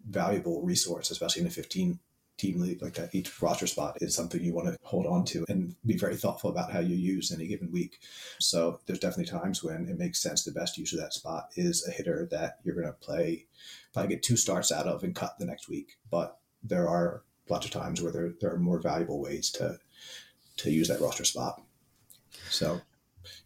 valuable 0.08 0.62
resource, 0.62 1.10
especially 1.10 1.42
in 1.42 1.48
a 1.48 1.50
15 1.50 1.98
team 2.38 2.60
league 2.60 2.82
like 2.82 2.94
that. 2.94 3.14
Each 3.14 3.42
roster 3.42 3.66
spot 3.66 3.98
is 4.00 4.14
something 4.14 4.42
you 4.42 4.54
want 4.54 4.68
to 4.68 4.76
hold 4.82 5.06
on 5.06 5.24
to 5.26 5.44
and 5.48 5.74
be 5.86 5.96
very 5.96 6.16
thoughtful 6.16 6.50
about 6.50 6.72
how 6.72 6.80
you 6.80 6.96
use 6.96 7.30
any 7.30 7.46
given 7.46 7.70
week. 7.70 7.98
So 8.38 8.80
there's 8.86 8.98
definitely 8.98 9.30
times 9.30 9.62
when 9.62 9.86
it 9.88 9.98
makes 9.98 10.20
sense. 10.20 10.44
The 10.44 10.52
best 10.52 10.78
use 10.78 10.92
of 10.92 11.00
that 11.00 11.12
spot 11.12 11.50
is 11.56 11.86
a 11.86 11.92
hitter 11.92 12.28
that 12.30 12.58
you're 12.64 12.74
going 12.74 12.86
to 12.86 12.92
play, 12.92 13.46
probably 13.92 14.14
get 14.14 14.22
two 14.22 14.36
starts 14.36 14.72
out 14.72 14.86
of 14.86 15.02
and 15.04 15.14
cut 15.14 15.38
the 15.38 15.46
next 15.46 15.68
week. 15.68 15.98
But 16.10 16.38
there 16.62 16.88
are 16.88 17.22
lots 17.48 17.66
of 17.66 17.72
times 17.72 18.00
where 18.00 18.12
there, 18.12 18.32
there 18.40 18.52
are 18.52 18.58
more 18.58 18.80
valuable 18.80 19.20
ways 19.20 19.50
to 19.52 19.78
to 20.58 20.70
use 20.70 20.88
that 20.88 21.00
roster 21.00 21.24
spot. 21.24 21.62
So 22.48 22.80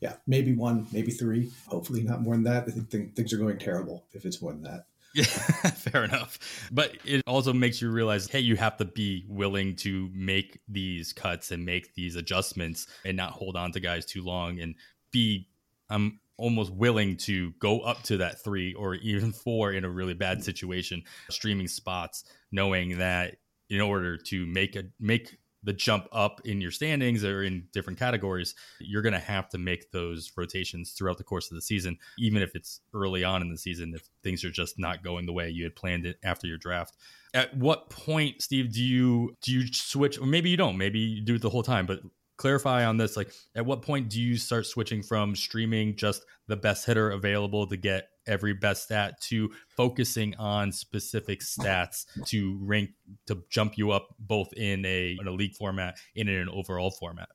yeah, 0.00 0.14
maybe 0.26 0.54
one, 0.54 0.86
maybe 0.92 1.10
three. 1.10 1.52
Hopefully, 1.66 2.02
not 2.02 2.22
more 2.22 2.34
than 2.34 2.44
that. 2.44 2.64
I 2.66 2.70
think 2.70 3.14
things 3.14 3.32
are 3.32 3.38
going 3.38 3.58
terrible 3.58 4.04
if 4.12 4.24
it's 4.24 4.42
more 4.42 4.52
than 4.52 4.62
that. 4.62 4.86
Yeah, 5.14 5.24
fair 5.24 6.04
enough. 6.04 6.68
But 6.70 6.96
it 7.04 7.22
also 7.26 7.52
makes 7.52 7.80
you 7.80 7.90
realize, 7.90 8.28
hey, 8.28 8.40
you 8.40 8.56
have 8.56 8.76
to 8.76 8.84
be 8.84 9.24
willing 9.28 9.74
to 9.76 10.10
make 10.12 10.60
these 10.68 11.12
cuts 11.12 11.50
and 11.52 11.64
make 11.64 11.94
these 11.94 12.16
adjustments 12.16 12.86
and 13.04 13.16
not 13.16 13.30
hold 13.30 13.56
on 13.56 13.72
to 13.72 13.80
guys 13.80 14.04
too 14.04 14.22
long 14.22 14.60
and 14.60 14.74
be 15.12 15.48
I'm 15.88 16.20
almost 16.36 16.72
willing 16.72 17.16
to 17.16 17.52
go 17.52 17.80
up 17.80 18.02
to 18.04 18.18
that 18.18 18.42
three 18.42 18.74
or 18.74 18.96
even 18.96 19.32
four 19.32 19.72
in 19.72 19.84
a 19.84 19.88
really 19.88 20.14
bad 20.14 20.44
situation, 20.44 21.02
streaming 21.30 21.68
spots, 21.68 22.24
knowing 22.52 22.98
that 22.98 23.36
in 23.70 23.80
order 23.80 24.16
to 24.16 24.46
make 24.46 24.76
a 24.76 24.84
make 25.00 25.38
the 25.66 25.72
jump 25.72 26.08
up 26.12 26.40
in 26.44 26.60
your 26.60 26.70
standings 26.70 27.24
or 27.24 27.42
in 27.42 27.66
different 27.72 27.98
categories, 27.98 28.54
you're 28.78 29.02
going 29.02 29.12
to 29.12 29.18
have 29.18 29.48
to 29.50 29.58
make 29.58 29.90
those 29.90 30.32
rotations 30.36 30.92
throughout 30.92 31.18
the 31.18 31.24
course 31.24 31.50
of 31.50 31.56
the 31.56 31.60
season, 31.60 31.98
even 32.18 32.40
if 32.40 32.54
it's 32.54 32.80
early 32.94 33.24
on 33.24 33.42
in 33.42 33.50
the 33.50 33.58
season, 33.58 33.92
if 33.94 34.08
things 34.22 34.44
are 34.44 34.50
just 34.50 34.78
not 34.78 35.02
going 35.02 35.26
the 35.26 35.32
way 35.32 35.50
you 35.50 35.64
had 35.64 35.74
planned 35.74 36.06
it 36.06 36.18
after 36.22 36.46
your 36.46 36.56
draft. 36.56 36.96
At 37.34 37.54
what 37.56 37.90
point, 37.90 38.40
Steve, 38.40 38.72
do 38.72 38.82
you 38.82 39.34
do 39.42 39.52
you 39.52 39.66
switch, 39.72 40.18
or 40.18 40.26
maybe 40.26 40.48
you 40.48 40.56
don't, 40.56 40.78
maybe 40.78 41.00
you 41.00 41.20
do 41.20 41.34
it 41.34 41.42
the 41.42 41.50
whole 41.50 41.64
time, 41.64 41.84
but 41.84 42.00
clarify 42.36 42.84
on 42.84 42.96
this 42.96 43.16
like 43.16 43.32
at 43.54 43.64
what 43.64 43.82
point 43.82 44.08
do 44.08 44.20
you 44.20 44.36
start 44.36 44.66
switching 44.66 45.02
from 45.02 45.34
streaming 45.34 45.96
just 45.96 46.24
the 46.48 46.56
best 46.56 46.86
hitter 46.86 47.10
available 47.10 47.66
to 47.66 47.76
get 47.76 48.08
every 48.26 48.52
best 48.52 48.84
stat 48.84 49.20
to 49.20 49.50
focusing 49.68 50.34
on 50.36 50.72
specific 50.72 51.40
stats 51.40 52.04
to 52.26 52.58
rank 52.62 52.90
to 53.26 53.42
jump 53.50 53.78
you 53.78 53.90
up 53.90 54.08
both 54.18 54.52
in 54.54 54.84
a 54.84 55.16
in 55.20 55.26
a 55.26 55.30
league 55.30 55.54
format 55.54 55.96
and 56.16 56.28
in 56.28 56.36
an 56.36 56.48
overall 56.48 56.90
format? 56.90 57.28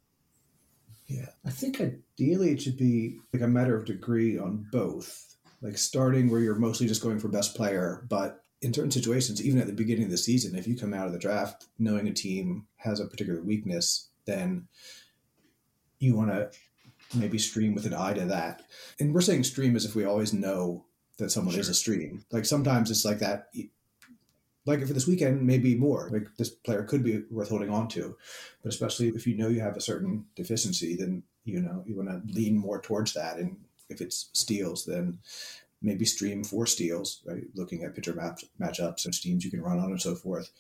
Yeah 1.08 1.30
i 1.45 1.49
think 1.49 1.82
ideally 1.82 2.52
it 2.52 2.62
should 2.62 2.78
be 2.78 3.20
like 3.34 3.41
a 3.41 3.47
matter 3.47 3.76
of 3.76 3.86
degree 3.86 4.38
on 4.38 4.66
both 4.72 5.36
like 5.62 5.78
starting 5.78 6.30
where 6.30 6.41
you're 6.41 6.56
mostly 6.56 6.88
just 6.88 7.04
going 7.04 7.20
for 7.20 7.28
best 7.28 7.56
player 7.56 8.06
but 8.08 8.43
in 8.62 8.74
certain 8.74 8.91
situations 8.91 9.43
even 9.43 9.60
at 9.60 9.68
the 9.68 9.74
beginning 9.74 10.06
of 10.06 10.12
the 10.12 10.18
season 10.18 10.56
if 10.56 10.68
you 10.68 10.78
come 10.78 10.93
out 10.93 11.08
of 11.08 11.14
the 11.14 11.20
draft 11.20 11.66
knowing 11.80 12.08
a 12.08 12.14
team 12.14 12.68
has 12.78 12.99
a 12.99 13.08
particular 13.08 13.41
weakness 13.41 14.11
then 14.26 14.68
you 16.00 16.16
want 16.16 16.32
to 16.32 16.52
maybe 17.14 17.38
stream 17.38 17.74
with 17.74 17.86
an 17.86 17.94
eye 17.94 18.14
to 18.14 18.26
that. 18.26 18.64
And 19.00 19.14
we're 19.14 19.22
saying 19.22 19.44
stream 19.44 19.76
as 19.76 19.86
if 19.86 19.96
we 19.96 20.06
always 20.06 20.34
know 20.34 20.86
that 21.18 21.32
someone 21.32 21.54
sure. 21.54 21.62
is 21.62 21.70
a 21.70 21.74
stream. 21.74 22.26
Like 22.32 22.46
sometimes 22.46 22.90
it's 22.92 23.06
like 23.06 23.20
that. 23.20 23.50
Like 24.66 24.86
for 24.86 24.94
this 24.94 25.08
weekend, 25.08 25.46
maybe 25.46 25.76
more. 25.76 26.10
Like 26.12 26.28
this 26.38 26.50
player 26.50 26.84
could 26.84 27.04
be 27.04 27.24
worth 27.30 27.50
holding 27.50 27.70
on 27.70 27.88
to, 27.90 28.16
but 28.64 28.70
especially 28.70 29.10
if 29.10 29.26
you 29.26 29.36
know 29.36 29.48
you 29.48 29.62
have 29.62 29.76
a 29.76 29.82
certain 29.82 30.26
deficiency, 30.36 30.96
then 30.96 31.24
you 31.44 31.62
know 31.62 31.84
you 31.86 31.96
want 31.96 32.10
to 32.10 32.34
lean 32.34 32.58
more 32.58 32.80
towards 32.80 33.14
that. 33.14 33.38
And 33.38 33.58
if 33.90 34.02
it's 34.02 34.30
steals, 34.34 34.86
then 34.86 35.20
maybe 35.82 36.06
stream 36.06 36.44
for 36.44 36.68
steals, 36.68 37.22
right? 37.26 37.44
Looking 37.56 37.84
at 37.84 37.96
pitcher 37.96 38.14
map, 38.14 38.40
matchups 38.60 39.06
and 39.06 39.14
teams 39.14 39.44
you 39.44 39.50
can 39.50 39.64
run 39.64 39.80
on 39.80 39.90
and 39.90 40.02
so 40.02 40.14
forth. 40.14 40.52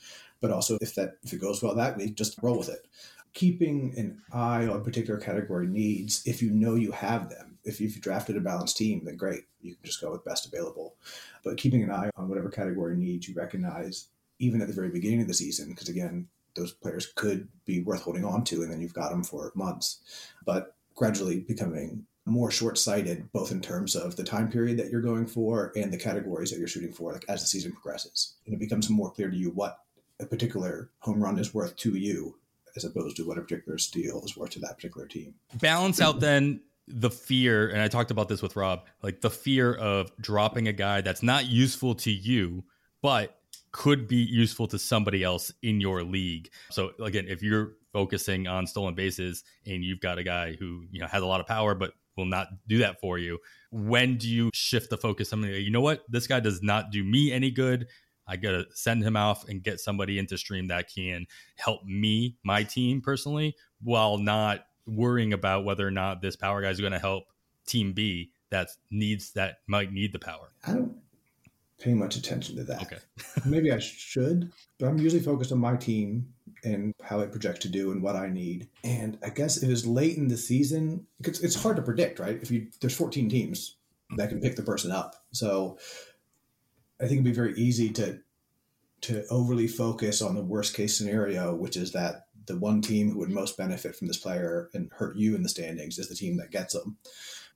But 0.41 0.51
also 0.51 0.79
if 0.81 0.95
that 0.95 1.17
if 1.23 1.31
it 1.33 1.41
goes 1.41 1.61
well 1.61 1.75
that 1.75 1.97
week, 1.97 2.15
just 2.15 2.39
roll 2.41 2.57
with 2.57 2.69
it 2.69 2.87
keeping 3.33 3.93
an 3.97 4.21
eye 4.33 4.67
on 4.67 4.83
particular 4.83 5.19
category 5.19 5.67
needs 5.67 6.25
if 6.25 6.41
you 6.41 6.51
know 6.51 6.75
you 6.75 6.91
have 6.91 7.29
them. 7.29 7.57
If 7.63 7.79
you've 7.79 7.99
drafted 8.01 8.37
a 8.37 8.41
balanced 8.41 8.77
team, 8.77 9.03
then 9.05 9.17
great. 9.17 9.43
You 9.61 9.75
can 9.75 9.83
just 9.83 10.01
go 10.01 10.11
with 10.11 10.25
best 10.25 10.45
available. 10.45 10.95
But 11.43 11.57
keeping 11.57 11.83
an 11.83 11.91
eye 11.91 12.09
on 12.15 12.27
whatever 12.27 12.49
category 12.49 12.97
needs 12.97 13.27
you 13.27 13.35
recognize, 13.35 14.07
even 14.39 14.61
at 14.61 14.67
the 14.67 14.73
very 14.73 14.89
beginning 14.89 15.21
of 15.21 15.27
the 15.27 15.33
season, 15.33 15.69
because 15.69 15.89
again, 15.89 16.27
those 16.55 16.73
players 16.73 17.11
could 17.15 17.47
be 17.65 17.81
worth 17.81 18.01
holding 18.01 18.25
on 18.25 18.43
to, 18.45 18.63
and 18.63 18.71
then 18.71 18.81
you've 18.81 18.93
got 18.93 19.11
them 19.11 19.23
for 19.23 19.51
months. 19.55 20.01
But 20.45 20.75
gradually 20.95 21.39
becoming 21.39 22.05
more 22.25 22.51
short-sighted, 22.51 23.31
both 23.31 23.51
in 23.51 23.61
terms 23.61 23.95
of 23.95 24.15
the 24.15 24.23
time 24.23 24.49
period 24.49 24.77
that 24.77 24.89
you're 24.89 25.01
going 25.01 25.25
for 25.25 25.71
and 25.75 25.91
the 25.91 25.97
categories 25.97 26.51
that 26.51 26.59
you're 26.59 26.67
shooting 26.67 26.91
for, 26.91 27.13
like 27.13 27.25
as 27.29 27.41
the 27.41 27.47
season 27.47 27.71
progresses, 27.71 28.35
and 28.45 28.53
it 28.53 28.59
becomes 28.59 28.89
more 28.89 29.11
clear 29.11 29.29
to 29.29 29.37
you 29.37 29.49
what 29.51 29.79
a 30.19 30.25
particular 30.25 30.89
home 30.99 31.21
run 31.21 31.39
is 31.39 31.53
worth 31.53 31.75
to 31.77 31.95
you 31.95 32.35
as 32.75 32.83
opposed 32.83 33.17
to 33.17 33.27
what 33.27 33.37
a 33.37 33.41
particular 33.41 33.77
steal 33.77 34.23
is 34.23 34.35
worth 34.37 34.51
to 34.51 34.59
that 34.59 34.75
particular 34.75 35.07
team. 35.07 35.35
Balance 35.59 36.01
out 36.01 36.19
then 36.19 36.61
the 36.87 37.09
fear, 37.09 37.69
and 37.69 37.81
I 37.81 37.87
talked 37.87 38.11
about 38.11 38.29
this 38.29 38.41
with 38.41 38.55
Rob, 38.55 38.85
like 39.01 39.21
the 39.21 39.29
fear 39.29 39.73
of 39.73 40.11
dropping 40.17 40.67
a 40.67 40.73
guy 40.73 41.01
that's 41.01 41.23
not 41.23 41.47
useful 41.47 41.95
to 41.95 42.11
you, 42.11 42.63
but 43.01 43.37
could 43.71 44.07
be 44.07 44.17
useful 44.17 44.67
to 44.67 44.77
somebody 44.77 45.23
else 45.23 45.51
in 45.61 45.79
your 45.79 46.03
league. 46.03 46.49
So 46.69 46.91
again, 46.99 47.25
if 47.27 47.41
you're 47.41 47.73
focusing 47.93 48.47
on 48.47 48.67
stolen 48.67 48.95
bases 48.95 49.43
and 49.65 49.83
you've 49.83 49.99
got 49.99 50.17
a 50.17 50.23
guy 50.23 50.53
who 50.53 50.85
you 50.91 50.99
know 50.99 51.07
has 51.07 51.21
a 51.21 51.25
lot 51.25 51.41
of 51.41 51.47
power 51.47 51.75
but 51.75 51.93
will 52.17 52.25
not 52.25 52.47
do 52.67 52.79
that 52.79 52.99
for 52.99 53.17
you, 53.17 53.39
when 53.71 54.17
do 54.17 54.27
you 54.27 54.49
shift 54.53 54.89
the 54.89 54.97
focus? 54.97 55.29
Something 55.29 55.51
you 55.51 55.71
know 55.71 55.81
what 55.81 56.03
this 56.09 56.27
guy 56.27 56.39
does 56.39 56.61
not 56.61 56.91
do 56.91 57.03
me 57.03 57.31
any 57.31 57.51
good. 57.51 57.87
I 58.27 58.37
got 58.37 58.51
to 58.51 58.65
send 58.73 59.03
him 59.03 59.17
off 59.17 59.47
and 59.49 59.63
get 59.63 59.79
somebody 59.79 60.19
into 60.19 60.37
stream 60.37 60.67
that 60.67 60.93
can 60.93 61.25
help 61.55 61.83
me, 61.83 62.37
my 62.43 62.63
team 62.63 63.01
personally, 63.01 63.55
while 63.81 64.17
not 64.17 64.65
worrying 64.85 65.33
about 65.33 65.65
whether 65.65 65.87
or 65.87 65.91
not 65.91 66.21
this 66.21 66.35
power 66.35 66.61
guy 66.61 66.69
is 66.69 66.79
going 66.79 66.93
to 66.93 66.99
help 66.99 67.25
team 67.67 67.93
B 67.93 68.31
that 68.49 68.69
needs 68.89 69.31
that 69.33 69.57
might 69.67 69.91
need 69.91 70.13
the 70.13 70.19
power. 70.19 70.51
I 70.67 70.73
don't 70.73 70.95
pay 71.79 71.93
much 71.93 72.15
attention 72.15 72.55
to 72.57 72.63
that. 72.65 72.81
Okay. 72.83 72.97
Maybe 73.45 73.71
I 73.71 73.79
should, 73.79 74.51
but 74.79 74.87
I'm 74.87 74.99
usually 74.99 75.21
focused 75.21 75.51
on 75.51 75.59
my 75.59 75.75
team 75.75 76.27
and 76.63 76.93
how 77.01 77.19
it 77.21 77.31
projects 77.31 77.59
to 77.59 77.69
do 77.69 77.91
and 77.91 78.03
what 78.03 78.15
I 78.15 78.27
need. 78.27 78.69
And 78.83 79.17
I 79.23 79.29
guess 79.29 79.63
if 79.63 79.69
it's 79.69 79.85
late 79.85 80.17
in 80.17 80.27
the 80.27 80.37
season, 80.37 81.07
it's, 81.19 81.39
it's 81.39 81.61
hard 81.61 81.75
to 81.77 81.81
predict, 81.81 82.19
right? 82.19 82.39
If 82.41 82.51
you 82.51 82.67
there's 82.79 82.95
14 82.95 83.29
teams 83.29 83.77
that 84.17 84.29
can 84.29 84.41
pick 84.41 84.55
the 84.55 84.61
person 84.61 84.91
up, 84.91 85.15
so 85.31 85.77
I 87.01 87.07
think 87.07 87.13
it'd 87.13 87.23
be 87.23 87.31
very 87.31 87.55
easy 87.55 87.89
to 87.93 88.19
to 89.01 89.25
overly 89.31 89.67
focus 89.67 90.21
on 90.21 90.35
the 90.35 90.43
worst 90.43 90.75
case 90.75 90.95
scenario, 90.95 91.55
which 91.55 91.75
is 91.75 91.91
that 91.93 92.27
the 92.45 92.57
one 92.57 92.81
team 92.81 93.11
who 93.11 93.17
would 93.19 93.31
most 93.31 93.57
benefit 93.57 93.95
from 93.95 94.07
this 94.07 94.17
player 94.17 94.69
and 94.75 94.91
hurt 94.93 95.15
you 95.15 95.35
in 95.35 95.41
the 95.41 95.49
standings 95.49 95.97
is 95.97 96.07
the 96.07 96.15
team 96.15 96.37
that 96.37 96.51
gets 96.51 96.73
them. 96.75 96.97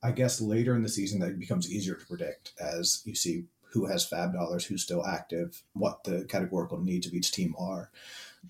I 0.02 0.12
guess 0.12 0.42
later 0.42 0.76
in 0.76 0.82
the 0.82 0.90
season 0.90 1.20
that 1.20 1.40
becomes 1.40 1.72
easier 1.72 1.94
to 1.96 2.06
predict 2.06 2.54
as 2.60 3.04
you 3.06 3.14
see 3.14 3.46
who 3.72 3.86
has 3.86 4.10
FAAB 4.10 4.34
dollars, 4.34 4.66
who's 4.66 4.82
still 4.82 5.06
active, 5.06 5.62
what 5.74 6.04
the 6.04 6.26
categorical 6.26 6.80
needs 6.80 7.06
of 7.06 7.14
each 7.14 7.32
team 7.32 7.54
are. 7.60 7.92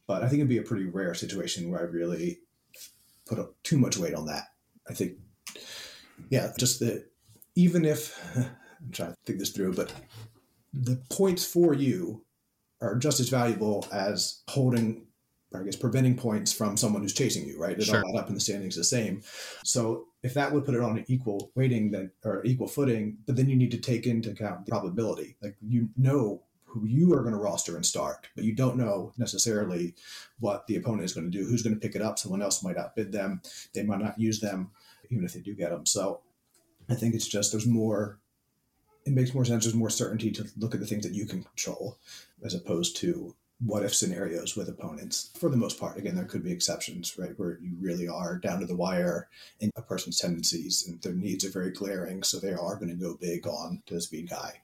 But 0.08 0.24
I 0.24 0.28
think 0.28 0.40
it'd 0.40 0.50
be 0.50 0.60
a 0.60 0.64
pretty 0.64 0.86
rare 0.86 1.16
situation 1.16 1.70
where 1.70 1.82
I 1.82 1.84
really 1.84 2.40
put 3.26 3.40
too 3.64 3.78
much 3.78 3.98
weight 3.98 4.14
on 4.14 4.28
that. 4.28 4.44
I 4.90 4.94
think, 4.94 5.18
yeah, 6.30 6.52
just 6.60 6.80
that 6.80 7.06
even 7.56 7.86
if 7.86 8.18
I'm 8.36 8.92
trying 8.92 9.12
to 9.12 9.18
think 9.26 9.40
this 9.40 9.50
through, 9.50 9.74
but 9.74 9.92
the 10.76 10.98
points 11.10 11.46
for 11.46 11.74
you 11.74 12.24
are 12.82 12.96
just 12.96 13.20
as 13.20 13.30
valuable 13.30 13.88
as 13.92 14.42
holding 14.50 15.06
I 15.54 15.64
guess 15.64 15.78
preventing 15.78 16.18
points 16.18 16.52
from 16.52 16.76
someone 16.76 17.02
who's 17.02 17.14
chasing 17.14 17.48
you, 17.48 17.58
right? 17.58 17.78
It 17.78 17.86
sure. 17.86 18.04
all 18.04 18.18
up 18.18 18.28
in 18.28 18.34
the 18.34 18.42
standings 18.42 18.76
the 18.76 18.84
same. 18.84 19.22
So 19.64 20.08
if 20.22 20.34
that 20.34 20.52
would 20.52 20.66
put 20.66 20.76
it 20.76 20.82
on 20.82 20.98
an 20.98 21.06
equal 21.08 21.52
weighting 21.56 21.92
then 21.92 22.12
or 22.26 22.44
equal 22.44 22.68
footing, 22.68 23.20
but 23.26 23.38
then 23.38 23.50
you 23.50 23.56
need 23.56 23.72
to 23.72 23.78
take 23.78 24.06
into 24.06 24.32
account 24.32 24.66
the 24.66 24.72
probability. 24.72 25.38
Like 25.42 25.56
you 25.62 25.90
know 25.96 26.42
who 26.66 26.86
you 26.86 27.14
are 27.14 27.22
going 27.22 27.34
to 27.34 27.40
roster 27.40 27.78
and 27.78 27.86
start, 27.86 28.28
but 28.36 28.44
you 28.44 28.54
don't 28.54 28.76
know 28.76 29.14
necessarily 29.18 29.96
what 30.40 30.68
the 30.68 30.76
opponent 30.76 31.06
is 31.06 31.14
going 31.14 31.32
to 31.32 31.38
do, 31.38 31.46
who's 31.46 31.62
going 31.62 31.76
to 31.76 31.80
pick 31.80 31.96
it 31.96 32.02
up. 32.02 32.20
Someone 32.20 32.42
else 32.42 32.62
might 32.62 32.78
outbid 32.78 33.14
them. 33.14 33.42
They 33.74 33.84
might 33.84 34.02
not 34.02 34.20
use 34.20 34.42
them, 34.42 34.72
even 35.10 35.24
if 35.24 35.34
they 35.34 35.40
do 35.40 35.56
get 35.56 35.70
them. 35.70 35.86
So 35.86 36.20
I 36.90 36.96
think 36.96 37.16
it's 37.16 37.28
just 37.28 37.52
there's 37.52 37.68
more 37.68 38.20
it 39.06 39.14
makes 39.14 39.34
more 39.34 39.46
sense. 39.46 39.64
There's 39.64 39.76
more 39.76 39.90
certainty 39.90 40.32
to 40.32 40.48
look 40.58 40.74
at 40.74 40.80
the 40.80 40.88
things 40.88 41.04
that 41.04 41.14
you 41.14 41.26
can 41.26 41.44
control 41.44 41.98
as 42.44 42.54
opposed 42.54 42.98
to 42.98 43.36
what 43.64 43.84
if 43.84 43.96
scenarios 43.96 44.56
with 44.56 44.68
opponents. 44.68 45.32
For 45.36 45.50
the 45.50 45.58
most 45.58 45.80
part, 45.80 45.98
again, 45.98 46.16
there 46.16 46.26
could 46.26 46.44
be 46.44 46.52
exceptions, 46.52 47.18
right, 47.18 47.38
where 47.38 47.58
you 47.62 47.72
really 47.80 48.08
are 48.08 48.38
down 48.38 48.60
to 48.60 48.66
the 48.66 48.76
wire 48.76 49.30
in 49.62 49.72
a 49.78 49.82
person's 49.82 50.20
tendencies 50.20 50.86
and 50.88 51.02
their 51.02 51.14
needs 51.14 51.46
are 51.46 51.52
very 51.52 51.72
glaring, 51.72 52.22
so 52.22 52.38
they 52.38 52.52
are 52.52 52.76
going 52.76 52.90
to 52.90 52.96
go 52.96 53.16
big 53.16 53.48
on 53.48 53.82
the 53.88 54.02
speed 54.02 54.30
guy 54.30 54.60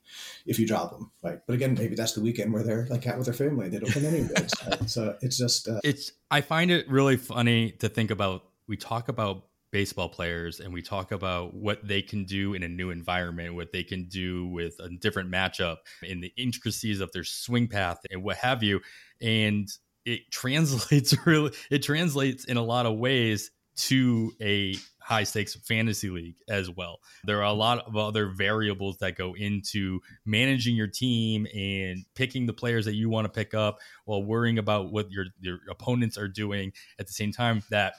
if 0.46 0.60
you 0.60 0.68
drop 0.68 0.92
them, 0.92 1.12
right? 1.22 1.40
But 1.48 1.54
again, 1.54 1.76
maybe 1.76 1.96
that's 1.96 2.14
the 2.14 2.22
weekend 2.22 2.52
where 2.52 2.64
they're 2.64 2.88
like 2.90 3.08
out 3.08 3.18
with 3.18 3.28
their 3.28 3.34
family; 3.34 3.70
they 3.70 3.80
don't 3.80 3.92
come 3.92 4.06
any 4.06 4.24
bids. 4.24 4.54
Right? 4.68 4.90
So 4.90 5.16
it's 5.22 5.38
just 5.38 5.70
uh, 5.70 5.80
it's. 5.84 6.12
I 6.30 6.42
find 6.42 6.70
it 6.70 6.90
really 6.90 7.18
funny 7.18 7.72
to 7.80 7.88
think 7.88 8.12
about. 8.12 8.44
We 8.68 8.78
talk 8.78 9.08
about 9.08 9.46
baseball 9.72 10.10
players 10.10 10.60
and 10.60 10.74
we 10.74 10.82
talk 10.82 11.12
about 11.12 11.54
what 11.54 11.86
they 11.88 12.02
can 12.02 12.26
do 12.26 12.54
in 12.54 12.64
a 12.64 12.68
new 12.68 12.90
environment, 12.90 13.56
what 13.56 13.72
they 13.72 13.84
can 13.84 14.06
do 14.06 14.48
with 14.48 14.76
a 14.80 14.90
different 14.90 15.32
matchup, 15.32 15.78
in 16.04 16.22
the 16.22 16.34
intricacies 16.38 17.00
of 17.00 17.12
their 17.12 17.24
swing 17.24 17.68
path 17.68 18.00
and 18.12 18.24
what 18.24 18.38
have 18.38 18.64
you. 18.64 18.82
And 19.22 19.70
it 20.06 20.22
translates 20.32 21.16
really, 21.26 21.52
it 21.70 21.84
translates 21.84 22.46
in 22.46 22.58
a 22.58 22.64
lot 22.64 22.86
of 22.86 22.98
ways 22.98 23.52
to 23.74 24.34
a 24.42 24.76
high 25.00 25.24
stakes 25.24 25.56
fantasy 25.56 26.10
league 26.10 26.36
as 26.50 26.70
well. 26.70 27.00
There 27.24 27.40
are 27.40 27.46
a 27.46 27.54
lot 27.54 27.80
of 27.88 27.96
other 27.96 28.28
variables 28.28 28.98
that 28.98 29.16
go 29.16 29.34
into 29.34 30.02
managing 30.26 30.76
your 30.76 30.88
team 30.88 31.48
and 31.56 32.06
picking 32.14 32.46
the 32.46 32.54
players 32.54 32.86
that 32.86 32.96
you 32.96 33.10
want 33.10 33.26
to 33.26 33.32
pick 33.32 33.54
up 33.54 33.80
while 34.06 34.24
worrying 34.24 34.60
about 34.60 34.92
what 34.92 35.10
your 35.12 35.26
your 35.40 35.60
opponents 35.70 36.18
are 36.18 36.28
doing 36.28 36.74
at 37.00 37.08
the 37.08 37.14
same 37.14 37.32
time 37.32 37.64
that 37.70 37.96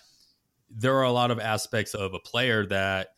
there 0.76 0.96
are 0.96 1.04
a 1.04 1.12
lot 1.12 1.30
of 1.30 1.38
aspects 1.38 1.94
of 1.94 2.14
a 2.14 2.18
player 2.18 2.66
that 2.66 3.08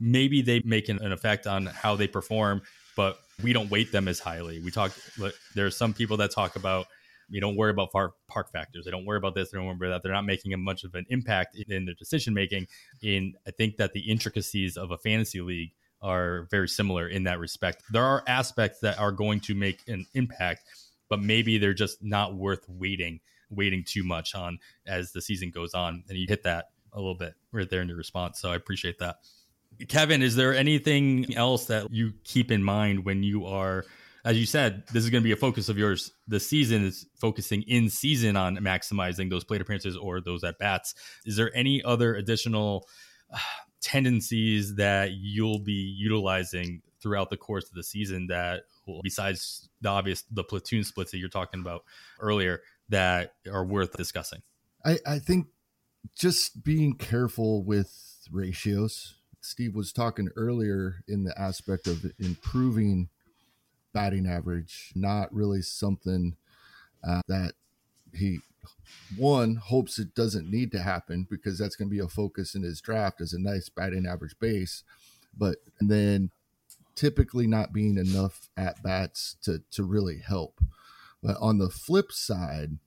maybe 0.00 0.42
they 0.42 0.60
make 0.64 0.88
an, 0.88 0.98
an 0.98 1.12
effect 1.12 1.46
on 1.46 1.66
how 1.66 1.96
they 1.96 2.06
perform, 2.06 2.62
but 2.96 3.18
we 3.42 3.52
don't 3.52 3.70
weight 3.70 3.92
them 3.92 4.08
as 4.08 4.20
highly. 4.20 4.60
We 4.60 4.70
talk. 4.70 4.92
There 5.54 5.66
are 5.66 5.70
some 5.70 5.94
people 5.94 6.16
that 6.18 6.30
talk 6.30 6.56
about 6.56 6.86
you 7.28 7.40
don't 7.40 7.56
worry 7.56 7.70
about 7.70 7.90
park, 7.90 8.14
park 8.28 8.52
factors. 8.52 8.84
They 8.84 8.90
don't 8.90 9.04
worry 9.04 9.18
about 9.18 9.34
this. 9.34 9.50
They 9.50 9.58
don't 9.58 9.66
worry 9.66 9.88
about 9.88 9.96
that. 9.96 10.02
They're 10.02 10.12
not 10.12 10.26
making 10.26 10.52
a 10.52 10.58
much 10.58 10.84
of 10.84 10.94
an 10.94 11.06
impact 11.08 11.56
in 11.56 11.86
their 11.86 11.94
decision 11.94 12.34
making. 12.34 12.66
And 13.02 13.36
I 13.46 13.50
think 13.50 13.76
that 13.76 13.92
the 13.92 14.00
intricacies 14.00 14.76
of 14.76 14.90
a 14.90 14.98
fantasy 14.98 15.40
league 15.40 15.70
are 16.02 16.46
very 16.50 16.68
similar 16.68 17.08
in 17.08 17.24
that 17.24 17.38
respect. 17.38 17.82
There 17.90 18.04
are 18.04 18.22
aspects 18.26 18.80
that 18.80 18.98
are 18.98 19.12
going 19.12 19.40
to 19.40 19.54
make 19.54 19.80
an 19.88 20.06
impact, 20.14 20.62
but 21.08 21.20
maybe 21.20 21.56
they're 21.56 21.72
just 21.74 22.02
not 22.02 22.34
worth 22.34 22.64
waiting, 22.68 23.20
waiting 23.48 23.84
too 23.86 24.04
much 24.04 24.34
on 24.34 24.58
as 24.86 25.12
the 25.12 25.22
season 25.22 25.50
goes 25.50 25.72
on. 25.72 26.04
And 26.08 26.18
you 26.18 26.26
hit 26.28 26.42
that 26.42 26.66
a 26.94 26.98
little 26.98 27.16
bit 27.16 27.34
right 27.52 27.68
there 27.68 27.82
in 27.82 27.88
your 27.88 27.96
response. 27.96 28.40
So 28.40 28.50
I 28.50 28.56
appreciate 28.56 28.98
that. 29.00 29.16
Kevin, 29.88 30.22
is 30.22 30.36
there 30.36 30.54
anything 30.54 31.34
else 31.34 31.66
that 31.66 31.92
you 31.92 32.12
keep 32.22 32.50
in 32.50 32.62
mind 32.62 33.04
when 33.04 33.22
you 33.22 33.44
are, 33.46 33.84
as 34.24 34.38
you 34.38 34.46
said, 34.46 34.84
this 34.92 35.02
is 35.02 35.10
going 35.10 35.22
to 35.22 35.24
be 35.24 35.32
a 35.32 35.36
focus 35.36 35.68
of 35.68 35.76
yours. 35.76 36.12
The 36.28 36.40
season 36.40 36.84
is 36.84 37.06
focusing 37.16 37.62
in 37.62 37.90
season 37.90 38.36
on 38.36 38.56
maximizing 38.58 39.30
those 39.30 39.44
plate 39.44 39.60
appearances 39.60 39.96
or 39.96 40.20
those 40.20 40.44
at 40.44 40.58
bats. 40.58 40.94
Is 41.26 41.36
there 41.36 41.50
any 41.54 41.82
other 41.82 42.14
additional 42.14 42.86
uh, 43.32 43.38
tendencies 43.80 44.76
that 44.76 45.10
you'll 45.12 45.58
be 45.58 45.72
utilizing 45.72 46.80
throughout 47.02 47.28
the 47.28 47.36
course 47.36 47.68
of 47.68 47.74
the 47.74 47.82
season 47.82 48.28
that, 48.28 48.62
besides 49.02 49.68
the 49.80 49.88
obvious 49.88 50.22
the 50.30 50.44
platoon 50.44 50.84
splits 50.84 51.10
that 51.10 51.18
you're 51.18 51.28
talking 51.28 51.60
about 51.60 51.82
earlier, 52.20 52.62
that 52.88 53.34
are 53.52 53.64
worth 53.64 53.96
discussing? 53.96 54.40
I, 54.84 54.98
I 55.06 55.18
think 55.18 55.48
just 56.16 56.64
being 56.64 56.94
careful 56.94 57.62
with 57.62 58.28
ratios. 58.30 59.14
Steve 59.40 59.74
was 59.74 59.92
talking 59.92 60.30
earlier 60.36 61.02
in 61.06 61.24
the 61.24 61.38
aspect 61.38 61.86
of 61.86 62.12
improving 62.18 63.08
batting 63.92 64.26
average, 64.26 64.92
not 64.94 65.32
really 65.32 65.62
something 65.62 66.36
uh, 67.06 67.20
that 67.28 67.52
he 68.12 68.40
one 69.16 69.56
hopes 69.56 69.98
it 69.98 70.14
doesn't 70.14 70.50
need 70.50 70.72
to 70.72 70.82
happen 70.82 71.26
because 71.30 71.58
that's 71.58 71.76
going 71.76 71.88
to 71.88 71.94
be 71.94 72.02
a 72.02 72.08
focus 72.08 72.54
in 72.54 72.62
his 72.62 72.80
draft 72.80 73.20
as 73.20 73.32
a 73.32 73.38
nice 73.38 73.68
batting 73.68 74.06
average 74.06 74.38
base 74.38 74.82
but 75.36 75.56
and 75.80 75.90
then 75.90 76.30
typically 76.94 77.46
not 77.46 77.72
being 77.72 77.98
enough 77.98 78.48
at 78.56 78.82
bats 78.82 79.36
to 79.42 79.62
to 79.70 79.82
really 79.82 80.18
help 80.18 80.60
but 81.22 81.36
on 81.40 81.58
the 81.58 81.68
flip 81.68 82.12
side 82.12 82.78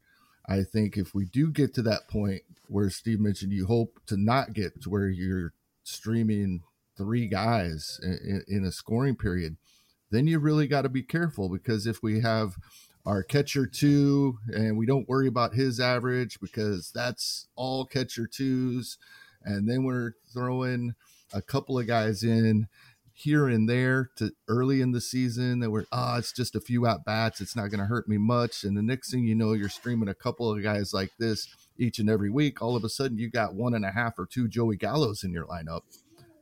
i 0.48 0.64
think 0.64 0.98
if 0.98 1.14
we 1.14 1.26
do 1.26 1.52
get 1.52 1.74
to 1.74 1.82
that 1.82 2.08
point 2.08 2.42
where 2.68 2.90
steve 2.90 3.20
mentioned 3.20 3.52
you 3.52 3.66
hope 3.66 4.00
to 4.06 4.18
not 4.18 4.54
get 4.54 4.82
to 4.82 4.90
where 4.90 5.08
you're 5.08 5.54
streaming 5.84 6.62
three 6.98 7.28
guys 7.28 8.00
in, 8.04 8.44
in 8.48 8.66
a 8.66 8.72
scoring 8.72 9.16
period 9.16 9.58
then 10.10 10.28
you 10.28 10.40
really 10.40 10.68
got 10.68 10.84
to 10.84 10.90
be 10.90 11.04
careful 11.04 11.50
because 11.50 11.86
if 11.86 12.02
we 12.02 12.22
have 12.22 12.58
our 13.08 13.24
catcher 13.24 13.66
two, 13.66 14.38
and 14.50 14.78
we 14.78 14.86
don't 14.86 15.08
worry 15.08 15.28
about 15.28 15.54
his 15.54 15.80
average 15.80 16.42
because 16.42 16.92
that's 16.94 17.48
all 17.56 17.86
catcher 17.86 18.28
twos. 18.28 18.98
And 19.46 19.68
then 19.68 19.86
we're 19.86 20.12
throwing 20.34 20.94
a 21.34 21.42
couple 21.42 21.80
of 21.80 21.88
guys 21.88 22.22
in 22.22 22.68
here 23.20 23.48
and 23.48 23.68
there 23.68 24.12
to 24.16 24.32
early 24.48 24.80
in 24.80 24.92
the 24.92 25.02
season 25.02 25.60
that 25.60 25.72
were 25.72 25.88
ah, 25.92 26.14
oh, 26.14 26.20
it's 26.20 26.32
just 26.32 26.56
a 26.56 26.62
few 26.62 26.86
at 26.86 27.04
bats, 27.04 27.42
it's 27.42 27.56
not 27.56 27.72
going 27.72 27.80
to 27.80 27.88
hurt 27.88 28.08
me 28.08 28.16
much. 28.16 28.64
And 28.64 28.78
the 28.78 28.84
next 28.84 29.10
thing 29.10 29.24
you 29.24 29.34
know, 29.34 29.54
you're 29.54 29.70
streaming 29.70 30.08
a 30.08 30.14
couple 30.14 30.52
of 30.52 30.62
guys 30.62 30.94
like 30.94 31.10
this 31.18 31.48
each 31.80 31.98
and 31.98 32.12
every 32.12 32.30
week. 32.30 32.62
All 32.62 32.76
of 32.76 32.84
a 32.84 32.90
sudden, 32.90 33.18
you 33.18 33.28
got 33.28 33.56
one 33.56 33.74
and 33.74 33.84
a 33.84 33.90
half 33.90 34.20
or 34.20 34.28
two 34.28 34.48
Joey 34.48 34.78
Gallos 34.78 35.24
in 35.24 35.32
your 35.32 35.48
lineup 35.48 35.82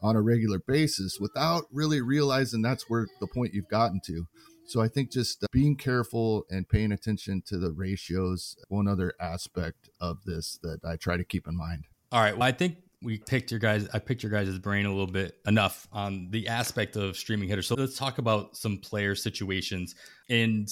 on 0.01 0.17
a 0.17 0.21
regular 0.21 0.59
basis 0.59 1.17
without 1.17 1.63
really 1.71 2.01
realizing 2.01 2.61
that's 2.61 2.89
where 2.89 3.07
the 3.21 3.27
point 3.27 3.53
you've 3.53 3.69
gotten 3.69 4.01
to. 4.07 4.27
So 4.65 4.81
I 4.81 4.89
think 4.89 5.11
just 5.11 5.45
uh, 5.45 5.47
being 5.53 5.77
careful 5.77 6.45
and 6.49 6.67
paying 6.67 6.91
attention 6.91 7.41
to 7.45 7.57
the 7.57 7.71
ratios, 7.71 8.57
one 8.67 8.89
other 8.89 9.13
aspect 9.17 9.89
of 10.01 10.25
this 10.25 10.59
that 10.61 10.83
I 10.83 10.97
try 10.97 11.15
to 11.15 11.23
keep 11.23 11.47
in 11.47 11.55
mind. 11.55 11.85
All 12.11 12.21
right. 12.21 12.37
Well, 12.37 12.47
I 12.47 12.51
think 12.51 12.79
we 13.05 13.19
picked 13.19 13.51
your 13.51 13.59
guys 13.59 13.87
I 13.93 13.99
picked 13.99 14.23
your 14.23 14.31
guys' 14.31 14.57
brain 14.57 14.85
a 14.85 14.89
little 14.89 15.07
bit 15.07 15.37
enough 15.45 15.87
on 15.93 16.27
the 16.31 16.47
aspect 16.47 16.95
of 16.95 17.15
streaming 17.15 17.47
hitters. 17.47 17.67
So 17.67 17.75
let's 17.75 17.97
talk 17.97 18.17
about 18.17 18.57
some 18.57 18.79
player 18.79 19.15
situations. 19.15 19.95
And 20.29 20.67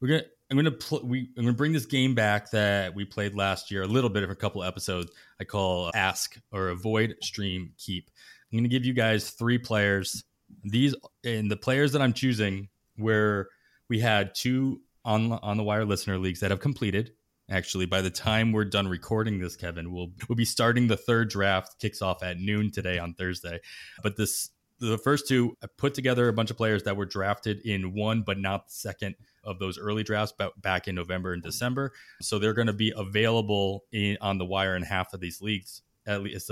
we're 0.00 0.08
gonna 0.08 0.22
I'm 0.50 0.56
gonna 0.56 0.70
pl- 0.70 1.04
we 1.04 1.30
I'm 1.36 1.44
gonna 1.44 1.54
bring 1.54 1.72
this 1.72 1.86
game 1.86 2.14
back 2.14 2.50
that 2.50 2.94
we 2.94 3.04
played 3.04 3.34
last 3.34 3.70
year 3.70 3.82
a 3.82 3.86
little 3.86 4.10
bit 4.10 4.22
of 4.22 4.30
a 4.30 4.34
couple 4.34 4.62
episodes. 4.62 5.10
I 5.40 5.44
call 5.44 5.90
ask 5.94 6.38
or 6.52 6.68
avoid 6.68 7.16
stream 7.22 7.72
keep. 7.78 8.10
I'm 8.52 8.58
gonna 8.58 8.68
give 8.68 8.84
you 8.84 8.92
guys 8.92 9.30
three 9.30 9.58
players. 9.58 10.24
These 10.64 10.94
and 11.24 11.50
the 11.50 11.56
players 11.56 11.92
that 11.92 12.02
I'm 12.02 12.12
choosing 12.12 12.68
where 12.96 13.48
we 13.88 13.98
had 13.98 14.34
two 14.34 14.82
on 15.04 15.32
on 15.32 15.56
the 15.56 15.62
wire 15.62 15.86
listener 15.86 16.18
leagues 16.18 16.40
that 16.40 16.50
have 16.50 16.60
completed. 16.60 17.12
Actually, 17.50 17.86
by 17.86 18.02
the 18.02 18.10
time 18.10 18.52
we're 18.52 18.64
done 18.64 18.88
recording 18.88 19.38
this, 19.38 19.56
Kevin, 19.56 19.92
we'll 19.92 20.12
we'll 20.28 20.36
be 20.36 20.44
starting 20.44 20.86
the 20.86 20.96
third 20.96 21.30
draft. 21.30 21.78
Kicks 21.80 22.02
off 22.02 22.22
at 22.22 22.38
noon 22.38 22.70
today 22.70 22.98
on 22.98 23.14
Thursday. 23.14 23.60
But 24.02 24.16
this 24.16 24.50
the 24.80 24.98
first 24.98 25.26
two 25.26 25.56
put 25.76 25.94
together 25.94 26.28
a 26.28 26.32
bunch 26.32 26.50
of 26.50 26.56
players 26.56 26.84
that 26.84 26.96
were 26.96 27.06
drafted 27.06 27.60
in 27.62 27.94
one 27.94 28.22
but 28.22 28.38
not 28.38 28.70
second 28.70 29.14
of 29.44 29.58
those 29.58 29.78
early 29.78 30.04
drafts 30.04 30.34
back 30.58 30.88
in 30.88 30.94
November 30.94 31.32
and 31.32 31.42
December. 31.42 31.92
So 32.20 32.38
they're 32.38 32.54
going 32.54 32.66
to 32.68 32.72
be 32.72 32.92
available 32.96 33.84
in, 33.92 34.18
on 34.20 34.38
the 34.38 34.44
wire 34.44 34.76
in 34.76 34.82
half 34.82 35.14
of 35.14 35.20
these 35.20 35.42
leagues 35.42 35.82
at 36.06 36.22
least 36.22 36.50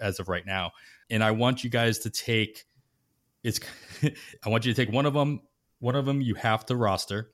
as 0.00 0.20
of 0.20 0.28
right 0.28 0.44
now. 0.46 0.72
And 1.10 1.22
I 1.22 1.30
want 1.32 1.64
you 1.64 1.70
guys 1.70 1.98
to 2.00 2.10
take 2.10 2.64
it's 3.42 3.60
I 4.44 4.48
want 4.48 4.64
you 4.64 4.72
to 4.72 4.86
take 4.86 4.92
one 4.92 5.06
of 5.06 5.14
them 5.14 5.40
one 5.78 5.96
of 5.96 6.06
them 6.06 6.20
you 6.20 6.34
have 6.34 6.66
to 6.66 6.76
roster. 6.76 7.32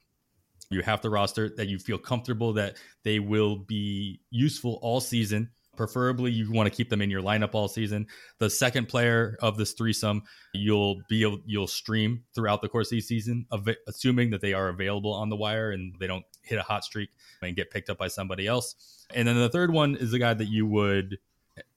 You 0.71 0.83
have 0.83 1.01
to 1.03 1.11
roster 1.11 1.49
that 1.57 1.69
you 1.69 1.79
feel 1.79 1.99
comfortable 1.99 2.53
that 2.55 2.77
they 3.05 3.19
will 3.21 3.57
be 3.57 4.21
useful 4.31 4.79
all 4.83 5.01
season. 5.01 5.51
Preferably, 5.77 6.31
you 6.31 6.51
want 6.51 6.67
to 6.67 6.75
keep 6.75 6.89
them 6.89 7.03
in 7.03 7.11
your 7.11 7.21
lineup 7.21 7.55
all 7.55 7.69
season. 7.69 8.07
The 8.39 8.49
second 8.49 8.89
player 8.89 9.37
of 9.43 9.59
this 9.59 9.73
threesome, 9.73 10.23
you'll 10.55 11.03
be 11.09 11.17
you'll 11.45 11.67
stream 11.67 12.25
throughout 12.35 12.62
the 12.62 12.69
course 12.69 12.89
of 12.89 12.97
the 12.97 13.01
season, 13.03 13.47
assuming 13.87 14.31
that 14.31 14.41
they 14.41 14.55
are 14.55 14.69
available 14.69 15.12
on 15.12 15.29
the 15.29 15.37
wire 15.37 15.73
and 15.73 15.95
they 16.01 16.07
don't 16.07 16.25
hit 16.43 16.59
a 16.59 16.62
hot 16.62 16.83
streak 16.83 17.11
and 17.43 17.55
get 17.57 17.71
picked 17.71 17.91
up 17.91 17.99
by 17.99 18.09
somebody 18.09 18.47
else. 18.47 19.05
And 19.14 19.29
then 19.29 19.37
the 19.37 19.51
third 19.51 19.71
one 19.71 19.97
is 19.97 20.12
the 20.12 20.19
guy 20.19 20.33
that 20.33 20.47
you 20.47 20.67
would 20.67 21.19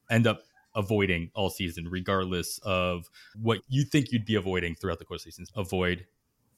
end 0.10 0.28
up 0.28 0.44
avoiding 0.76 1.30
all 1.36 1.50
season, 1.50 1.90
regardless 1.90 2.58
of 2.64 3.10
what 3.36 3.60
you 3.68 3.84
think 3.84 4.14
you'd 4.14 4.26
be 4.26 4.36
avoiding 4.36 4.76
throughout 4.76 5.00
the 5.00 5.06
course 5.06 5.24
of 5.24 5.26
the 5.26 5.32
season. 5.32 5.46
Avoid 5.58 6.06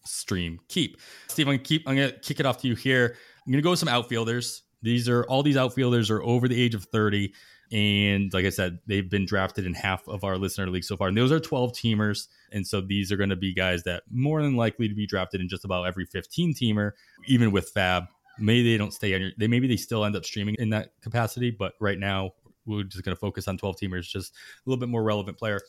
stream 0.05 0.59
keep. 0.67 0.99
Steve, 1.27 1.47
I'm 1.47 1.53
gonna 1.53 1.63
keep 1.63 1.87
I'm 1.87 1.95
gonna 1.95 2.11
kick 2.11 2.39
it 2.39 2.45
off 2.45 2.61
to 2.61 2.67
you 2.67 2.75
here. 2.75 3.15
I'm 3.45 3.51
gonna 3.51 3.61
go 3.61 3.71
with 3.71 3.79
some 3.79 3.89
outfielders. 3.89 4.63
These 4.81 5.07
are 5.07 5.23
all 5.25 5.43
these 5.43 5.57
outfielders 5.57 6.09
are 6.09 6.23
over 6.23 6.47
the 6.47 6.61
age 6.61 6.75
of 6.75 6.85
30. 6.85 7.33
And 7.71 8.33
like 8.33 8.45
I 8.45 8.49
said, 8.49 8.79
they've 8.85 9.09
been 9.09 9.25
drafted 9.25 9.65
in 9.65 9.73
half 9.73 10.05
of 10.07 10.23
our 10.23 10.37
listener 10.37 10.69
league 10.69 10.83
so 10.83 10.97
far. 10.97 11.07
And 11.07 11.17
those 11.17 11.31
are 11.31 11.39
12 11.39 11.71
teamers. 11.71 12.27
And 12.51 12.67
so 12.67 12.81
these 12.81 13.11
are 13.11 13.17
going 13.17 13.29
to 13.29 13.37
be 13.37 13.53
guys 13.53 13.83
that 13.83 14.03
more 14.11 14.41
than 14.41 14.57
likely 14.57 14.89
to 14.89 14.95
be 14.95 15.07
drafted 15.07 15.39
in 15.39 15.47
just 15.47 15.63
about 15.63 15.87
every 15.87 16.05
15 16.05 16.53
teamer, 16.53 16.91
even 17.27 17.51
with 17.51 17.73
FAAB. 17.73 18.07
Maybe 18.39 18.71
they 18.71 18.77
don't 18.77 18.93
stay 18.93 19.13
on 19.15 19.21
your, 19.21 19.31
they 19.37 19.47
maybe 19.47 19.67
they 19.67 19.77
still 19.77 20.03
end 20.03 20.17
up 20.17 20.25
streaming 20.25 20.55
in 20.59 20.69
that 20.71 20.89
capacity. 21.01 21.49
But 21.49 21.73
right 21.79 21.97
now, 21.97 22.31
we're 22.65 22.83
just 22.83 23.05
going 23.05 23.15
to 23.15 23.19
focus 23.19 23.47
on 23.47 23.57
12 23.57 23.77
teamers, 23.77 24.03
just 24.03 24.33
a 24.33 24.69
little 24.69 24.79
bit 24.79 24.89
more 24.89 25.03
relevant 25.03 25.37
player. 25.37 25.61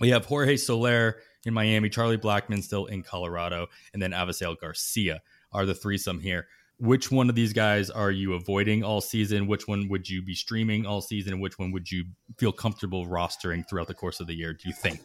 We 0.00 0.08
have 0.10 0.24
Jorge 0.24 0.56
Soler 0.56 1.18
in 1.44 1.54
Miami, 1.54 1.88
Charlie 1.88 2.18
Blackmon 2.18 2.62
still 2.62 2.86
in 2.86 3.02
Colorado, 3.02 3.68
and 3.92 4.02
then 4.02 4.12
Avisail 4.12 4.58
Garcia 4.58 5.22
are 5.52 5.66
the 5.66 5.74
threesome 5.74 6.20
here. 6.20 6.46
Which 6.78 7.10
one 7.10 7.28
of 7.28 7.34
these 7.34 7.52
guys 7.52 7.90
are 7.90 8.10
you 8.10 8.32
avoiding 8.32 8.82
all 8.82 9.00
season? 9.00 9.46
Which 9.46 9.68
one 9.68 9.88
would 9.88 10.08
you 10.08 10.22
be 10.22 10.34
streaming 10.34 10.86
all 10.86 11.02
season? 11.02 11.40
which 11.40 11.58
one 11.58 11.72
would 11.72 11.90
you 11.90 12.06
feel 12.38 12.52
comfortable 12.52 13.06
rostering 13.06 13.68
throughout 13.68 13.86
the 13.86 13.94
course 13.94 14.20
of 14.20 14.26
the 14.26 14.34
year? 14.34 14.54
Do 14.54 14.68
you 14.68 14.74
think? 14.74 15.00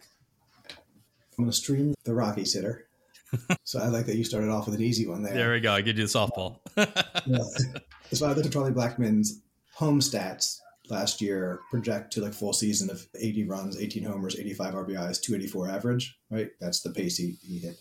I'm 1.38 1.44
going 1.44 1.52
to 1.52 1.56
stream 1.56 1.94
the 2.06 2.14
Rockies 2.14 2.54
hitter. 2.54 2.88
so 3.66 3.80
I 3.80 3.88
like 3.88 4.06
that 4.06 4.16
you 4.16 4.24
started 4.24 4.50
off 4.50 4.68
with 4.68 4.76
an 4.76 4.82
easy 4.82 5.06
one 5.06 5.22
there. 5.22 5.34
There 5.34 5.52
we 5.52 5.60
go. 5.60 5.74
I 5.74 5.82
give 5.82 5.98
you 5.98 6.08
the 6.08 6.12
softball. 6.12 6.60
yeah. 6.78 7.44
So 8.14 8.26
I 8.26 8.32
looked 8.32 8.46
at 8.46 8.54
Charlie 8.54 8.72
Blackman's 8.72 9.42
home 9.74 10.00
stats 10.00 10.62
last 10.90 11.22
year 11.22 11.62
project 11.70 12.14
to 12.14 12.22
like 12.22 12.34
full 12.34 12.54
season 12.54 12.90
of 12.90 13.08
80 13.20 13.46
runs, 13.46 13.80
18 13.80 14.04
homers, 14.04 14.40
85 14.40 14.74
RBIs, 14.74 15.22
284 15.22 15.70
average, 15.70 16.18
right? 16.30 16.50
That's 16.60 16.82
the 16.82 16.92
pace 16.92 17.18
he, 17.18 17.38
he 17.42 17.60
hit 17.60 17.78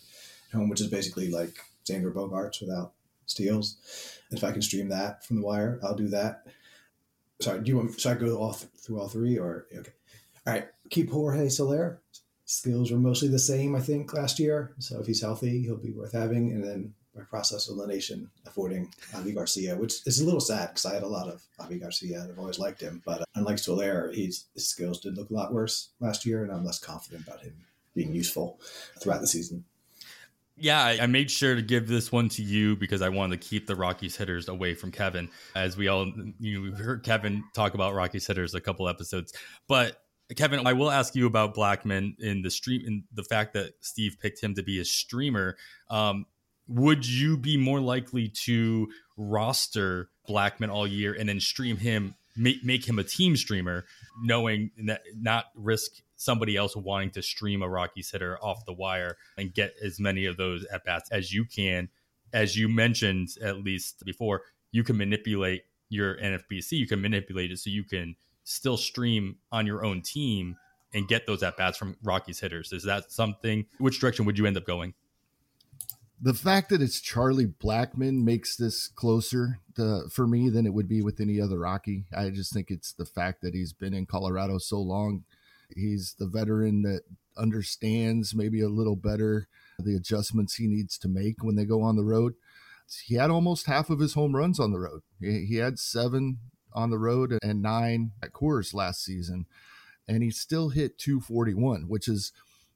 home, 0.53 0.69
which 0.69 0.81
is 0.81 0.87
basically 0.87 1.29
like 1.29 1.57
Xander 1.85 2.13
Bogaerts 2.13 2.61
without 2.61 2.93
steals. 3.25 3.77
If 4.31 4.43
I 4.43 4.51
can 4.51 4.61
stream 4.61 4.89
that 4.89 5.25
from 5.25 5.37
the 5.37 5.45
wire, 5.45 5.79
I'll 5.83 5.95
do 5.95 6.07
that. 6.09 6.45
Sorry, 7.41 7.61
do 7.61 7.69
you 7.69 7.77
want? 7.77 7.99
Should 7.99 8.11
I 8.11 8.15
go 8.15 8.37
all 8.37 8.53
th- 8.53 8.71
through 8.77 8.99
all 8.99 9.09
three 9.09 9.37
or 9.37 9.67
okay? 9.75 9.91
All 10.47 10.53
right, 10.53 10.67
keep 10.89 11.11
Jorge 11.11 11.49
Soler. 11.49 12.01
Skills 12.45 12.91
were 12.91 12.99
mostly 12.99 13.27
the 13.27 13.39
same, 13.39 13.75
I 13.75 13.81
think, 13.81 14.13
last 14.13 14.39
year. 14.39 14.73
So 14.79 14.99
if 14.99 15.07
he's 15.07 15.21
healthy, 15.21 15.63
he'll 15.63 15.77
be 15.77 15.91
worth 15.91 16.13
having. 16.13 16.51
And 16.51 16.63
then 16.63 16.93
by 17.15 17.23
process 17.23 17.69
of 17.69 17.77
elimination, 17.77 18.29
affording 18.45 18.91
Avi 19.15 19.31
Garcia, 19.31 19.75
which 19.75 20.05
is 20.05 20.19
a 20.19 20.25
little 20.25 20.39
sad 20.39 20.69
because 20.69 20.85
I 20.85 20.93
had 20.93 21.03
a 21.03 21.07
lot 21.07 21.27
of 21.27 21.41
Avi 21.59 21.79
Garcia. 21.79 22.21
And 22.21 22.31
I've 22.31 22.39
always 22.39 22.59
liked 22.59 22.81
him, 22.81 23.01
but 23.05 23.21
uh, 23.21 23.25
unlike 23.35 23.59
Soler, 23.59 24.11
his 24.11 24.45
skills 24.57 24.99
did 24.99 25.17
look 25.17 25.29
a 25.29 25.33
lot 25.33 25.53
worse 25.53 25.89
last 25.99 26.25
year, 26.25 26.43
and 26.43 26.51
I'm 26.51 26.65
less 26.65 26.79
confident 26.79 27.25
about 27.27 27.41
him 27.41 27.55
being 27.95 28.13
useful 28.13 28.59
throughout 28.99 29.21
the 29.21 29.27
season. 29.27 29.63
Yeah, 30.57 30.81
I 31.01 31.05
made 31.07 31.29
sure 31.29 31.55
to 31.55 31.61
give 31.61 31.87
this 31.87 32.13
one 32.13 32.29
to 32.29 32.41
you 32.41 32.77
because 32.77 33.01
I 33.01 33.09
wanted 33.09 33.41
to 33.41 33.47
keep 33.47 33.67
the 33.67 33.75
Rockies 33.75 34.15
hitters 34.15 34.47
away 34.47 34.73
from 34.73 34.89
Kevin. 34.89 35.29
As 35.53 35.75
we 35.75 35.89
all, 35.89 36.13
you 36.39 36.71
know, 36.71 36.77
heard 36.77 37.03
Kevin 37.03 37.43
talk 37.53 37.73
about 37.73 37.93
Rockies 37.93 38.25
hitters 38.25 38.55
a 38.55 38.61
couple 38.61 38.87
episodes, 38.87 39.33
but 39.67 39.97
Kevin, 40.35 40.65
I 40.65 40.73
will 40.73 40.89
ask 40.89 41.13
you 41.13 41.27
about 41.27 41.55
Blackmon 41.55 42.19
in 42.19 42.41
the 42.41 42.49
stream 42.49 42.81
in 42.87 43.03
the 43.13 43.23
fact 43.23 43.53
that 43.53 43.73
Steve 43.81 44.17
picked 44.19 44.41
him 44.41 44.55
to 44.55 44.63
be 44.63 44.79
a 44.79 44.85
streamer. 44.85 45.55
Um, 45.89 46.25
would 46.67 47.05
you 47.07 47.37
be 47.37 47.57
more 47.57 47.79
likely 47.79 48.29
to 48.29 48.87
roster 49.17 50.09
Blackmon 50.27 50.69
all 50.69 50.87
year 50.87 51.13
and 51.13 51.29
then 51.29 51.39
stream 51.39 51.77
him, 51.77 52.15
make, 52.35 52.63
make 52.63 52.87
him 52.87 52.99
a 52.99 53.03
team 53.03 53.35
streamer, 53.35 53.85
knowing 54.23 54.71
that 54.85 55.01
not 55.15 55.45
risk 55.55 55.91
somebody 56.15 56.55
else 56.55 56.75
wanting 56.75 57.11
to 57.11 57.21
stream 57.21 57.61
a 57.61 57.69
Rockies 57.69 58.11
hitter 58.11 58.37
off 58.41 58.65
the 58.65 58.73
wire 58.73 59.17
and 59.37 59.53
get 59.53 59.73
as 59.83 59.99
many 59.99 60.25
of 60.25 60.37
those 60.37 60.65
at 60.65 60.85
bats 60.85 61.11
as 61.11 61.31
you 61.31 61.45
can? 61.45 61.89
As 62.33 62.57
you 62.57 62.67
mentioned, 62.67 63.29
at 63.41 63.63
least 63.63 64.03
before, 64.05 64.41
you 64.71 64.83
can 64.83 64.97
manipulate 64.97 65.63
your 65.89 66.15
NFBC, 66.17 66.73
you 66.73 66.87
can 66.87 67.01
manipulate 67.01 67.51
it 67.51 67.59
so 67.59 67.69
you 67.69 67.83
can 67.83 68.15
still 68.43 68.77
stream 68.77 69.37
on 69.51 69.65
your 69.67 69.85
own 69.85 70.01
team 70.01 70.55
and 70.93 71.07
get 71.07 71.27
those 71.27 71.43
at 71.43 71.57
bats 71.57 71.77
from 71.77 71.97
Rockies 72.03 72.39
hitters. 72.39 72.71
Is 72.71 72.83
that 72.83 73.11
something? 73.11 73.65
Which 73.79 73.99
direction 73.99 74.25
would 74.25 74.37
you 74.37 74.45
end 74.45 74.57
up 74.57 74.65
going? 74.65 74.93
The 76.21 76.33
fact 76.33 76.69
that 76.69 76.81
it's 76.81 77.01
Charlie 77.01 77.47
Blackmon 77.47 78.23
makes 78.23 78.55
this 78.55 78.87
closer 78.87 79.59
to, 79.75 80.03
for 80.11 80.27
me 80.27 80.49
than 80.49 80.65
it 80.65 80.73
would 80.73 80.87
be 80.87 81.01
with 81.01 81.19
any 81.19 81.41
other 81.41 81.59
Rocky. 81.59 82.05
I 82.15 82.29
just 82.29 82.53
think 82.53 82.71
it's 82.71 82.93
the 82.93 83.05
fact 83.05 83.41
that 83.41 83.53
he's 83.53 83.73
been 83.73 83.93
in 83.93 84.05
Colorado 84.05 84.57
so 84.57 84.79
long. 84.79 85.25
He's 85.75 86.15
the 86.17 86.27
veteran 86.27 86.83
that 86.83 87.01
understands 87.37 88.33
maybe 88.33 88.61
a 88.61 88.69
little 88.69 88.95
better 88.95 89.47
the 89.77 89.95
adjustments 89.95 90.55
he 90.55 90.67
needs 90.67 90.97
to 90.99 91.09
make 91.09 91.43
when 91.43 91.55
they 91.55 91.65
go 91.65 91.81
on 91.81 91.97
the 91.97 92.03
road. 92.03 92.35
he 93.05 93.15
had 93.15 93.29
almost 93.29 93.65
half 93.65 93.89
of 93.89 93.99
his 93.99 94.13
home 94.13 94.35
runs 94.35 94.59
on 94.59 94.71
the 94.71 94.79
road. 94.79 95.01
He 95.19 95.55
had 95.55 95.79
seven 95.79 96.37
on 96.73 96.91
the 96.91 96.97
road 96.97 97.37
and 97.41 97.61
nine 97.61 98.11
at 98.23 98.31
Coors 98.31 98.73
last 98.73 99.03
season, 99.03 99.47
and 100.07 100.23
he 100.23 100.29
still 100.29 100.69
hit 100.69 100.97
241, 100.97 101.89
which 101.89 102.07
is 102.07 102.31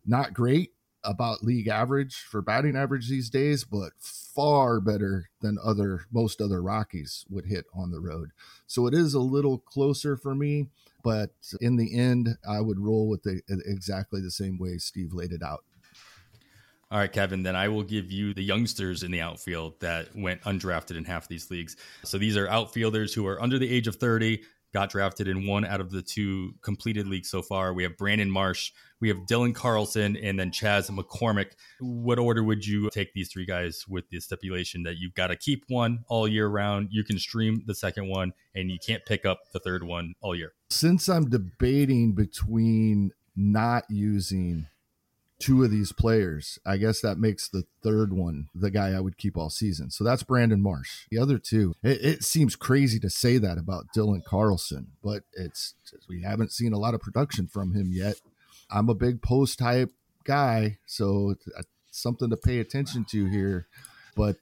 not 0.06 0.34
great 0.34 0.72
about 1.04 1.44
league 1.44 1.68
average 1.68 2.16
for 2.16 2.42
batting 2.42 2.76
average 2.76 3.10
these 3.10 3.30
days, 3.30 3.64
but 3.64 3.92
far 4.00 4.80
better 4.80 5.30
than 5.42 5.58
other 5.64 6.06
most 6.12 6.42
other 6.42 6.62
Rockies 6.62 7.26
would 7.30 7.46
hit 7.46 7.66
on 7.74 7.92
the 7.92 8.00
road. 8.00 8.32
So 8.68 8.88
it 8.88 8.94
is 8.94 9.14
a 9.14 9.20
little 9.20 9.58
closer 9.58 10.16
for 10.18 10.36
me, 10.36 10.68
but 11.04 11.32
in 11.62 11.78
the 11.78 11.98
end, 11.98 12.38
I 12.48 12.62
would 12.62 12.80
roll 12.80 13.08
with 13.08 13.24
the 13.24 13.42
exactly 13.50 14.22
the 14.22 14.32
same 14.32 14.58
way 14.58 14.78
Steve 14.78 15.14
laid 15.14 15.32
it 15.32 15.44
out. 15.44 15.64
All 16.92 16.98
right, 16.98 17.12
Kevin, 17.12 17.44
then 17.44 17.56
I 17.56 17.68
will 17.68 17.84
give 17.84 18.12
you 18.12 18.34
the 18.34 18.42
youngsters 18.42 19.04
in 19.04 19.12
the 19.12 19.22
outfield 19.22 19.80
that 19.80 20.16
went 20.16 20.42
undrafted 20.42 20.98
in 20.98 21.06
half 21.06 21.28
these 21.28 21.52
leagues. 21.52 21.76
So 22.04 22.18
these 22.18 22.36
are 22.36 22.48
outfielders 22.48 23.14
who 23.14 23.28
are 23.28 23.40
under 23.40 23.60
the 23.60 23.70
age 23.70 23.88
of 23.88 23.98
30, 23.98 24.42
got 24.74 24.90
drafted 24.90 25.28
in 25.28 25.48
one 25.48 25.66
out 25.66 25.82
of 25.82 25.92
the 25.92 26.02
two 26.02 26.54
completed 26.62 27.08
leagues 27.08 27.30
so 27.30 27.42
far. 27.42 27.74
We 27.74 27.84
have 27.84 27.98
Brandon 27.98 28.30
Marsh, 28.30 28.72
we 29.02 29.08
have 29.08 29.18
Dylan 29.30 29.56
Carlson, 29.56 30.18
and 30.18 30.40
then 30.40 30.52
Chas 30.52 30.90
McCormick. 30.90 31.52
What 31.80 32.20
order 32.20 32.44
would 32.44 32.66
you 32.66 32.90
take 32.90 33.14
these 33.14 33.32
three 33.32 33.46
guys 33.46 33.86
with 33.88 34.10
the 34.10 34.20
stipulation 34.20 34.84
that 34.84 34.98
you've 34.98 35.14
got 35.14 35.28
to 35.28 35.36
keep 35.36 35.64
one 35.68 36.04
all 36.08 36.28
year 36.28 36.48
round? 36.48 36.90
You 36.92 37.04
can 37.04 37.18
stream 37.18 37.64
the 37.66 37.76
second 37.76 38.10
one, 38.10 38.34
and 38.54 38.70
you 38.70 38.78
can't 38.86 39.06
pick 39.06 39.26
up 39.26 39.40
the 39.54 39.60
third 39.60 39.84
one 39.84 40.16
all 40.22 40.36
year. 40.36 40.54
Since 40.70 41.10
I'm 41.10 41.30
debating 41.30 42.14
between 42.14 43.12
not 43.36 43.86
using 43.90 44.68
two 45.40 45.64
of 45.64 45.72
these 45.72 45.92
players, 45.92 46.60
I 46.66 46.78
guess 46.78 47.02
that 47.02 47.18
makes 47.18 47.48
the 47.48 47.64
third 47.82 48.14
one 48.14 48.50
the 48.54 48.70
guy 48.70 48.90
I 48.90 49.00
would 49.00 49.18
keep 49.18 49.38
all 49.38 49.50
season. 49.50 49.90
So 49.90 50.04
that's 50.04 50.24
Brandon 50.24 50.62
Marsh. 50.62 51.06
The 51.10 51.18
other 51.18 51.38
two, 51.38 51.76
it, 51.82 52.04
it 52.04 52.24
seems 52.24 52.56
crazy 52.56 53.00
to 53.00 53.10
say 53.10 53.38
that 53.38 53.58
about 53.58 53.88
Dylan 53.96 54.24
Carlson, 54.24 54.92
but 55.04 55.24
it's 55.34 55.74
we 56.08 56.22
haven't 56.22 56.52
seen 56.52 56.74
a 56.74 56.78
lot 56.78 56.94
of 56.94 57.02
production 57.02 57.48
from 57.48 57.74
him 57.74 57.92
yet. 57.92 58.16
I'm 58.70 58.90
a 58.90 58.96
big 58.96 59.22
post 59.22 59.62
hype 59.62 59.92
guy, 60.26 60.78
so 60.86 61.36
uh, 61.58 61.64
something 61.90 62.30
to 62.30 62.38
pay 62.38 62.60
attention 62.60 63.06
to 63.12 63.26
here. 63.26 63.68
But 64.16 64.36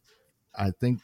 I 0.57 0.71
think 0.71 1.01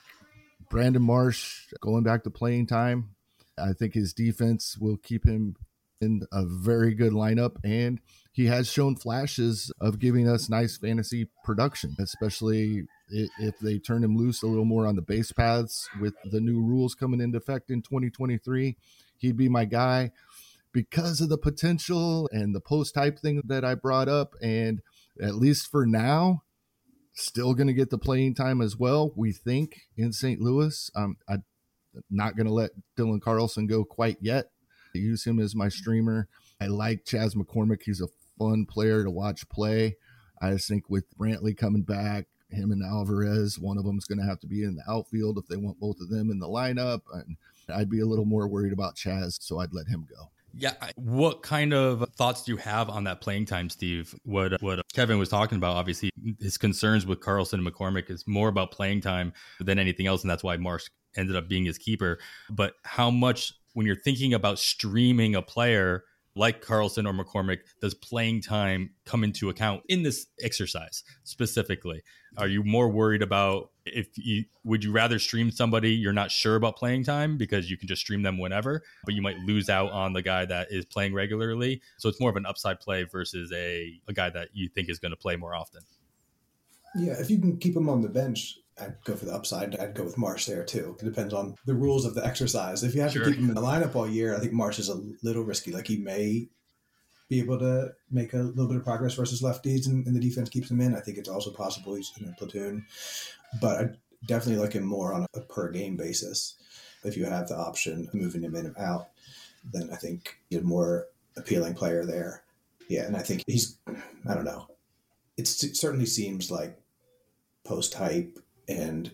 Brandon 0.70 1.04
Marsh 1.04 1.68
going 1.80 2.04
back 2.04 2.24
to 2.24 2.32
playing 2.32 2.66
time, 2.68 3.10
I 3.58 3.74
think 3.74 3.94
his 3.94 4.14
defense 4.14 4.78
will 4.78 4.98
keep 4.98 5.26
him 5.26 5.56
in 6.04 6.22
a 6.32 6.45
very 6.45 6.93
good 6.93 7.14
lineup 7.14 7.56
and 7.64 7.99
he 8.34 8.47
has 8.47 8.68
shown 8.68 8.95
flashes 8.95 9.72
of 9.80 9.99
giving 9.99 10.28
us 10.28 10.49
nice 10.49 10.76
fantasy 10.76 11.28
production, 11.43 11.95
especially 11.99 12.84
if 13.08 13.60
they 13.60 13.78
turn 13.78 14.04
him 14.04 14.18
loose 14.18 14.41
a 14.41 14.47
little 14.47 14.66
more 14.66 14.88
on 14.88 14.95
the 14.95 15.04
base 15.04 15.32
paths 15.32 15.88
with 16.01 16.16
the 16.32 16.41
new 16.41 16.60
rules 16.60 16.95
coming 16.95 17.22
into 17.22 17.38
effect 17.38 17.70
in 17.70 17.84
2023. 17.84 18.76
He'd 19.18 19.38
be 19.38 19.49
my 19.49 19.66
guy 19.66 20.12
because 20.72 21.22
of 21.22 21.30
the 21.30 21.38
potential 21.38 22.28
and 22.32 22.56
the 22.56 22.60
post 22.60 22.95
hype 22.95 23.20
thing 23.20 23.43
that 23.45 23.64
I 23.64 23.76
brought 23.76 24.10
up. 24.10 24.34
And 24.41 24.82
at 25.22 25.36
least 25.36 25.70
for 25.70 25.86
now, 25.86 26.41
still 27.14 27.54
going 27.54 27.68
to 27.68 27.74
get 27.74 27.91
the 27.91 27.99
playing 27.99 28.34
time 28.34 28.62
as 28.62 28.76
well, 28.76 29.14
we 29.16 29.32
think, 29.32 29.82
in 29.95 30.12
St. 30.12 30.41
Louis. 30.41 30.89
Um, 30.95 31.18
I'm 31.30 31.43
not 32.10 32.36
going 32.36 32.47
to 32.47 32.54
let 32.54 32.72
Dylan 32.97 33.22
Carlson 33.22 33.68
go 33.68 33.86
quite 33.86 34.18
yet. 34.22 34.49
I 34.96 35.00
use 35.00 35.26
him 35.26 35.39
as 35.39 35.56
my 35.56 35.70
streamer. 35.70 36.28
I 36.62 36.68
like 36.68 37.06
Chas 37.06 37.36
McCormick. 37.36 37.82
He's 37.84 38.02
a 38.02 38.08
fun 38.38 38.66
player 38.66 39.04
to 39.04 39.10
watch 39.10 39.48
play. 39.50 39.98
I 40.41 40.52
just 40.52 40.68
think 40.68 40.89
with 40.89 41.06
Brantley 41.18 41.56
coming 41.56 41.84
back, 41.84 42.28
him 42.50 42.72
and 42.72 42.84
Alvarez, 42.84 43.58
one 43.60 43.78
of 43.78 43.86
them's 43.86 44.06
going 44.06 44.20
to 44.20 44.26
have 44.26 44.39
to 44.41 44.48
be 44.48 44.64
in 44.64 44.76
the 44.76 44.84
outfield 44.88 45.38
if 45.38 45.48
they 45.48 45.58
want 45.58 45.80
both 45.80 46.00
of 46.00 46.10
them 46.10 46.30
in 46.30 46.39
the 46.39 46.48
lineup. 46.48 47.02
And 47.14 47.38
I'd 47.70 47.89
be 47.89 48.02
a 48.02 48.06
little 48.06 48.26
more 48.26 48.48
worried 48.48 48.74
about 48.74 48.96
Chas, 48.96 49.38
so 49.41 49.60
I'd 49.60 49.74
let 49.74 49.88
him 49.88 50.06
go. 50.10 50.30
Yeah. 50.56 50.74
What 50.96 51.41
kind 51.41 51.74
of 51.74 52.08
thoughts 52.16 52.44
do 52.44 52.52
you 52.52 52.58
have 52.58 52.89
on 52.89 53.06
that 53.06 53.22
playing 53.22 53.46
time, 53.46 53.70
Steve? 53.70 54.14
What 54.24 54.62
what 54.62 54.82
Kevin 54.94 55.18
was 55.18 55.30
talking 55.30 55.58
about, 55.58 55.76
obviously, 55.76 56.12
his 56.39 56.58
concerns 56.60 57.08
with 57.08 57.22
Carlson 57.22 57.60
and 57.60 57.68
McCormick 57.68 58.12
is 58.12 58.28
more 58.28 58.50
about 58.50 58.72
playing 58.72 59.02
time 59.02 59.34
than 59.60 59.80
anything 59.80 60.06
else, 60.06 60.22
and 60.22 60.30
that's 60.30 60.44
why 60.44 60.58
Marsh 60.58 60.86
ended 61.16 61.36
up 61.36 61.47
being 61.47 61.66
his 61.66 61.78
keeper. 61.78 62.20
But 62.49 62.74
how 62.84 63.09
much, 63.11 63.53
when 63.74 63.86
you're 63.86 63.95
thinking 63.95 64.34
about 64.34 64.59
streaming 64.59 65.36
a 65.36 65.41
player, 65.41 66.03
like 66.36 66.61
Carlson 66.61 67.05
or 67.05 67.14
McCormick, 67.14 67.59
does 67.82 67.93
playing 67.93 68.41
time 68.41 68.91
come 69.05 69.24
into 69.24 69.49
account 69.49 69.84
in 69.88 70.03
this 70.03 70.28
exercise 70.41 71.03
specifically? 71.24 72.01
Are 72.38 72.47
you 72.47 72.64
more 72.64 72.89
worried 72.89 73.22
about 73.22 73.70
if 73.86 74.07
you 74.16 74.45
would 74.64 74.84
you 74.84 74.91
rather 74.91 75.20
stream 75.20 75.51
somebody 75.51 75.91
you're 75.91 76.14
not 76.14 76.32
sure 76.32 76.55
about 76.55 76.76
playing 76.76 77.03
time 77.03 77.38
because 77.38 77.70
you 77.70 77.78
can 77.78 77.88
just 77.88 78.01
stream 78.01 78.24
them 78.24 78.38
whenever, 78.39 78.82
but 79.05 79.14
you 79.14 79.22
might 79.22 79.38
lose 79.39 79.70
out 79.70 79.91
on 79.91 80.14
the 80.14 80.22
guy 80.22 80.45
that 80.45 80.72
is 80.72 80.86
playing 80.86 81.14
regularly? 81.14 81.82
So 81.97 82.09
it's 82.09 82.20
more 82.20 82.30
of 82.30 82.36
an 82.36 82.45
upside 82.45 82.80
play 82.80 83.03
versus 83.03 83.51
a, 83.53 83.99
a 84.07 84.14
guy 84.14 84.30
that 84.32 84.49
you 84.53 84.70
think 84.70 84.89
is 84.89 84.99
going 84.99 85.11
to 85.11 85.18
play 85.18 85.36
more 85.36 85.53
often. 85.53 85.82
Yeah, 86.95 87.14
if 87.14 87.30
you 87.30 87.39
can 87.39 87.57
keep 87.57 87.76
him 87.76 87.89
on 87.89 88.01
the 88.01 88.09
bench, 88.09 88.57
I'd 88.80 88.95
go 89.03 89.15
for 89.15 89.26
the 89.26 89.34
upside. 89.34 89.76
I'd 89.80 89.93
go 89.93 90.03
with 90.03 90.17
Marsh 90.17 90.45
there 90.45 90.63
too. 90.63 90.97
It 90.99 91.05
depends 91.05 91.34
on 91.34 91.55
the 91.65 91.76
rules 91.76 92.05
of 92.05 92.15
the 92.15 92.26
exercise. 92.26 92.84
If 92.84 92.95
you 92.95 93.01
have 93.01 93.11
sure. 93.11 93.24
to 93.24 93.30
keep 93.30 93.39
him 93.39 93.49
in 93.49 93.55
the 93.55 93.61
lineup 93.61 93.95
all 93.95 94.09
year, 94.09 94.36
I 94.36 94.39
think 94.39 94.53
Marsh 94.53 94.80
is 94.80 94.89
a 94.89 95.01
little 95.21 95.43
risky. 95.43 95.71
Like 95.71 95.88
he 95.88 95.97
may 95.97 96.47
be 97.30 97.39
able 97.39 97.59
to 97.59 97.93
make 98.11 98.34
a 98.34 98.38
little 98.38 98.67
bit 98.67 98.78
of 98.78 98.84
progress 98.84 99.13
versus 99.13 99.41
lefties, 99.41 99.88
and, 99.88 100.05
and 100.07 100.15
the 100.15 100.19
defense 100.19 100.49
keeps 100.49 100.71
him 100.71 100.82
in. 100.82 100.95
I 100.95 100.99
think 100.99 101.17
it's 101.17 101.30
also 101.30 101.51
possible 101.51 101.95
he's 101.95 102.11
in 102.19 102.28
a 102.28 102.34
platoon, 102.34 102.86
but 103.61 103.80
I 103.80 103.89
definitely 104.26 104.61
like 104.61 104.74
him 104.74 104.86
more 104.86 105.13
on 105.13 105.26
a 105.36 105.41
per 105.41 105.69
game 105.71 105.95
basis. 105.95 106.55
If 107.03 107.17
you 107.17 107.26
have 107.26 107.47
the 107.47 107.57
option 107.57 108.07
of 108.07 108.13
moving 108.13 108.43
him 108.43 108.55
in 108.55 108.65
and 108.65 108.78
out, 108.78 109.09
then 109.71 109.89
I 109.91 109.97
think 109.97 110.38
you're 110.49 110.61
a 110.61 110.65
more 110.65 111.07
appealing 111.38 111.74
player 111.74 112.05
there. 112.05 112.43
Yeah, 112.89 113.03
and 113.03 113.15
I 113.15 113.21
think 113.21 113.43
he's 113.47 113.78
I 113.88 114.34
don't 114.34 114.45
know. 114.45 114.67
It 115.38 115.47
certainly 115.47 116.05
seems 116.05 116.51
like 116.51 116.80
post 117.63 117.93
hype 117.93 118.39
and 118.68 119.11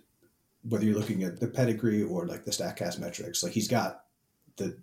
whether 0.68 0.86
you're 0.86 0.98
looking 0.98 1.24
at 1.24 1.40
the 1.40 1.48
pedigree 1.48 2.04
or 2.04 2.26
like 2.26 2.46
the 2.46 2.52
statcast 2.52 3.00
metrics 3.00 3.44
like 3.44 3.54
he's 3.54 3.68
got 3.68 4.04
the 4.58 4.78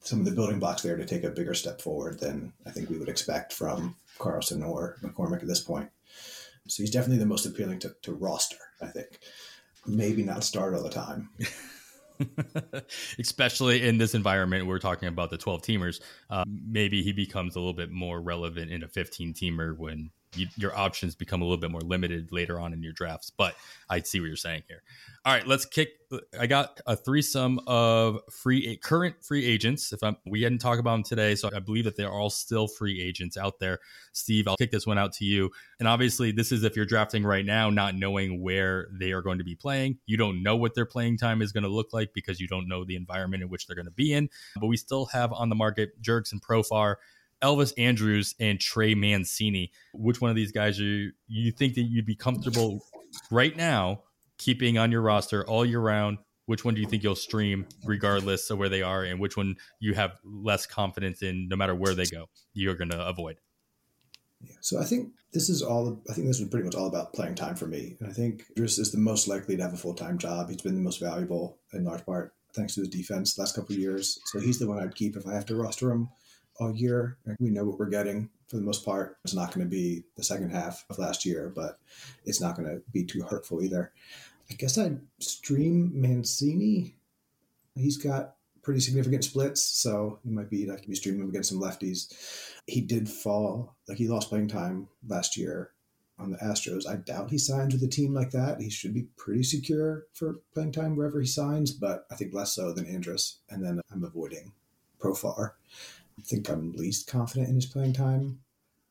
some 0.00 0.18
of 0.18 0.24
the 0.24 0.32
building 0.32 0.58
blocks 0.58 0.82
there 0.82 0.96
to 0.96 1.06
take 1.06 1.24
a 1.24 1.30
bigger 1.30 1.54
step 1.54 1.80
forward 1.80 2.18
than 2.20 2.52
i 2.66 2.70
think 2.70 2.88
we 2.88 2.98
would 2.98 3.08
expect 3.08 3.52
from 3.52 3.94
carlson 4.18 4.62
or 4.62 4.96
mccormick 5.02 5.42
at 5.42 5.48
this 5.48 5.62
point. 5.62 5.90
So 6.68 6.82
he's 6.82 6.92
definitely 6.92 7.18
the 7.18 7.26
most 7.26 7.44
appealing 7.44 7.80
to, 7.80 7.94
to 8.02 8.12
roster 8.12 8.56
i 8.80 8.86
think. 8.86 9.18
Maybe 9.84 10.22
not 10.22 10.44
start 10.44 10.74
all 10.74 10.82
the 10.84 10.90
time. 10.90 11.28
Especially 13.18 13.84
in 13.84 13.98
this 13.98 14.14
environment 14.14 14.66
we're 14.66 14.78
talking 14.78 15.08
about 15.08 15.30
the 15.30 15.38
12 15.38 15.62
teamers 15.62 16.00
uh, 16.30 16.44
maybe 16.46 17.02
he 17.02 17.12
becomes 17.12 17.56
a 17.56 17.58
little 17.58 17.72
bit 17.72 17.90
more 17.90 18.20
relevant 18.20 18.70
in 18.70 18.82
a 18.84 18.88
15 18.88 19.34
teamer 19.34 19.76
when 19.76 20.10
you, 20.34 20.46
your 20.56 20.76
options 20.76 21.14
become 21.14 21.42
a 21.42 21.44
little 21.44 21.58
bit 21.58 21.70
more 21.70 21.80
limited 21.80 22.30
later 22.32 22.58
on 22.58 22.72
in 22.72 22.82
your 22.82 22.92
drafts. 22.92 23.30
But 23.30 23.54
I 23.88 24.00
see 24.00 24.20
what 24.20 24.26
you're 24.26 24.36
saying 24.36 24.62
here. 24.68 24.82
All 25.24 25.32
right, 25.32 25.46
let's 25.46 25.64
kick. 25.64 25.90
I 26.38 26.46
got 26.46 26.80
a 26.86 26.96
threesome 26.96 27.60
of 27.66 28.18
free 28.30 28.76
current 28.82 29.22
free 29.22 29.46
agents. 29.46 29.92
If 29.92 30.02
I'm, 30.02 30.16
we 30.26 30.42
hadn't 30.42 30.58
talked 30.58 30.80
about 30.80 30.92
them 30.92 31.02
today, 31.04 31.34
so 31.34 31.48
I 31.54 31.60
believe 31.60 31.84
that 31.84 31.96
they're 31.96 32.10
all 32.10 32.30
still 32.30 32.68
free 32.68 33.00
agents 33.00 33.36
out 33.36 33.58
there. 33.60 33.78
Steve, 34.12 34.48
I'll 34.48 34.56
kick 34.56 34.70
this 34.70 34.86
one 34.86 34.98
out 34.98 35.12
to 35.14 35.24
you. 35.24 35.50
And 35.78 35.88
obviously, 35.88 36.32
this 36.32 36.52
is 36.52 36.64
if 36.64 36.76
you're 36.76 36.86
drafting 36.86 37.24
right 37.24 37.44
now, 37.44 37.70
not 37.70 37.94
knowing 37.94 38.42
where 38.42 38.88
they 38.92 39.12
are 39.12 39.22
going 39.22 39.38
to 39.38 39.44
be 39.44 39.54
playing. 39.54 39.98
You 40.06 40.16
don't 40.16 40.42
know 40.42 40.56
what 40.56 40.74
their 40.74 40.86
playing 40.86 41.18
time 41.18 41.40
is 41.40 41.52
going 41.52 41.64
to 41.64 41.70
look 41.70 41.92
like 41.92 42.10
because 42.14 42.40
you 42.40 42.48
don't 42.48 42.68
know 42.68 42.84
the 42.84 42.96
environment 42.96 43.42
in 43.42 43.48
which 43.48 43.66
they're 43.66 43.76
going 43.76 43.86
to 43.86 43.92
be 43.92 44.12
in. 44.12 44.28
But 44.56 44.66
we 44.66 44.76
still 44.76 45.06
have 45.06 45.32
on 45.32 45.48
the 45.48 45.54
market 45.54 46.02
Jurickson 46.02 46.40
Profar 46.40 46.96
Elvis 47.42 47.72
Andrus 47.78 48.34
and 48.40 48.60
Trey 48.60 48.94
Mancini. 48.94 49.72
Which 49.94 50.20
one 50.20 50.30
of 50.30 50.36
these 50.36 50.52
guys 50.52 50.80
are 50.80 50.84
you, 50.84 51.12
you 51.26 51.52
think 51.52 51.74
that 51.74 51.82
you'd 51.82 52.06
be 52.06 52.14
comfortable 52.14 52.80
right 53.30 53.56
now 53.56 54.02
keeping 54.38 54.78
on 54.78 54.90
your 54.90 55.02
roster 55.02 55.46
all 55.46 55.64
year 55.64 55.80
round? 55.80 56.18
Which 56.46 56.64
one 56.64 56.74
do 56.74 56.80
you 56.80 56.86
think 56.86 57.02
you'll 57.02 57.14
stream 57.14 57.66
regardless 57.84 58.50
of 58.50 58.58
where 58.58 58.68
they 58.68 58.82
are, 58.82 59.04
and 59.04 59.20
which 59.20 59.36
one 59.36 59.56
you 59.78 59.94
have 59.94 60.12
less 60.24 60.66
confidence 60.66 61.22
in, 61.22 61.48
no 61.48 61.54
matter 61.54 61.74
where 61.74 61.94
they 61.94 62.04
go, 62.04 62.28
you're 62.52 62.74
going 62.74 62.90
to 62.90 63.06
avoid? 63.06 63.36
Yeah, 64.40 64.56
so 64.60 64.80
I 64.80 64.84
think 64.84 65.12
this 65.32 65.48
is 65.48 65.62
all. 65.62 66.02
I 66.10 66.14
think 66.14 66.26
this 66.26 66.40
is 66.40 66.48
pretty 66.48 66.64
much 66.64 66.74
all 66.74 66.88
about 66.88 67.12
playing 67.12 67.36
time 67.36 67.54
for 67.54 67.66
me, 67.66 67.96
and 68.00 68.10
I 68.10 68.12
think 68.12 68.44
Andrus 68.56 68.78
is 68.78 68.90
the 68.90 68.98
most 68.98 69.28
likely 69.28 69.56
to 69.56 69.62
have 69.62 69.72
a 69.72 69.76
full 69.76 69.94
time 69.94 70.18
job. 70.18 70.50
He's 70.50 70.60
been 70.60 70.74
the 70.74 70.80
most 70.80 70.98
valuable 70.98 71.58
in 71.72 71.84
large 71.84 72.04
part 72.04 72.34
thanks 72.54 72.74
to 72.74 72.80
his 72.80 72.90
defense 72.90 73.34
the 73.34 73.42
last 73.42 73.54
couple 73.54 73.74
years. 73.76 74.18
So 74.26 74.40
he's 74.40 74.58
the 74.58 74.66
one 74.66 74.78
I'd 74.78 74.94
keep 74.94 75.16
if 75.16 75.26
I 75.26 75.34
have 75.34 75.46
to 75.46 75.56
roster 75.56 75.90
him 75.90 76.08
all 76.62 76.74
year. 76.74 77.18
We 77.38 77.50
know 77.50 77.64
what 77.64 77.78
we're 77.78 77.90
getting 77.90 78.30
for 78.48 78.56
the 78.56 78.62
most 78.62 78.84
part. 78.84 79.18
It's 79.24 79.34
not 79.34 79.52
going 79.52 79.66
to 79.66 79.70
be 79.70 80.04
the 80.16 80.24
second 80.24 80.50
half 80.50 80.84
of 80.90 80.98
last 80.98 81.24
year, 81.24 81.52
but 81.54 81.78
it's 82.24 82.40
not 82.40 82.56
going 82.56 82.68
to 82.68 82.82
be 82.92 83.04
too 83.04 83.22
hurtful 83.22 83.62
either. 83.62 83.92
I 84.50 84.54
guess 84.54 84.78
I'd 84.78 85.00
stream 85.18 85.90
Mancini. 85.94 86.96
He's 87.74 87.96
got 87.96 88.34
pretty 88.62 88.80
significant 88.80 89.24
splits, 89.24 89.62
so 89.62 90.18
he 90.22 90.30
might 90.30 90.50
be 90.50 90.66
like 90.66 90.86
be 90.86 90.94
streaming 90.94 91.28
against 91.28 91.50
some 91.50 91.60
lefties. 91.60 92.12
He 92.66 92.80
did 92.80 93.08
fall, 93.08 93.74
like 93.88 93.98
he 93.98 94.08
lost 94.08 94.28
playing 94.28 94.48
time 94.48 94.88
last 95.08 95.36
year 95.36 95.70
on 96.18 96.30
the 96.30 96.38
Astros. 96.38 96.86
I 96.86 96.96
doubt 96.96 97.30
he 97.30 97.38
signs 97.38 97.74
with 97.74 97.82
a 97.82 97.88
team 97.88 98.14
like 98.14 98.30
that. 98.30 98.60
He 98.60 98.70
should 98.70 98.94
be 98.94 99.08
pretty 99.16 99.42
secure 99.42 100.04
for 100.12 100.40
playing 100.54 100.72
time 100.72 100.94
wherever 100.94 101.20
he 101.20 101.26
signs, 101.26 101.72
but 101.72 102.06
I 102.10 102.14
think 102.14 102.32
less 102.32 102.54
so 102.54 102.72
than 102.72 102.86
Andrus. 102.86 103.38
And 103.50 103.64
then 103.64 103.80
I'm 103.90 104.04
avoiding 104.04 104.52
Profar. 105.00 105.52
Think 106.24 106.48
I'm 106.48 106.72
least 106.72 107.08
confident 107.08 107.48
in 107.48 107.54
his 107.54 107.66
playing 107.66 107.94
time, 107.94 108.40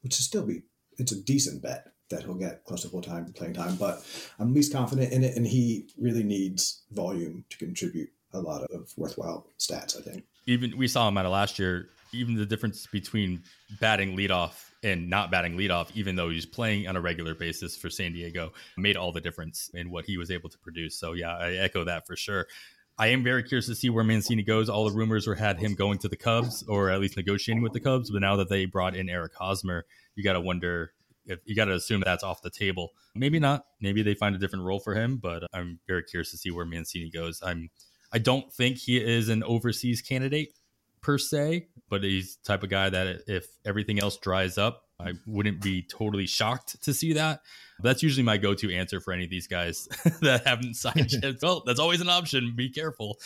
which 0.02 0.20
is 0.20 0.26
still 0.26 0.46
be 0.46 0.64
it's 0.98 1.12
a 1.12 1.22
decent 1.22 1.62
bet 1.62 1.92
that 2.10 2.24
he'll 2.24 2.36
get 2.36 2.64
close 2.66 2.82
to 2.84 2.90
full 2.90 3.02
time 3.02 3.32
playing 3.34 3.54
time, 3.54 3.76
but 3.78 4.06
I'm 4.40 4.54
least 4.54 4.74
confident 4.74 5.12
in 5.12 5.24
it, 5.24 5.36
and 5.36 5.48
he 5.48 5.90
really 5.98 6.24
needs 6.24 6.84
volume 6.92 7.46
to 7.50 7.58
contribute 7.58 8.10
a 8.34 8.40
lot 8.40 8.64
of 8.72 8.92
worthwhile 8.98 9.48
stats. 9.60 9.98
I 9.98 10.02
think. 10.02 10.24
Even 10.46 10.78
we 10.78 10.88
saw 10.88 11.08
him 11.08 11.18
out 11.18 11.26
of 11.26 11.32
last 11.32 11.60
year. 11.60 11.88
Even 12.14 12.36
the 12.36 12.46
difference 12.46 12.88
between 12.88 13.42
batting 13.80 14.18
leadoff 14.18 14.72
and 14.84 15.10
not 15.10 15.32
batting 15.32 15.56
leadoff, 15.56 15.90
even 15.96 16.18
though 16.18 16.30
he's 16.30 16.46
playing 16.46 16.86
on 16.88 16.98
a 16.98 17.02
regular 17.02 17.34
basis 17.34 17.78
for 17.78 17.90
San 17.90 18.12
Diego, 18.12 18.52
made 18.78 18.98
all 18.98 19.14
the 19.14 19.22
difference 19.22 19.70
in 19.74 19.90
what 19.90 20.04
he 20.04 20.18
was 20.18 20.30
able 20.30 20.50
to 20.50 20.58
produce. 20.58 21.00
So 21.00 21.14
yeah, 21.14 21.38
I 21.38 21.54
echo 21.54 21.86
that 21.86 22.06
for 22.06 22.18
sure. 22.18 22.48
I 23.02 23.08
am 23.08 23.24
very 23.24 23.41
curious 23.41 23.66
to 23.66 23.74
see 23.74 23.89
where 23.89 24.04
Mancini 24.04 24.43
goes. 24.43 24.70
All 24.70 24.88
the 24.88 24.95
rumors 24.95 25.26
were 25.26 25.34
had 25.34 25.58
him 25.58 25.74
going 25.74 25.97
to 25.99 26.08
the 26.08 26.16
Cubs 26.16 26.64
or 26.68 26.91
at 26.91 26.99
least 26.99 27.18
negotiating 27.18 27.64
with 27.64 27.74
the 27.74 27.80
Cubs, 27.80 28.12
but 28.12 28.22
now 28.22 28.36
that 28.36 28.47
they 28.47 28.66
brought 28.66 28.95
in 28.95 29.10
Eric 29.10 29.34
Hosmer, 29.34 29.88
you 30.14 30.24
got 30.24 30.34
to 30.34 30.39
wonder 30.39 30.93
if 31.26 31.39
you 31.45 31.56
got 31.56 31.66
to 31.66 31.74
assume 31.74 32.04
that's 32.06 32.24
off 32.24 32.43
the 32.43 32.52
table. 32.52 32.91
Maybe 33.16 33.39
not. 33.39 33.66
Maybe 33.80 34.04
they 34.04 34.14
find 34.14 34.36
a 34.36 34.38
different 34.38 34.66
role 34.66 34.80
for 34.80 34.93
him, 34.93 35.18
but 35.18 35.41
I'm 35.52 35.80
very 35.88 36.04
curious 36.04 36.30
to 36.30 36.38
see 36.38 36.52
where 36.52 36.64
Mancini 36.64 37.10
goes. 37.10 37.41
I'm 37.43 37.72
I 38.14 38.20
don't 38.20 38.54
think 38.54 38.78
he 38.78 38.97
is 39.04 39.30
an 39.30 39.41
overseas 39.45 40.04
candidate 40.04 40.60
per 41.02 41.18
se, 41.18 41.70
but 41.89 42.04
he's 42.04 42.36
type 42.36 42.62
of 42.62 42.70
guy 42.70 42.91
that 42.91 43.22
if 43.26 43.47
everything 43.66 43.99
else 43.99 44.18
dries 44.18 44.60
up, 44.60 44.84
I 45.02 45.14
wouldn't 45.26 45.62
be 45.62 45.82
totally 45.82 46.28
shocked 46.28 46.82
to 46.84 46.93
see 46.93 47.14
that. 47.14 47.41
But 47.78 47.89
that's 47.89 48.04
usually 48.04 48.24
my 48.24 48.38
go-to 48.38 48.74
answer 48.74 48.99
for 48.99 49.14
any 49.14 49.24
of 49.24 49.30
these 49.30 49.47
guys 49.47 49.88
that 50.22 50.45
haven't 50.45 50.76
signed 50.76 51.12
yet. 51.24 51.36
Well, 51.41 51.64
that's 51.66 51.80
always 51.80 52.02
an 52.02 52.10
option. 52.10 52.54
Be 52.56 52.70
careful. 52.70 53.18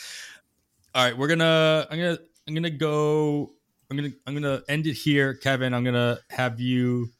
All 0.94 1.04
right, 1.04 1.16
we're 1.16 1.28
gonna. 1.28 1.86
I'm 1.90 1.98
gonna. 1.98 2.18
I'm 2.48 2.54
gonna 2.54 2.70
go. 2.70 3.52
I'm 3.90 3.96
gonna. 3.96 4.12
I'm 4.26 4.34
gonna 4.34 4.62
end 4.68 4.86
it 4.86 4.94
here, 4.94 5.34
Kevin. 5.34 5.74
I'm 5.74 5.84
gonna 5.84 6.18
have 6.30 6.60
you 6.60 7.10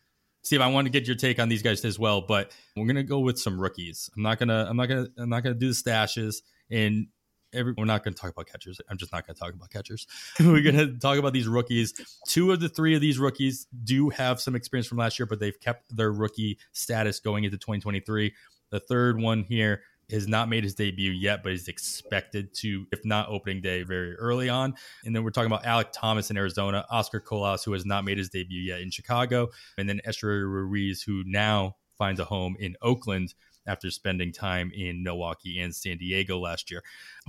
Steve, 0.47 0.61
I 0.61 0.69
want 0.69 0.87
to 0.87 0.93
get 0.93 1.09
your 1.09 1.17
take 1.17 1.41
on 1.41 1.49
these 1.49 1.63
guys 1.63 1.85
as 1.85 1.99
well, 1.99 2.21
but 2.21 2.53
we're 2.77 2.87
gonna 2.87 3.03
go 3.03 3.19
with 3.19 3.37
some 3.37 3.61
rookies. 3.61 4.09
I'm 4.17 4.23
not 4.23 4.39
gonna, 4.39 4.65
I'm 4.69 4.77
not 4.77 4.87
gonna, 4.87 5.09
I'm 5.19 5.29
not 5.29 5.43
gonna 5.43 5.57
do 5.57 5.67
the 5.67 5.75
stashes, 5.75 6.37
and 6.71 7.09
every, 7.53 7.75
we're 7.77 7.85
not 7.85 8.05
gonna 8.05 8.17
talk 8.17 8.31
about 8.31 8.47
catchers. 8.47 8.81
I'm 8.89 8.97
just 8.97 9.13
not 9.13 9.27
gonna 9.27 9.39
talk 9.39 9.55
about 9.55 9.71
catchers. 9.71 10.07
we're 10.41 10.63
gonna 10.63 10.95
talk 10.99 11.19
about 11.19 11.33
these 11.33 11.49
rookies. 11.49 11.95
Two 12.27 12.53
of 12.53 12.61
the 12.61 12.69
three 12.69 12.95
of 12.95 13.01
these 13.01 13.19
rookies 13.19 13.67
do 13.85 14.09
have 14.11 14.41
some 14.41 14.55
experience 14.55 14.87
from 14.87 14.99
last 14.99 15.19
year, 15.19 15.27
but 15.27 15.41
they've 15.41 15.59
kept 15.59 15.97
their 15.97 16.13
rookie 16.13 16.59
status 16.73 17.21
going 17.21 17.45
into 17.45 17.59
2023. 17.59 18.33
The 18.71 18.81
third 18.81 19.21
one 19.21 19.45
here 19.45 19.83
has 20.11 20.29
not 20.29 20.49
made 20.49 20.63
his 20.63 20.75
debut 20.75 21.11
yet, 21.11 21.43
but 21.43 21.53
is 21.53 21.69
expected 21.69 22.55
to, 22.55 22.87
if 22.93 23.05
not 23.05 23.29
opening 23.29 23.61
day, 23.61 23.83
very 23.83 24.15
early 24.15 24.49
on. 24.49 24.75
And 25.05 25.15
then 25.15 25.25
we're 25.25 25.31
talking 25.31 25.51
about 25.51 25.65
Alek 25.65 25.91
Thomas 25.93 26.31
in 26.31 26.37
Arizona, 26.37 26.85
Oscar 26.91 27.21
Colas, 27.21 27.65
who 27.65 27.73
has 27.73 27.85
not 27.85 28.05
made 28.05 28.19
his 28.19 28.29
debut 28.29 28.61
yet 28.61 28.81
in 28.81 28.91
Chicago, 28.91 29.49
and 29.79 29.89
then 29.89 30.01
Esteury 30.07 30.43
Ruiz, 30.43 31.03
who 31.03 31.23
now 31.27 31.77
finds 31.99 32.21
a 32.21 32.25
home 32.25 32.57
in 32.61 32.77
Oakland 32.83 33.35
after 33.67 33.91
spending 33.91 34.33
time 34.33 34.71
in 34.75 35.03
Milwaukee 35.03 35.61
and 35.61 35.75
San 35.75 35.99
Diego 35.99 36.39
last 36.39 36.71
year. 36.71 36.83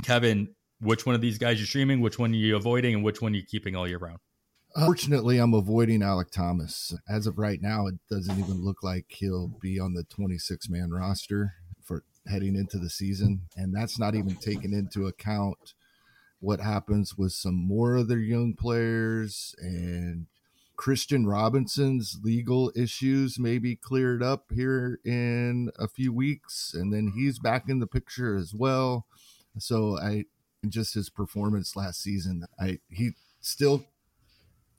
Kevin, 0.04 0.50
which 0.80 1.06
one 1.06 1.16
of 1.16 1.22
these 1.22 1.38
guys 1.38 1.60
you're 1.60 1.68
streaming? 1.68 2.02
Which 2.02 2.20
one 2.20 2.32
are 2.32 2.36
you 2.36 2.56
avoiding, 2.56 2.96
and 2.96 3.04
which 3.04 3.22
one 3.22 3.34
are 3.34 3.38
you 3.38 3.44
keeping 3.44 3.76
all 3.76 3.88
year 3.88 3.98
round? 3.98 4.20
Fortunately, 4.76 5.40
I'm 5.40 5.54
avoiding 5.54 6.02
Alek 6.02 6.30
Thomas. 6.30 6.94
As 7.10 7.26
of 7.26 7.40
right 7.40 7.62
now, 7.62 7.88
it 7.88 7.96
doesn't 8.12 8.38
even 8.38 8.64
look 8.64 8.84
like 8.84 9.06
he'll 9.10 9.48
be 9.48 9.80
on 9.80 9.94
the 9.94 10.04
26 10.04 10.70
man 10.70 10.92
roster 10.92 11.54
for 11.84 12.04
heading 12.28 12.56
into 12.56 12.78
the 12.78 12.90
season. 12.90 13.42
And 13.56 13.74
that's 13.74 13.98
not 13.98 14.14
even 14.14 14.36
taking 14.36 14.74
into 14.74 15.08
account 15.08 15.74
what 16.40 16.60
happens 16.60 17.18
with 17.18 17.32
some 17.32 17.56
more 17.56 17.96
of 17.96 18.08
their 18.08 18.20
young 18.20 18.54
players 18.54 19.56
and 19.58 20.28
Kristian 20.78 21.26
Robinson's 21.26 22.20
legal 22.24 22.72
issues 22.76 23.40
may 23.40 23.58
be 23.58 23.76
cleared 23.76 24.22
up 24.22 24.52
here 24.54 25.00
in 25.04 25.72
a 25.80 25.88
few 25.88 26.14
weeks, 26.14 26.74
and 26.74 26.94
then 26.94 27.14
he's 27.16 27.40
back 27.40 27.68
in 27.68 27.80
the 27.80 27.88
picture 27.88 28.36
as 28.38 28.54
well. 28.54 29.08
So 29.58 29.98
I 29.98 30.26
just 30.68 30.94
his 30.94 31.10
performance 31.10 31.76
last 31.76 32.02
season, 32.02 32.46
I 32.60 32.80
he 32.90 33.12
still 33.42 33.86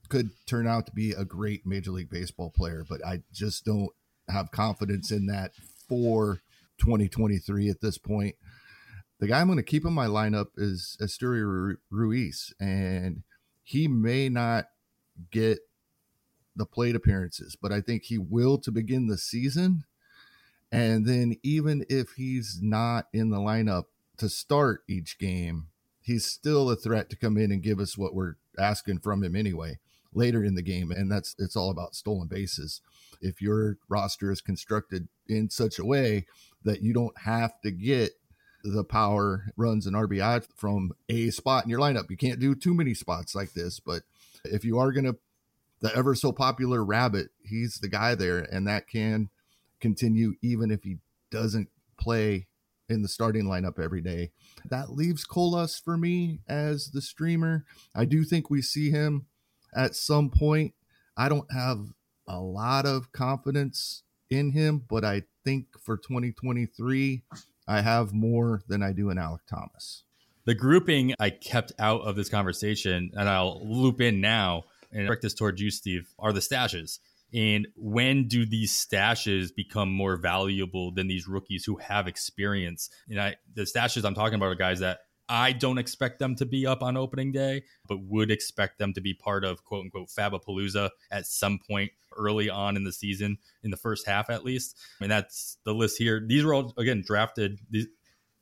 could 0.09 0.30
turn 0.46 0.66
out 0.66 0.86
to 0.86 0.92
be 0.92 1.12
a 1.12 1.24
great 1.24 1.66
Major 1.66 1.90
League 1.90 2.11
Baseball 2.11 2.51
player, 2.51 2.84
but 2.88 3.05
I 3.05 3.22
just 3.32 3.64
don't 3.64 3.90
have 4.28 4.51
confidence 4.51 5.11
in 5.11 5.26
that 5.26 5.53
for 5.88 6.40
2023 6.78 7.68
at 7.68 7.80
this 7.80 7.99
point. 7.99 8.36
The 9.18 9.26
guy 9.26 9.40
I'm 9.40 9.49
going 9.49 9.57
to 9.57 9.64
keep 9.64 9.84
in 9.84 9.92
my 9.92 10.07
lineup 10.07 10.46
is 10.57 10.96
Esteury 11.01 11.76
Ruiz, 11.90 12.55
and 12.61 13.24
he 13.64 13.88
may 13.88 14.28
not 14.28 14.66
get 15.30 15.59
the 16.59 16.66
plate 16.66 16.94
appearances, 16.94 17.56
but 17.61 17.72
I 17.72 17.80
think 17.80 18.04
he 18.04 18.18
will 18.18 18.59
to 18.59 18.70
begin 18.70 19.06
the 19.06 19.18
season. 19.18 19.84
And 20.70 21.06
then, 21.06 21.36
even 21.42 21.86
if 21.88 22.11
he's 22.16 22.59
not 22.61 23.06
in 23.12 23.30
the 23.30 23.38
lineup 23.38 23.84
to 24.18 24.28
start 24.28 24.82
each 24.86 25.18
game, 25.18 25.68
he's 26.02 26.26
still 26.26 26.70
a 26.70 26.76
threat 26.76 27.09
to 27.11 27.16
come 27.16 27.38
in 27.38 27.50
and 27.50 27.62
give 27.62 27.80
us 27.80 27.96
what 27.96 28.14
we're 28.14 28.34
asking 28.59 28.98
from 28.98 29.24
him 29.24 29.34
anyway 29.34 29.78
later 30.12 30.44
in 30.44 30.56
the 30.56 30.62
game. 30.62 30.90
And 30.90 31.11
that's 31.11 31.34
it's 31.38 31.56
all 31.56 31.70
about 31.70 31.94
stolen 31.94 32.28
bases. 32.28 32.82
If 33.22 33.40
your 33.40 33.78
roster 33.88 34.30
is 34.30 34.42
constructed 34.42 35.09
in 35.26 35.48
such 35.48 35.78
a 35.78 35.84
way 35.84 36.26
that 36.64 36.82
you 36.82 36.92
don't 36.92 37.16
have 37.20 37.59
to 37.62 37.70
get 37.70 38.12
the 38.64 38.84
power 38.84 39.52
runs 39.56 39.86
and 39.86 39.96
RBI 39.96 40.46
from 40.54 40.92
a 41.09 41.30
spot 41.30 41.64
in 41.64 41.70
your 41.70 41.80
lineup. 41.80 42.11
You 42.11 42.16
can't 42.16 42.40
do 42.40 42.54
too 42.54 42.74
many 42.74 42.94
spots 42.94 43.34
like 43.34 43.52
this, 43.52 43.80
but 43.80 44.02
if 44.44 44.64
you 44.64 44.78
are 44.78 44.92
going 44.92 45.04
to, 45.04 45.16
the 45.81 45.95
ever 45.95 46.14
so 46.14 46.33
popular 46.33 46.85
rabbit, 46.85 47.29
he's 47.43 47.79
the 47.81 47.89
guy 47.89 48.14
there, 48.14 48.39
and 48.39 48.66
that 48.66 48.89
can 48.89 49.31
continue 49.81 50.35
even 50.43 50.70
if 50.70 50.83
he 50.83 50.99
doesn't 51.31 51.68
play 51.99 52.47
in 52.89 53.03
the 53.03 53.09
starting 53.09 53.45
lineup 53.45 53.79
every 53.79 54.01
day. 54.01 54.31
That 54.68 54.91
leaves 54.93 55.24
Colas 55.24 55.79
for 55.79 55.97
me 55.97 56.41
as 56.49 56.91
the 56.91 57.03
streamer. 57.03 57.64
I 57.95 58.05
do 58.05 58.24
think 58.24 58.51
we 58.51 58.62
see 58.62 58.91
him 58.91 59.26
at 59.74 59.95
some 59.95 60.31
point. 60.31 60.74
I 61.16 61.29
don't 61.29 61.53
have 61.53 61.93
a 62.26 62.41
lot 62.41 62.87
of 62.87 63.12
confidence 63.12 64.03
in 64.31 64.53
him, 64.53 64.85
but 64.89 65.05
I 65.05 65.24
think 65.45 65.66
for 65.81 65.97
2023, 65.97 67.22
I 67.66 67.81
have 67.81 68.12
more 68.12 68.62
than 68.68 68.83
I 68.83 68.93
do 68.93 69.11
in 69.11 69.18
Alek 69.18 69.41
Thomas. 69.49 70.05
The 70.45 70.55
grouping 70.55 71.14
I 71.20 71.31
kept 71.31 71.72
out 71.79 72.03
of 72.03 72.16
this 72.16 72.31
conversation, 72.31 73.11
and 73.14 73.29
I'll 73.29 73.61
loop 73.62 74.01
in 74.01 74.20
now 74.20 74.64
and 74.93 75.07
direct 75.07 75.22
this 75.22 75.34
towards 75.34 75.61
you, 75.61 75.70
Steve, 75.70 76.12
are 76.18 76.32
the 76.32 76.41
stashes. 76.41 76.99
And 77.32 77.68
when 77.76 78.26
do 78.26 78.47
these 78.47 78.72
stashes 78.72 79.55
become 79.55 79.93
more 79.93 80.16
valuable 80.16 80.93
than 80.93 81.09
these 81.09 81.28
rookies 81.28 81.64
who 81.64 81.76
have 81.76 82.09
experience? 82.09 82.89
And 83.09 83.20
I, 83.20 83.36
the 83.55 83.62
stashes 83.62 84.05
I'm 84.05 84.14
talking 84.14 84.36
about 84.36 84.47
are 84.47 84.55
guys 84.55 84.80
that 84.80 85.01
I 85.28 85.53
don't 85.53 85.76
expect 85.76 86.18
them 86.18 86.36
to 86.36 86.47
be 86.47 86.66
up 86.66 86.82
on 86.82 86.97
opening 86.97 87.32
day, 87.32 87.64
but 87.86 87.99
would 88.03 88.30
expect 88.30 88.78
them 88.78 88.95
to 88.95 89.03
be 89.03 89.12
part 89.12 89.45
of 89.45 89.62
quote 89.62 89.84
unquote 89.84 90.09
Fabapalooza 90.09 90.91
at 91.11 91.26
some 91.26 91.59
point 91.59 91.93
early 92.16 92.49
on 92.49 92.76
in 92.76 92.84
the 92.84 92.93
season, 92.93 93.39
in 93.62 93.70
the 93.70 93.76
first 93.76 94.07
half 94.07 94.30
at 94.30 94.45
least. 94.45 94.76
And 95.01 95.11
that's 95.11 95.59
the 95.64 95.74
list 95.74 95.99
here. 95.99 96.24
These 96.26 96.45
were 96.45 96.55
all, 96.55 96.72
again, 96.78 97.03
drafted. 97.07 97.61
These, 97.70 97.89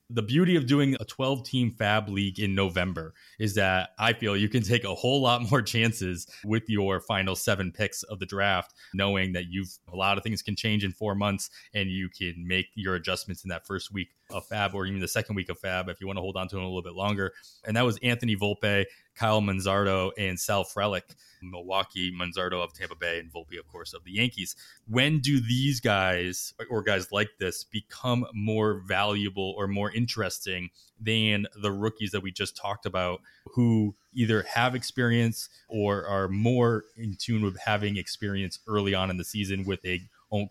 the 0.08 0.22
beauty 0.22 0.56
of 0.56 0.66
doing 0.66 0.96
a 1.00 1.04
12 1.04 1.44
team 1.44 1.74
FAAB 1.76 2.08
league 2.08 2.38
in 2.38 2.54
November 2.54 3.14
is 3.40 3.54
that 3.56 3.90
I 3.98 4.12
feel 4.12 4.36
you 4.36 4.48
can 4.48 4.62
take 4.62 4.84
a 4.84 4.94
whole 4.94 5.20
lot 5.20 5.50
more 5.50 5.62
chances 5.76 6.26
with 6.44 6.62
your 6.68 7.00
final 7.00 7.34
seven 7.34 7.72
picks 7.72 8.02
of 8.04 8.20
the 8.20 8.26
draft, 8.26 8.74
knowing 8.94 9.32
that 9.32 9.46
you've 9.50 9.76
a 9.92 9.96
lot 9.96 10.16
of 10.16 10.22
things 10.22 10.42
can 10.42 10.54
change 10.54 10.84
in 10.84 10.92
four 10.92 11.14
months 11.14 11.50
and 11.74 11.90
you 11.90 12.08
can 12.08 12.34
make 12.46 12.66
your 12.74 12.94
adjustments 12.94 13.44
in 13.44 13.48
that 13.48 13.66
first 13.66 13.92
week 13.92 14.08
of 14.30 14.48
FAAB 14.48 14.74
or 14.74 14.86
even 14.86 15.00
the 15.00 15.08
second 15.08 15.36
week 15.36 15.48
of 15.48 15.60
FAAB 15.60 15.88
if 15.88 16.00
you 16.00 16.06
want 16.06 16.16
to 16.16 16.20
hold 16.20 16.36
on 16.36 16.48
to 16.48 16.56
him 16.56 16.62
a 16.62 16.66
little 16.66 16.82
bit 16.82 16.94
longer. 16.94 17.32
And 17.64 17.76
that 17.76 17.84
was 17.84 17.98
Anthony 18.02 18.36
Volpe, 18.36 18.84
Kyle 19.14 19.40
Manzardo, 19.40 20.10
and 20.18 20.38
Sal 20.38 20.64
Frelick, 20.64 21.14
Milwaukee, 21.42 22.12
Manzardo 22.12 22.62
of 22.62 22.72
Tampa 22.72 22.96
Bay, 22.96 23.18
and 23.18 23.32
Volpe, 23.32 23.58
of 23.58 23.68
course, 23.68 23.94
of 23.94 24.04
the 24.04 24.12
Yankees. 24.12 24.56
When 24.88 25.20
do 25.20 25.40
these 25.40 25.80
guys 25.80 26.54
or 26.70 26.82
guys 26.82 27.12
like 27.12 27.30
this 27.38 27.64
become 27.64 28.26
more 28.34 28.82
valuable 28.86 29.54
or 29.56 29.66
more 29.66 29.90
interesting 29.92 30.70
than 31.00 31.46
the 31.60 31.70
rookies 31.70 32.10
that 32.10 32.22
we 32.22 32.32
just 32.32 32.56
talked 32.56 32.86
about 32.86 33.20
who 33.52 33.94
either 34.14 34.42
have 34.42 34.74
experience 34.74 35.48
or 35.68 36.06
are 36.06 36.28
more 36.28 36.84
in 36.96 37.16
tune 37.18 37.42
with 37.42 37.58
having 37.58 37.96
experience 37.96 38.58
early 38.66 38.94
on 38.94 39.10
in 39.10 39.16
the 39.16 39.24
season 39.24 39.64
with 39.64 39.84
a 39.84 40.00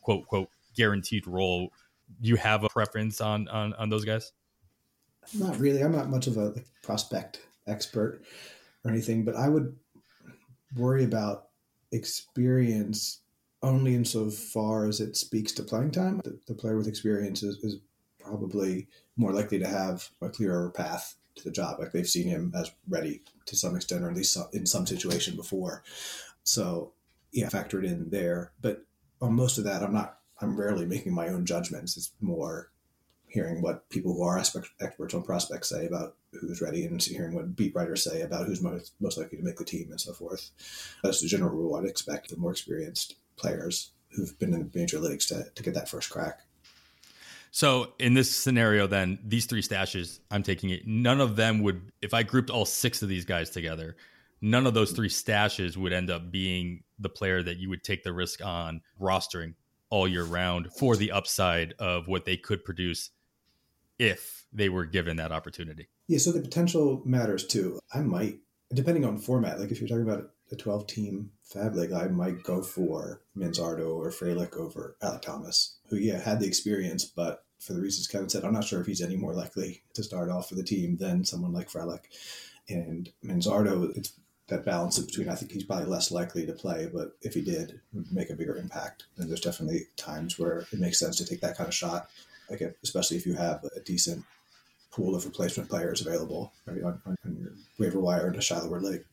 quote 0.01 0.28
quote 0.28 0.49
guaranteed 0.76 1.26
role? 1.28 1.71
You 2.22 2.36
have 2.36 2.64
a 2.64 2.70
preference 2.70 3.22
on 3.22 3.47
on, 3.47 3.74
on 3.74 3.89
those 3.89 4.06
guys? 4.06 4.32
Not 5.34 5.60
really. 5.60 5.82
I'm 5.82 5.91
not 5.91 6.10
much 6.10 6.28
of 6.28 6.38
a 6.38 6.53
prospect 6.84 7.41
expert 7.68 8.22
or 8.84 8.91
anything, 8.91 9.26
but 9.26 9.36
I 9.36 9.49
would 9.49 9.76
worry 10.76 11.03
about 11.03 11.47
experience 11.91 13.22
only 13.64 13.95
insofar 13.95 14.86
as 14.86 14.99
it 14.99 15.16
speaks 15.16 15.51
to 15.53 15.64
playing 15.64 15.91
time. 15.91 16.22
The, 16.24 16.39
the 16.47 16.53
player 16.53 16.78
with 16.78 16.88
experience 16.88 17.41
is, 17.41 17.58
is 17.64 17.78
probably 18.20 18.88
more 19.18 19.34
likely 19.34 19.58
to 19.60 19.68
have 19.68 20.10
a 20.22 20.30
clearer 20.30 20.70
path 20.70 21.16
to 21.36 21.43
the 21.43 21.51
job. 21.51 21.80
Like 21.80 21.91
they've 21.91 22.08
seen 22.08 22.28
him 22.28 22.53
as 22.56 22.72
ready 22.88 23.24
to 23.47 23.56
some 23.56 23.76
extent, 23.76 24.03
or 24.03 24.10
at 24.10 24.16
least 24.16 24.38
in 24.53 24.66
some 24.66 24.86
situation 24.86 25.36
before. 25.36 25.84
So, 26.43 26.93
yeah, 27.32 27.49
factored 27.49 27.86
in 27.86 28.10
there. 28.10 28.51
But 28.62 28.86
on 29.22 29.34
most 29.34 29.58
of 29.58 29.64
that, 29.64 29.82
I'm 29.82 29.93
not. 29.93 30.20
I'm 30.42 30.60
rarely 30.60 30.86
making 30.86 31.14
my 31.14 31.30
own 31.30 31.46
judgments. 31.46 31.98
It's 31.98 32.12
more 32.22 32.72
hearing 33.28 33.62
what 33.62 33.90
people 33.90 34.14
who 34.14 34.24
are 34.24 34.38
experts 34.38 35.14
on 35.14 35.24
prospects 35.24 35.70
say 35.70 35.86
about 35.86 36.16
who's 36.32 36.62
ready 36.62 36.86
and 36.86 37.02
hearing 37.02 37.36
what 37.36 37.56
beat 37.56 37.76
writers 37.76 38.04
say 38.04 38.22
about 38.22 38.46
who's 38.46 38.62
most, 38.62 38.94
most 39.00 39.18
likely 39.18 39.38
to 39.38 39.44
make 39.44 39.58
the 39.58 39.66
team 39.66 39.88
and 39.92 40.00
so 40.00 40.14
forth. 40.14 40.52
That's 41.04 41.22
the 41.22 41.28
general 41.28 41.52
rule 41.52 41.76
I'd 41.76 41.86
expect 41.86 42.30
the 42.30 42.38
more 42.38 42.52
experienced 42.52 43.16
players 43.36 43.92
who've 44.10 44.38
been 44.40 44.54
in 44.54 44.72
major 44.74 45.00
leagues 45.00 45.26
to, 45.28 45.46
to 45.54 45.64
get 45.64 45.74
that 45.74 45.90
first 45.90 46.10
crack. 46.10 46.42
So 47.52 47.94
in 48.00 48.14
this 48.14 48.34
scenario, 48.34 48.88
then 48.88 49.20
these 49.24 49.46
three 49.46 49.62
stashes, 49.62 50.20
I'm 50.32 50.44
taking 50.44 50.70
it. 50.70 50.86
None 50.86 51.22
of 51.22 51.36
them 51.36 51.62
would, 51.64 51.92
if 52.02 52.14
I 52.14 52.24
grouped 52.24 52.50
all 52.50 52.66
six 52.66 53.02
of 53.02 53.10
these 53.10 53.26
guys 53.26 53.50
together, 53.50 53.96
none 54.42 54.68
of 54.68 54.74
those 54.74 54.92
three 54.92 55.10
stashes 55.10 55.78
would 55.78 55.94
end 55.94 56.10
up 56.10 56.32
being 56.32 56.84
the 57.00 57.10
player 57.10 57.42
that 57.42 57.58
you 57.58 57.70
would 57.70 57.84
take 57.84 58.04
the 58.04 58.14
risk 58.14 58.44
on 58.44 58.82
rostering 59.00 59.56
all 59.90 60.08
year 60.08 60.24
round 60.24 60.72
for 60.74 60.96
the 60.96 61.12
upside 61.12 61.74
of 61.80 62.08
what 62.08 62.26
they 62.26 62.38
could 62.38 62.64
produce 62.64 63.12
if 64.00 64.46
they 64.52 64.70
were 64.70 64.86
given 64.86 65.18
that 65.18 65.32
opportunity. 65.32 65.88
Yeah, 66.08 66.18
so 66.18 66.32
the 66.32 66.42
potential 66.42 67.02
matters 67.06 67.46
too. 67.46 67.80
I 67.94 68.02
might, 68.02 68.40
depending 68.74 69.06
on 69.06 69.18
format, 69.18 69.60
like 69.60 69.72
if 69.72 69.80
you're 69.80 69.88
talking 69.88 70.10
about 70.10 70.32
a 70.52 70.56
12 70.56 70.88
team 70.88 71.32
FAAB 71.54 71.76
League, 71.76 71.92
I 71.92 72.08
might 72.08 72.44
go 72.44 72.62
for 72.62 73.22
Manzardo 73.38 73.96
or 73.96 74.12
Frelick 74.12 74.56
over 74.58 74.96
Alek 75.02 75.22
Thomas, 75.22 75.78
who, 75.90 75.98
yeah, 75.98 76.20
had 76.20 76.40
the 76.40 76.48
experience, 76.48 77.06
but 77.06 77.44
for 77.60 77.74
the 77.74 77.82
reasons 77.82 78.08
Kevin 78.08 78.30
said, 78.30 78.44
I'm 78.44 78.54
not 78.54 78.64
sure 78.64 78.80
if 78.80 78.88
he's 78.88 79.02
any 79.02 79.16
more 79.16 79.34
likely 79.34 79.82
to 79.94 80.04
start 80.04 80.30
off 80.30 80.50
for 80.50 80.56
the 80.56 80.64
team 80.64 80.98
than 80.98 81.26
someone 81.26 81.54
like 81.54 81.70
Frelick. 81.70 82.06
And 82.70 83.12
Manzardo, 83.24 83.96
it's 83.98 84.14
that 84.48 84.64
balance 84.64 85.00
between, 85.00 85.30
I 85.30 85.36
think 85.36 85.52
he's 85.52 85.64
probably 85.64 85.86
less 85.86 86.12
likely 86.12 86.46
to 86.46 86.54
play, 86.54 86.89
but 86.93 87.18
if 87.22 87.34
he 87.34 87.41
did, 87.41 87.80
make 88.12 88.30
a 88.30 88.36
bigger 88.36 88.58
impact. 88.58 89.06
And 89.18 89.28
there's 89.28 89.41
definitely 89.41 89.88
times 89.98 90.38
where 90.38 90.68
it 90.72 90.80
makes 90.80 91.00
sense 91.00 91.18
to 91.18 91.26
take 91.26 91.41
that 91.41 91.58
kind 91.58 91.68
of 91.68 91.74
shot 91.74 92.10
like 92.50 92.62
especially 92.84 93.18
if 93.18 93.26
you 93.26 93.34
have 93.34 93.64
a 93.76 93.80
decent 93.82 94.24
pool 94.91 95.16
of 95.16 95.26
replacement 95.26 95.70
players 95.70 96.02
available 96.02 96.54
right, 96.66 96.82
on, 96.84 97.02
on, 97.06 97.18
your 97.39 97.52
waiver 97.78 98.00
wire 98.00 98.30
in 98.30 98.36
a 98.38 98.41
shallower 98.41 98.80
league. 98.80 99.04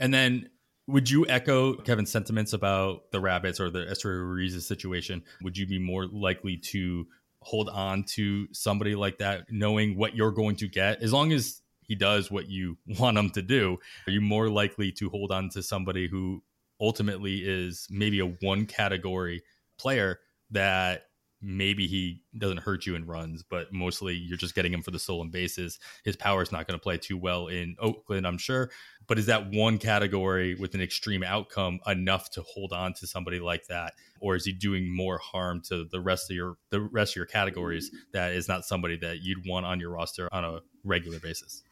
And 0.00 0.12
then 0.12 0.48
would 0.88 1.08
you 1.08 1.26
echo 1.28 1.74
Kevin's 1.74 2.10
sentiments 2.10 2.52
about 2.52 3.10
the 3.10 3.20
Rabbits 3.20 3.60
or 3.60 3.70
the 3.70 3.86
Esteury 3.86 4.20
Ruiz 4.20 4.66
situation? 4.66 5.22
Would 5.42 5.56
you 5.56 5.66
be 5.66 5.78
more 5.78 6.06
likely 6.06 6.56
to 6.58 7.06
hold 7.40 7.68
on 7.68 8.04
to 8.04 8.48
somebody 8.52 8.94
like 8.94 9.18
that, 9.18 9.50
knowing 9.50 9.96
what 9.96 10.16
you're 10.16 10.32
going 10.32 10.56
to 10.56 10.68
get, 10.68 11.02
as 11.02 11.12
long 11.12 11.32
as 11.32 11.60
he 11.86 11.94
does 11.94 12.30
what 12.30 12.48
you 12.48 12.78
want 12.98 13.18
him 13.18 13.30
to 13.30 13.42
do? 13.42 13.78
Are 14.06 14.12
you 14.12 14.20
more 14.20 14.48
likely 14.48 14.92
to 14.92 15.08
hold 15.10 15.32
on 15.32 15.48
to 15.50 15.62
somebody 15.62 16.08
who 16.08 16.42
ultimately 16.80 17.38
is 17.38 17.86
maybe 17.90 18.20
a 18.20 18.26
one 18.26 18.66
category 18.66 19.42
player 19.78 20.20
that 20.50 21.04
maybe 21.42 21.86
he 21.86 22.22
doesn't 22.36 22.58
hurt 22.58 22.86
you 22.86 22.94
in 22.94 23.06
runs, 23.06 23.42
but 23.42 23.72
mostly 23.72 24.14
you're 24.14 24.38
just 24.38 24.54
getting 24.54 24.72
him 24.72 24.82
for 24.82 24.90
the 24.90 24.98
stolen 24.98 25.30
bases. 25.30 25.78
His 26.04 26.16
power 26.16 26.42
is 26.42 26.50
not 26.50 26.66
going 26.66 26.78
to 26.78 26.82
play 26.82 26.96
too 26.96 27.18
well 27.18 27.48
in 27.48 27.76
Oakland, 27.78 28.26
I'm 28.26 28.38
sure. 28.38 28.70
But 29.06 29.18
is 29.18 29.26
that 29.26 29.50
one 29.52 29.78
category 29.78 30.54
with 30.54 30.74
an 30.74 30.80
extreme 30.80 31.22
outcome 31.22 31.80
enough 31.86 32.30
to 32.32 32.42
hold 32.42 32.72
on 32.72 32.94
to 32.94 33.06
somebody 33.06 33.38
like 33.38 33.66
that, 33.68 33.94
or 34.20 34.34
is 34.34 34.44
he 34.44 34.52
doing 34.52 34.94
more 34.94 35.18
harm 35.18 35.60
to 35.68 35.84
the 35.84 36.00
rest 36.00 36.30
of 36.30 36.36
your 36.36 36.56
the 36.70 36.80
rest 36.80 37.12
of 37.12 37.16
your 37.16 37.26
categories 37.26 37.90
that 38.12 38.32
is 38.32 38.48
not 38.48 38.64
somebody 38.64 38.96
that 38.96 39.22
you'd 39.22 39.46
want 39.46 39.66
on 39.66 39.78
your 39.78 39.90
roster 39.90 40.28
on 40.32 40.44
a 40.44 40.60
regular 40.84 41.20
basis? 41.20 41.62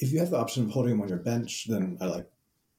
If 0.00 0.12
you 0.12 0.18
have 0.18 0.30
the 0.30 0.38
option 0.38 0.64
of 0.64 0.70
holding 0.70 0.92
him 0.92 1.02
on 1.02 1.08
your 1.08 1.18
bench, 1.18 1.66
then 1.68 1.96
I 2.00 2.06
like 2.06 2.28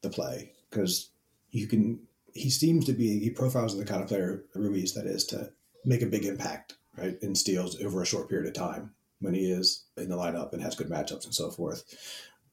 the 0.01 0.09
play 0.09 0.51
because 0.69 1.11
you 1.51 1.67
can. 1.67 1.99
He 2.33 2.49
seems 2.49 2.85
to 2.85 2.93
be 2.93 3.19
he 3.19 3.29
profiles 3.29 3.77
the 3.77 3.85
kind 3.85 4.01
of 4.01 4.07
player 4.07 4.43
Ruiz 4.55 4.93
that 4.93 5.05
is 5.05 5.25
to 5.27 5.51
make 5.85 6.01
a 6.01 6.07
big 6.07 6.25
impact, 6.25 6.75
right, 6.97 7.17
in 7.21 7.35
steals 7.35 7.81
over 7.81 8.01
a 8.01 8.05
short 8.05 8.29
period 8.29 8.47
of 8.47 8.53
time 8.53 8.93
when 9.19 9.33
he 9.33 9.51
is 9.51 9.85
in 9.97 10.09
the 10.09 10.15
lineup 10.15 10.53
and 10.53 10.61
has 10.61 10.75
good 10.75 10.89
matchups 10.89 11.25
and 11.25 11.33
so 11.33 11.51
forth. 11.51 11.83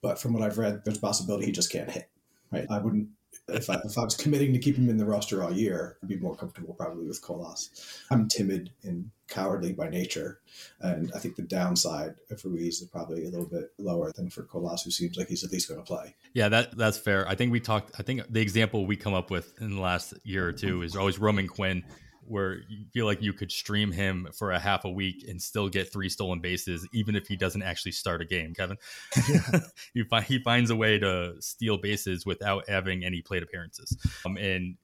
But 0.03 0.19
from 0.19 0.33
what 0.33 0.43
I've 0.43 0.59
read, 0.59 0.83
there's 0.85 0.99
a 0.99 1.01
possibility 1.01 1.47
he 1.47 1.53
just 1.53 1.73
can't 1.73 1.91
hit, 1.91 2.11
right? 2.53 2.67
I 2.71 2.79
wouldn't 2.79 3.09
if 3.49 3.71
I, 3.71 3.81
if 3.85 3.97
I 3.97 4.05
was 4.05 4.17
committing 4.17 4.53
to 4.53 4.59
keep 4.59 4.77
him 4.77 4.89
in 4.89 4.97
the 4.97 5.05
roster 5.05 5.43
all 5.43 5.53
year, 5.53 5.97
I'd 6.03 6.09
be 6.09 6.17
more 6.17 6.37
comfortable 6.37 6.75
probably 6.75 7.07
with 7.07 7.23
Colas. 7.23 8.01
I'm 8.11 8.29
timid 8.29 8.71
and 8.83 9.11
cowardly 9.29 9.73
by 9.73 9.89
nature, 9.89 10.41
and 10.81 11.11
I 11.15 11.19
think 11.19 11.37
the 11.37 11.43
downside 11.43 12.15
for 12.39 12.49
Ruiz 12.49 12.81
is 12.81 12.89
probably 12.89 13.25
a 13.25 13.31
little 13.31 13.47
bit 13.47 13.73
lower 13.79 14.13
than 14.13 14.31
for 14.31 14.43
Colas, 14.43 14.83
who 14.83 14.91
seems 14.91 15.17
like 15.17 15.29
he's 15.29 15.45
at 15.45 15.53
least 15.53 15.69
going 15.69 15.81
to 15.81 15.87
play. 15.87 16.15
Yeah, 16.35 16.49
that 16.49 16.77
that's 16.77 16.99
fair. 16.99 17.29
I 17.29 17.35
think 17.35 17.53
we 17.53 17.61
talked. 17.61 17.93
I 17.99 18.03
think 18.03 18.23
the 18.31 18.41
example 18.41 18.87
we 18.87 18.97
come 18.97 19.15
up 19.15 19.31
with 19.31 19.61
in 19.61 19.75
the 19.75 19.81
last 19.81 20.15
year 20.25 20.47
or 20.47 20.53
two 20.53 20.83
is 20.83 20.97
always 20.97 21.19
Roman 21.19 21.49
Quinn 21.49 21.85
where 22.29 22.59
you 22.69 22.85
feel 22.93 23.07
like 23.07 23.23
you 23.23 23.33
could 23.33 23.51
stream 23.51 23.93
him 23.93 24.29
for 24.37 24.53
a 24.53 24.59
half 24.59 24.85
a 24.85 24.91
week 24.91 25.25
and 25.29 25.41
still 25.41 25.69
get 25.69 25.93
three 25.93 26.09
stolen 26.09 26.41
bases, 26.41 26.87
even 26.93 27.17
if 27.17 27.27
he 27.27 27.37
doesn't 27.37 27.63
actually 27.63 27.93
start 27.93 28.21
a 28.21 28.25
game. 28.25 28.55
Kevin, 28.55 28.77
he, 29.95 30.03
find, 30.05 30.25
he 30.25 30.39
finds 30.39 30.71
a 30.71 30.77
way 30.77 30.99
to 30.99 31.35
steal 31.41 31.79
bases 31.79 32.27
without 32.27 32.69
having 32.69 33.05
any 33.05 33.23
plate 33.23 33.43
appearances. 33.43 33.97
Um, 34.25 34.37
and 34.37 34.77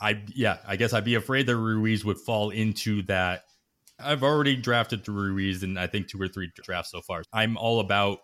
I, 0.00 0.22
yeah, 0.34 0.58
I 0.66 0.76
guess 0.76 0.92
I'd 0.92 1.04
be 1.04 1.14
afraid 1.14 1.46
that 1.46 1.56
Ruiz 1.56 2.04
would 2.04 2.18
fall 2.18 2.50
into 2.50 3.02
that. 3.02 3.44
I've 3.98 4.22
already 4.22 4.56
drafted 4.56 5.06
Ruiz 5.08 5.62
in 5.62 5.78
I 5.78 5.86
think 5.86 6.08
two 6.08 6.20
or 6.20 6.28
three 6.28 6.50
drafts 6.62 6.90
so 6.90 7.00
far. 7.00 7.22
I'm 7.32 7.56
all 7.56 7.78
about 7.78 8.18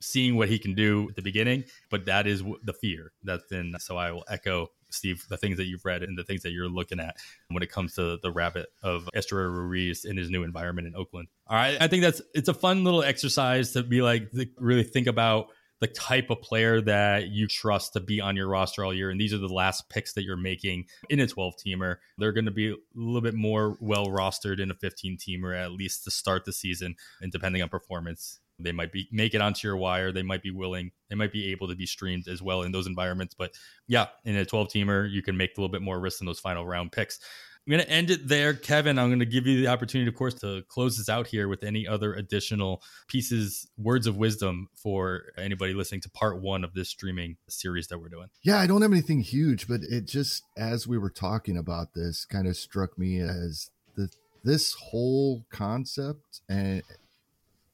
seeing 0.00 0.36
what 0.36 0.48
he 0.48 0.58
can 0.58 0.74
do 0.74 1.08
at 1.08 1.16
the 1.16 1.22
beginning, 1.22 1.64
but 1.90 2.06
that 2.06 2.26
is 2.26 2.42
the 2.62 2.74
fear 2.74 3.12
that's 3.22 3.50
in. 3.50 3.74
So 3.78 3.96
I 3.96 4.12
will 4.12 4.24
echo 4.28 4.68
Steve, 4.94 5.24
the 5.28 5.36
things 5.36 5.56
that 5.56 5.66
you've 5.66 5.84
read 5.84 6.02
and 6.02 6.16
the 6.16 6.24
things 6.24 6.42
that 6.42 6.52
you're 6.52 6.68
looking 6.68 7.00
at 7.00 7.16
when 7.48 7.62
it 7.62 7.70
comes 7.70 7.94
to 7.94 8.18
the 8.22 8.30
rabbit 8.30 8.66
of 8.82 9.08
Esteury 9.14 9.50
Ruiz 9.52 10.04
in 10.04 10.16
his 10.16 10.30
new 10.30 10.42
environment 10.42 10.86
in 10.86 10.96
Oakland. 10.96 11.28
All 11.46 11.56
right. 11.56 11.76
I 11.80 11.88
think 11.88 12.02
that's 12.02 12.22
it's 12.34 12.48
a 12.48 12.54
fun 12.54 12.84
little 12.84 13.02
exercise 13.02 13.72
to 13.72 13.82
be 13.82 14.02
like 14.02 14.30
to 14.32 14.46
really 14.58 14.84
think 14.84 15.06
about 15.06 15.48
the 15.80 15.86
type 15.88 16.30
of 16.30 16.40
player 16.40 16.80
that 16.80 17.28
you 17.28 17.46
trust 17.46 17.92
to 17.92 18.00
be 18.00 18.20
on 18.20 18.36
your 18.36 18.48
roster 18.48 18.84
all 18.84 18.94
year. 18.94 19.10
And 19.10 19.20
these 19.20 19.34
are 19.34 19.38
the 19.38 19.48
last 19.48 19.90
picks 19.90 20.14
that 20.14 20.22
you're 20.22 20.36
making 20.36 20.86
in 21.10 21.20
a 21.20 21.26
12 21.26 21.54
teamer. 21.56 21.96
They're 22.16 22.32
going 22.32 22.46
to 22.46 22.50
be 22.50 22.70
a 22.70 22.76
little 22.94 23.20
bit 23.20 23.34
more 23.34 23.76
well 23.80 24.06
rostered 24.06 24.60
in 24.60 24.70
a 24.70 24.74
15 24.74 25.18
teamer, 25.18 25.54
at 25.54 25.72
least 25.72 26.04
to 26.04 26.10
start 26.10 26.44
the 26.44 26.52
season. 26.52 26.94
And 27.20 27.32
depending 27.32 27.60
on 27.60 27.68
performance, 27.68 28.40
they 28.58 28.72
might 28.72 28.92
be 28.92 29.08
make 29.10 29.34
it 29.34 29.40
onto 29.40 29.66
your 29.66 29.76
wire. 29.76 30.12
They 30.12 30.22
might 30.22 30.42
be 30.42 30.50
willing. 30.50 30.92
They 31.08 31.16
might 31.16 31.32
be 31.32 31.50
able 31.50 31.68
to 31.68 31.76
be 31.76 31.86
streamed 31.86 32.28
as 32.28 32.42
well 32.42 32.62
in 32.62 32.72
those 32.72 32.86
environments. 32.86 33.34
But 33.34 33.52
yeah, 33.86 34.06
in 34.24 34.36
a 34.36 34.44
12 34.44 34.68
teamer, 34.68 35.10
you 35.10 35.22
can 35.22 35.36
make 35.36 35.50
a 35.56 35.60
little 35.60 35.72
bit 35.72 35.82
more 35.82 35.98
risk 35.98 36.20
in 36.20 36.26
those 36.26 36.40
final 36.40 36.66
round 36.66 36.92
picks. 36.92 37.18
I'm 37.66 37.70
going 37.70 37.82
to 37.82 37.90
end 37.90 38.10
it 38.10 38.28
there. 38.28 38.52
Kevin, 38.52 38.98
I'm 38.98 39.08
going 39.08 39.20
to 39.20 39.26
give 39.26 39.46
you 39.46 39.58
the 39.58 39.68
opportunity, 39.68 40.06
of 40.08 40.14
course, 40.14 40.34
to 40.40 40.62
close 40.68 40.98
this 40.98 41.08
out 41.08 41.26
here 41.26 41.48
with 41.48 41.64
any 41.64 41.88
other 41.88 42.12
additional 42.12 42.82
pieces, 43.08 43.66
words 43.78 44.06
of 44.06 44.18
wisdom 44.18 44.68
for 44.76 45.32
anybody 45.38 45.72
listening 45.72 46.02
to 46.02 46.10
part 46.10 46.42
one 46.42 46.62
of 46.62 46.74
this 46.74 46.90
streaming 46.90 47.38
series 47.48 47.88
that 47.88 47.98
we're 47.98 48.10
doing. 48.10 48.28
Yeah, 48.42 48.58
I 48.58 48.66
don't 48.66 48.82
have 48.82 48.92
anything 48.92 49.20
huge, 49.20 49.66
but 49.66 49.80
it 49.82 50.06
just, 50.06 50.42
as 50.58 50.86
we 50.86 50.98
were 50.98 51.08
talking 51.08 51.56
about 51.56 51.94
this, 51.94 52.26
kind 52.26 52.46
of 52.46 52.54
struck 52.58 52.98
me 52.98 53.18
as 53.18 53.70
the 53.96 54.10
this 54.44 54.74
whole 54.74 55.46
concept 55.50 56.42
and 56.50 56.82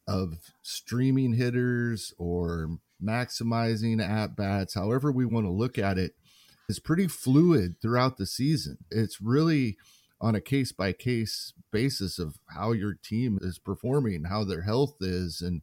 of 0.06 0.38
streaming 0.62 1.34
hitters 1.34 2.12
or 2.18 2.78
maximizing 3.02 4.02
at 4.06 4.36
bats, 4.36 4.74
however 4.74 5.10
we 5.10 5.24
want 5.24 5.46
to 5.46 5.52
look 5.52 5.78
at 5.78 5.98
it, 5.98 6.12
is 6.68 6.78
pretty 6.78 7.08
fluid 7.08 7.76
throughout 7.80 8.16
the 8.16 8.26
season. 8.26 8.78
It's 8.90 9.20
really 9.20 9.76
on 10.20 10.34
a 10.34 10.40
case 10.40 10.70
by 10.70 10.92
case 10.92 11.52
basis 11.72 12.18
of 12.18 12.36
how 12.54 12.72
your 12.72 12.94
team 12.94 13.38
is 13.40 13.58
performing, 13.58 14.24
how 14.24 14.44
their 14.44 14.62
health 14.62 14.96
is. 15.00 15.40
And 15.40 15.62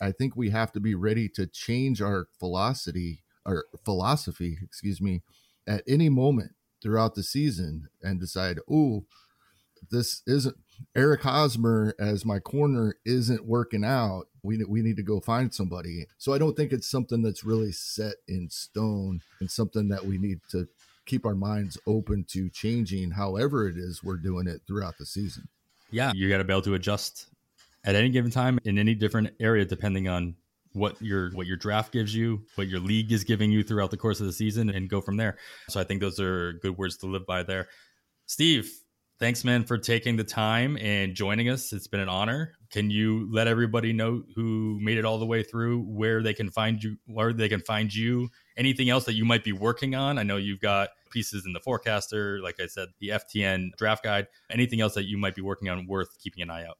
I 0.00 0.12
think 0.12 0.34
we 0.34 0.50
have 0.50 0.72
to 0.72 0.80
be 0.80 0.94
ready 0.94 1.28
to 1.30 1.46
change 1.46 2.02
our 2.02 2.26
philosophy 2.38 3.22
or 3.46 3.66
philosophy, 3.84 4.58
excuse 4.62 5.00
me, 5.00 5.22
at 5.66 5.82
any 5.86 6.08
moment 6.08 6.52
throughout 6.82 7.14
the 7.14 7.22
season 7.22 7.88
and 8.02 8.18
decide, 8.18 8.58
oh, 8.70 9.04
this 9.90 10.22
isn't 10.26 10.56
Eric 10.94 11.22
Hosmer 11.22 11.94
as 11.98 12.24
my 12.24 12.38
corner 12.38 12.94
isn't 13.04 13.46
working 13.46 13.84
out. 13.84 14.26
We 14.42 14.62
we 14.64 14.82
need 14.82 14.96
to 14.96 15.02
go 15.02 15.20
find 15.20 15.52
somebody. 15.52 16.06
So 16.18 16.32
I 16.32 16.38
don't 16.38 16.56
think 16.56 16.72
it's 16.72 16.90
something 16.90 17.22
that's 17.22 17.44
really 17.44 17.72
set 17.72 18.16
in 18.26 18.48
stone 18.50 19.20
and 19.40 19.50
something 19.50 19.88
that 19.88 20.06
we 20.06 20.18
need 20.18 20.40
to 20.50 20.68
keep 21.06 21.26
our 21.26 21.34
minds 21.34 21.76
open 21.86 22.24
to 22.28 22.48
changing 22.50 23.12
however 23.12 23.68
it 23.68 23.76
is 23.76 24.02
we're 24.02 24.16
doing 24.16 24.46
it 24.46 24.62
throughout 24.66 24.96
the 24.98 25.06
season. 25.06 25.48
Yeah, 25.90 26.12
you 26.14 26.28
got 26.28 26.38
to 26.38 26.44
be 26.44 26.52
able 26.52 26.62
to 26.62 26.74
adjust 26.74 27.26
at 27.84 27.94
any 27.94 28.10
given 28.10 28.30
time 28.30 28.58
in 28.64 28.78
any 28.78 28.94
different 28.94 29.30
area 29.40 29.64
depending 29.64 30.08
on 30.08 30.36
what 30.72 31.00
your 31.02 31.30
what 31.32 31.46
your 31.46 31.56
draft 31.56 31.92
gives 31.92 32.14
you, 32.14 32.42
what 32.54 32.68
your 32.68 32.80
league 32.80 33.12
is 33.12 33.24
giving 33.24 33.50
you 33.50 33.62
throughout 33.62 33.90
the 33.90 33.96
course 33.96 34.20
of 34.20 34.26
the 34.26 34.32
season, 34.32 34.70
and 34.70 34.88
go 34.88 35.00
from 35.00 35.16
there. 35.16 35.36
So 35.68 35.80
I 35.80 35.84
think 35.84 36.00
those 36.00 36.20
are 36.20 36.54
good 36.54 36.78
words 36.78 36.96
to 36.98 37.06
live 37.06 37.26
by 37.26 37.42
there. 37.42 37.68
Steve, 38.26 38.72
thanks, 39.20 39.44
man, 39.44 39.64
for 39.64 39.78
taking 39.78 40.16
the 40.16 40.24
time 40.24 40.76
and 40.78 41.14
joining 41.14 41.48
us. 41.48 41.72
It's 41.72 41.86
been 41.86 42.00
an 42.00 42.08
honor. 42.08 42.54
Can 42.70 42.90
you 42.90 43.28
let 43.30 43.46
everybody 43.46 43.92
know 43.92 44.22
who 44.34 44.78
made 44.80 44.96
it 44.98 45.04
all 45.04 45.18
the 45.18 45.26
way 45.26 45.42
through, 45.42 45.82
where 45.82 46.22
they 46.22 46.34
can 46.34 46.50
find 46.50 46.82
you, 46.82 46.96
where 47.06 47.32
they 47.32 47.48
can 47.48 47.60
find 47.60 47.94
you, 47.94 48.30
anything 48.56 48.88
else 48.88 49.04
that 49.04 49.14
you 49.14 49.24
might 49.24 49.44
be 49.44 49.52
working 49.52 49.94
on? 49.94 50.18
I 50.18 50.22
know 50.22 50.36
you've 50.36 50.60
got 50.60 50.88
pieces 51.10 51.44
in 51.46 51.52
the 51.52 51.60
forecaster, 51.60 52.40
like 52.40 52.58
I 52.60 52.66
said, 52.66 52.88
the 52.98 53.08
FTN 53.10 53.70
draft 53.76 54.02
guide, 54.02 54.28
anything 54.50 54.80
else 54.80 54.94
that 54.94 55.06
you 55.06 55.18
might 55.18 55.34
be 55.34 55.42
working 55.42 55.68
on 55.68 55.86
worth 55.86 56.18
keeping 56.18 56.42
an 56.42 56.50
eye 56.50 56.64
out. 56.64 56.78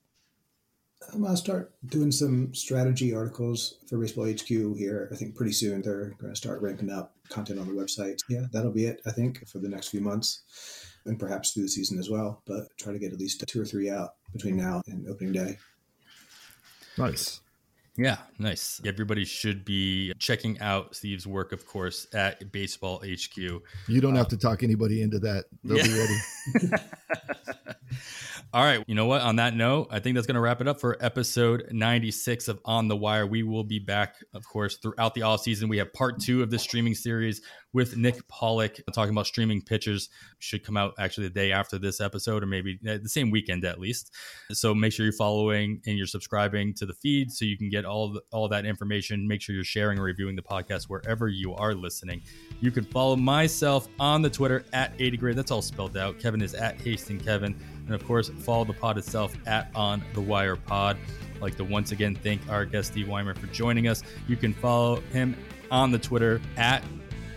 Um, 1.15 1.27
I'll 1.27 1.37
start 1.37 1.73
doing 1.87 2.13
some 2.13 2.55
strategy 2.55 3.15
articles 3.15 3.79
for 3.89 3.99
Baseball 3.99 4.31
HQ 4.31 4.49
here. 4.77 5.09
I 5.11 5.17
think 5.17 5.35
pretty 5.35 5.53
soon 5.53 5.81
they're 5.83 6.15
going 6.21 6.33
to 6.33 6.37
start 6.37 6.61
ramping 6.61 6.91
up 6.91 7.17
content 7.31 7.59
on 7.59 7.67
the 7.67 7.73
website. 7.73 8.19
Yeah, 8.29 8.47
that'll 8.53 8.71
be 8.71 8.85
it, 8.85 9.01
I 9.07 9.11
think, 9.11 9.49
for 9.49 9.59
the 9.59 9.69
next 9.69 9.89
few 9.89 10.01
months 10.01 10.90
and 11.07 11.19
perhaps 11.19 11.53
through 11.53 11.65
the 11.65 11.69
season 11.69 11.99
as 11.99 12.11
well. 12.11 12.43
But 12.47 12.69
try 12.79 12.93
to 12.93 12.99
get 12.99 13.13
at 13.13 13.19
least 13.19 13.45
two 13.47 13.61
or 13.61 13.65
three 13.65 13.91
out 13.91 14.11
between 14.33 14.57
now 14.57 14.83
and 14.87 15.09
opening 15.09 15.33
day. 15.33 15.59
Nice. 16.99 17.41
Yeah, 17.97 18.17
nice. 18.39 18.81
Everybody 18.85 19.25
should 19.25 19.65
be 19.65 20.15
checking 20.19 20.59
out 20.61 20.95
Steve's 20.95 21.27
work, 21.27 21.53
of 21.53 21.67
course, 21.67 22.07
at 22.15 22.51
Baseball 22.53 23.03
HQ. 23.05 23.37
You 23.37 24.01
don't 24.01 24.15
uh, 24.15 24.19
have 24.19 24.29
to 24.29 24.37
talk 24.37 24.63
anybody 24.63 25.03
into 25.03 25.19
that. 25.19 25.45
They'll 25.65 25.79
yeah. 25.79 25.85
be 25.85 25.99
ready. 25.99 26.85
All 28.53 28.65
right. 28.65 28.83
You 28.87 28.95
know 28.95 29.07
what? 29.07 29.23
On 29.23 29.37
that 29.37 29.55
note, 29.55 29.89
I 29.91 30.01
think 30.01 30.15
that's 30.15 30.27
going 30.27 30.35
to 30.35 30.41
wrap 30.41 30.61
it 30.61 30.67
up 30.67 30.81
for 30.81 30.97
episode 31.01 31.69
96 31.71 32.49
of 32.49 32.61
On 32.65 32.89
the 32.89 32.97
Wire. 32.97 33.27
We 33.27 33.43
will 33.43 33.65
be 33.65 33.79
back, 33.79 34.17
of 34.35 34.45
course, 34.45 34.77
throughout 34.79 35.15
the 35.15 35.23
off 35.23 35.43
season. 35.43 35.69
We 35.69 35.79
have 35.79 35.93
part 35.93 36.21
two 36.21 36.43
of 36.43 36.51
this 36.51 36.63
streaming 36.63 36.95
series 36.95 37.43
with 37.73 37.97
Nick 37.97 38.27
Pollack 38.29 38.81
talking 38.93 39.13
about 39.13 39.27
streaming 39.27 39.63
pitchers. 39.63 40.09
Should 40.39 40.65
come 40.65 40.77
out 40.77 40.95
actually 40.99 41.29
the 41.29 41.35
day 41.35 41.53
after 41.53 41.79
this 41.79 42.01
episode, 42.01 42.43
or 42.43 42.47
maybe 42.47 42.79
uh, 42.89 42.99
the 43.03 43.09
same 43.09 43.31
weekend 43.31 43.65
at 43.65 43.79
least. 43.79 44.13
So 44.53 44.75
make 44.75 44.93
sure 44.93 45.05
you're 45.05 45.13
following 45.13 45.81
and 45.87 45.97
you're 45.97 46.07
subscribing 46.07 46.75
to 46.75 46.87
the 46.87 46.95
feed 46.95 47.31
so 47.31 47.45
you 47.45 47.57
can 47.57 47.69
get 47.69 47.85
all 47.85 48.13
the, 48.13 48.23
all 48.33 48.49
that 48.49 48.67
information. 48.67 49.27
Make 49.27 49.43
sure 49.43 49.55
you're 49.55 49.65
sharing 49.65 49.99
and 49.99 50.05
reviewing 50.05 50.37
the 50.37 50.43
podcast 50.43 50.85
wherever 50.85 51.29
you 51.29 51.55
are 51.55 51.75
listening. 51.75 52.23
You 52.61 52.71
can 52.71 52.85
follow 52.85 53.17
myself 53.17 53.89
on 53.99 54.23
the 54.23 54.31
Twitter 54.31 54.65
at 54.73 54.93
80 54.99 55.17
grade. 55.17 55.37
That's 55.37 55.51
all 55.51 55.63
spelled 55.63 55.97
out. 55.97 56.19
Kevin 56.19 56.43
is 56.43 56.55
at 56.55 56.81
Hasting 56.81 57.21
Kevin. 57.21 57.55
And 57.87 57.95
of 57.95 58.07
course, 58.07 58.29
follow 58.29 58.65
the 58.65 58.73
pod 58.73 58.99
itself 58.99 59.35
at 59.47 59.71
On 59.75 60.03
the 60.15 60.21
Wire 60.21 60.57
Pod. 60.57 60.97
Like 61.41 61.57
to 61.57 61.65
once 61.65 61.93
again 61.93 62.15
thank 62.15 62.41
our 62.49 62.65
guest 62.65 62.93
Steve 62.93 63.09
Weimer 63.09 63.35
for 63.35 63.47
joining 63.49 63.89
us. 63.89 64.03
You 64.29 64.37
can 64.37 64.53
follow 64.53 65.01
him 65.13 65.37
on 65.71 65.91
the 65.91 65.99
Twitter 65.99 66.41
at 66.57 66.83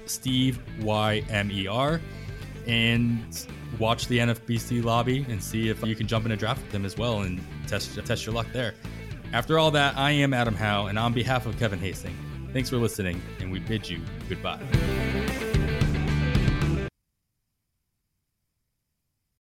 Steve 0.06 0.60
Y 0.82 1.24
M 1.30 1.52
E 1.52 1.68
R 1.68 2.02
and 2.68 3.48
watch 3.80 4.08
the 4.08 4.20
NFBC 4.20 4.84
lobby 4.84 5.26
and 5.30 5.44
see 5.44 5.70
if 5.70 5.84
you 5.84 5.96
can 5.96 6.08
jump 6.08 6.26
in 6.26 6.32
a 6.32 6.38
draft 6.38 6.64
with 6.64 6.74
him 6.74 6.86
as 6.86 6.98
well 6.98 7.22
and 7.22 7.42
test 7.68 7.96
test 8.06 8.26
your 8.26 8.36
luck 8.36 8.48
there. 8.54 8.74
After 9.34 9.58
all 9.58 9.72
that, 9.72 9.98
I 9.98 10.12
am 10.12 10.32
Adam 10.34 10.54
Howe, 10.54 10.86
and 10.86 11.00
on 11.00 11.12
behalf 11.12 11.48
of 11.48 11.58
Kevin 11.58 11.80
Hastings, 11.80 12.16
thanks 12.54 12.70
for 12.70 12.78
listening, 12.78 13.20
and 13.40 13.52
we 13.52 13.60
bid 13.60 13.90
you 13.90 14.00
goodbye. 14.30 14.62